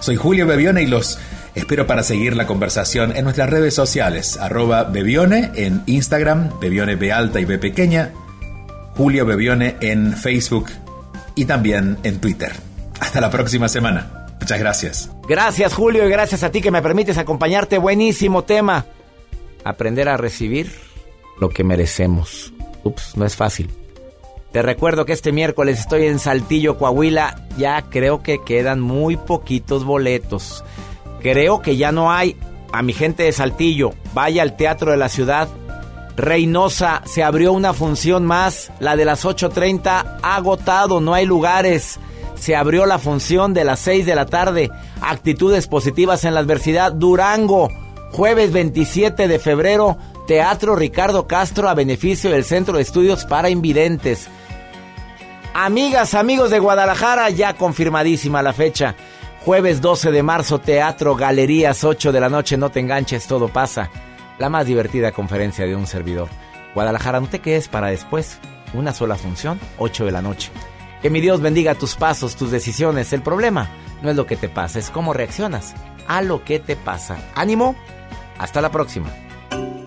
[0.00, 1.18] Soy Julio Bebione y los
[1.54, 7.12] espero para seguir la conversación en nuestras redes sociales, arroba Bebione en Instagram, Bebione B
[7.12, 8.12] alta y B pequeña,
[8.96, 10.66] Julio Bebione en Facebook
[11.34, 12.52] y también en Twitter.
[13.00, 14.26] Hasta la próxima semana.
[14.40, 15.10] Muchas gracias.
[15.28, 17.78] Gracias Julio y gracias a ti que me permites acompañarte.
[17.78, 18.86] Buenísimo tema.
[19.64, 20.72] Aprender a recibir
[21.40, 22.52] lo que merecemos.
[22.84, 23.85] Ups, no es fácil.
[24.56, 27.42] Te recuerdo que este miércoles estoy en Saltillo, Coahuila.
[27.58, 30.64] Ya creo que quedan muy poquitos boletos.
[31.20, 32.38] Creo que ya no hay.
[32.72, 35.46] a mi gente de Saltillo, vaya al Teatro de la Ciudad.
[36.16, 42.00] Reynosa, se abrió una función más, la de las 8.30, agotado, no hay lugares.
[42.34, 44.70] Se abrió la función de las 6 de la tarde,
[45.02, 46.92] actitudes positivas en la adversidad.
[46.92, 47.68] Durango,
[48.10, 54.30] jueves 27 de febrero, Teatro Ricardo Castro a beneficio del Centro de Estudios para Invidentes.
[55.58, 58.94] Amigas, amigos de Guadalajara, ya confirmadísima la fecha.
[59.42, 63.88] Jueves 12 de marzo, Teatro Galerías, 8 de la noche, no te enganches, todo pasa.
[64.38, 66.28] La más divertida conferencia de un servidor.
[66.74, 68.38] Guadalajara, no te quedes para después.
[68.74, 70.50] Una sola función, 8 de la noche.
[71.00, 73.14] Que mi Dios bendiga tus pasos, tus decisiones.
[73.14, 73.70] El problema
[74.02, 75.72] no es lo que te pasa, es cómo reaccionas
[76.06, 77.16] a lo que te pasa.
[77.34, 77.74] Ánimo,
[78.36, 79.08] hasta la próxima.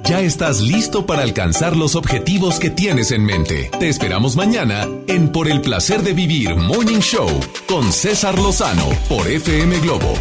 [0.10, 3.70] Ya estás listo para alcanzar los objetivos que tienes en mente.
[3.80, 7.30] Te esperamos mañana en Por el placer de vivir Morning Show
[7.68, 10.16] con César Lozano por FM Globo.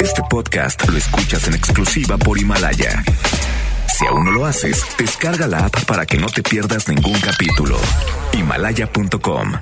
[0.00, 3.02] Este podcast lo escuchas en exclusiva por Himalaya.
[3.98, 7.76] Si aún no lo haces, descarga la app para que no te pierdas ningún capítulo.
[8.32, 9.54] Himalaya.com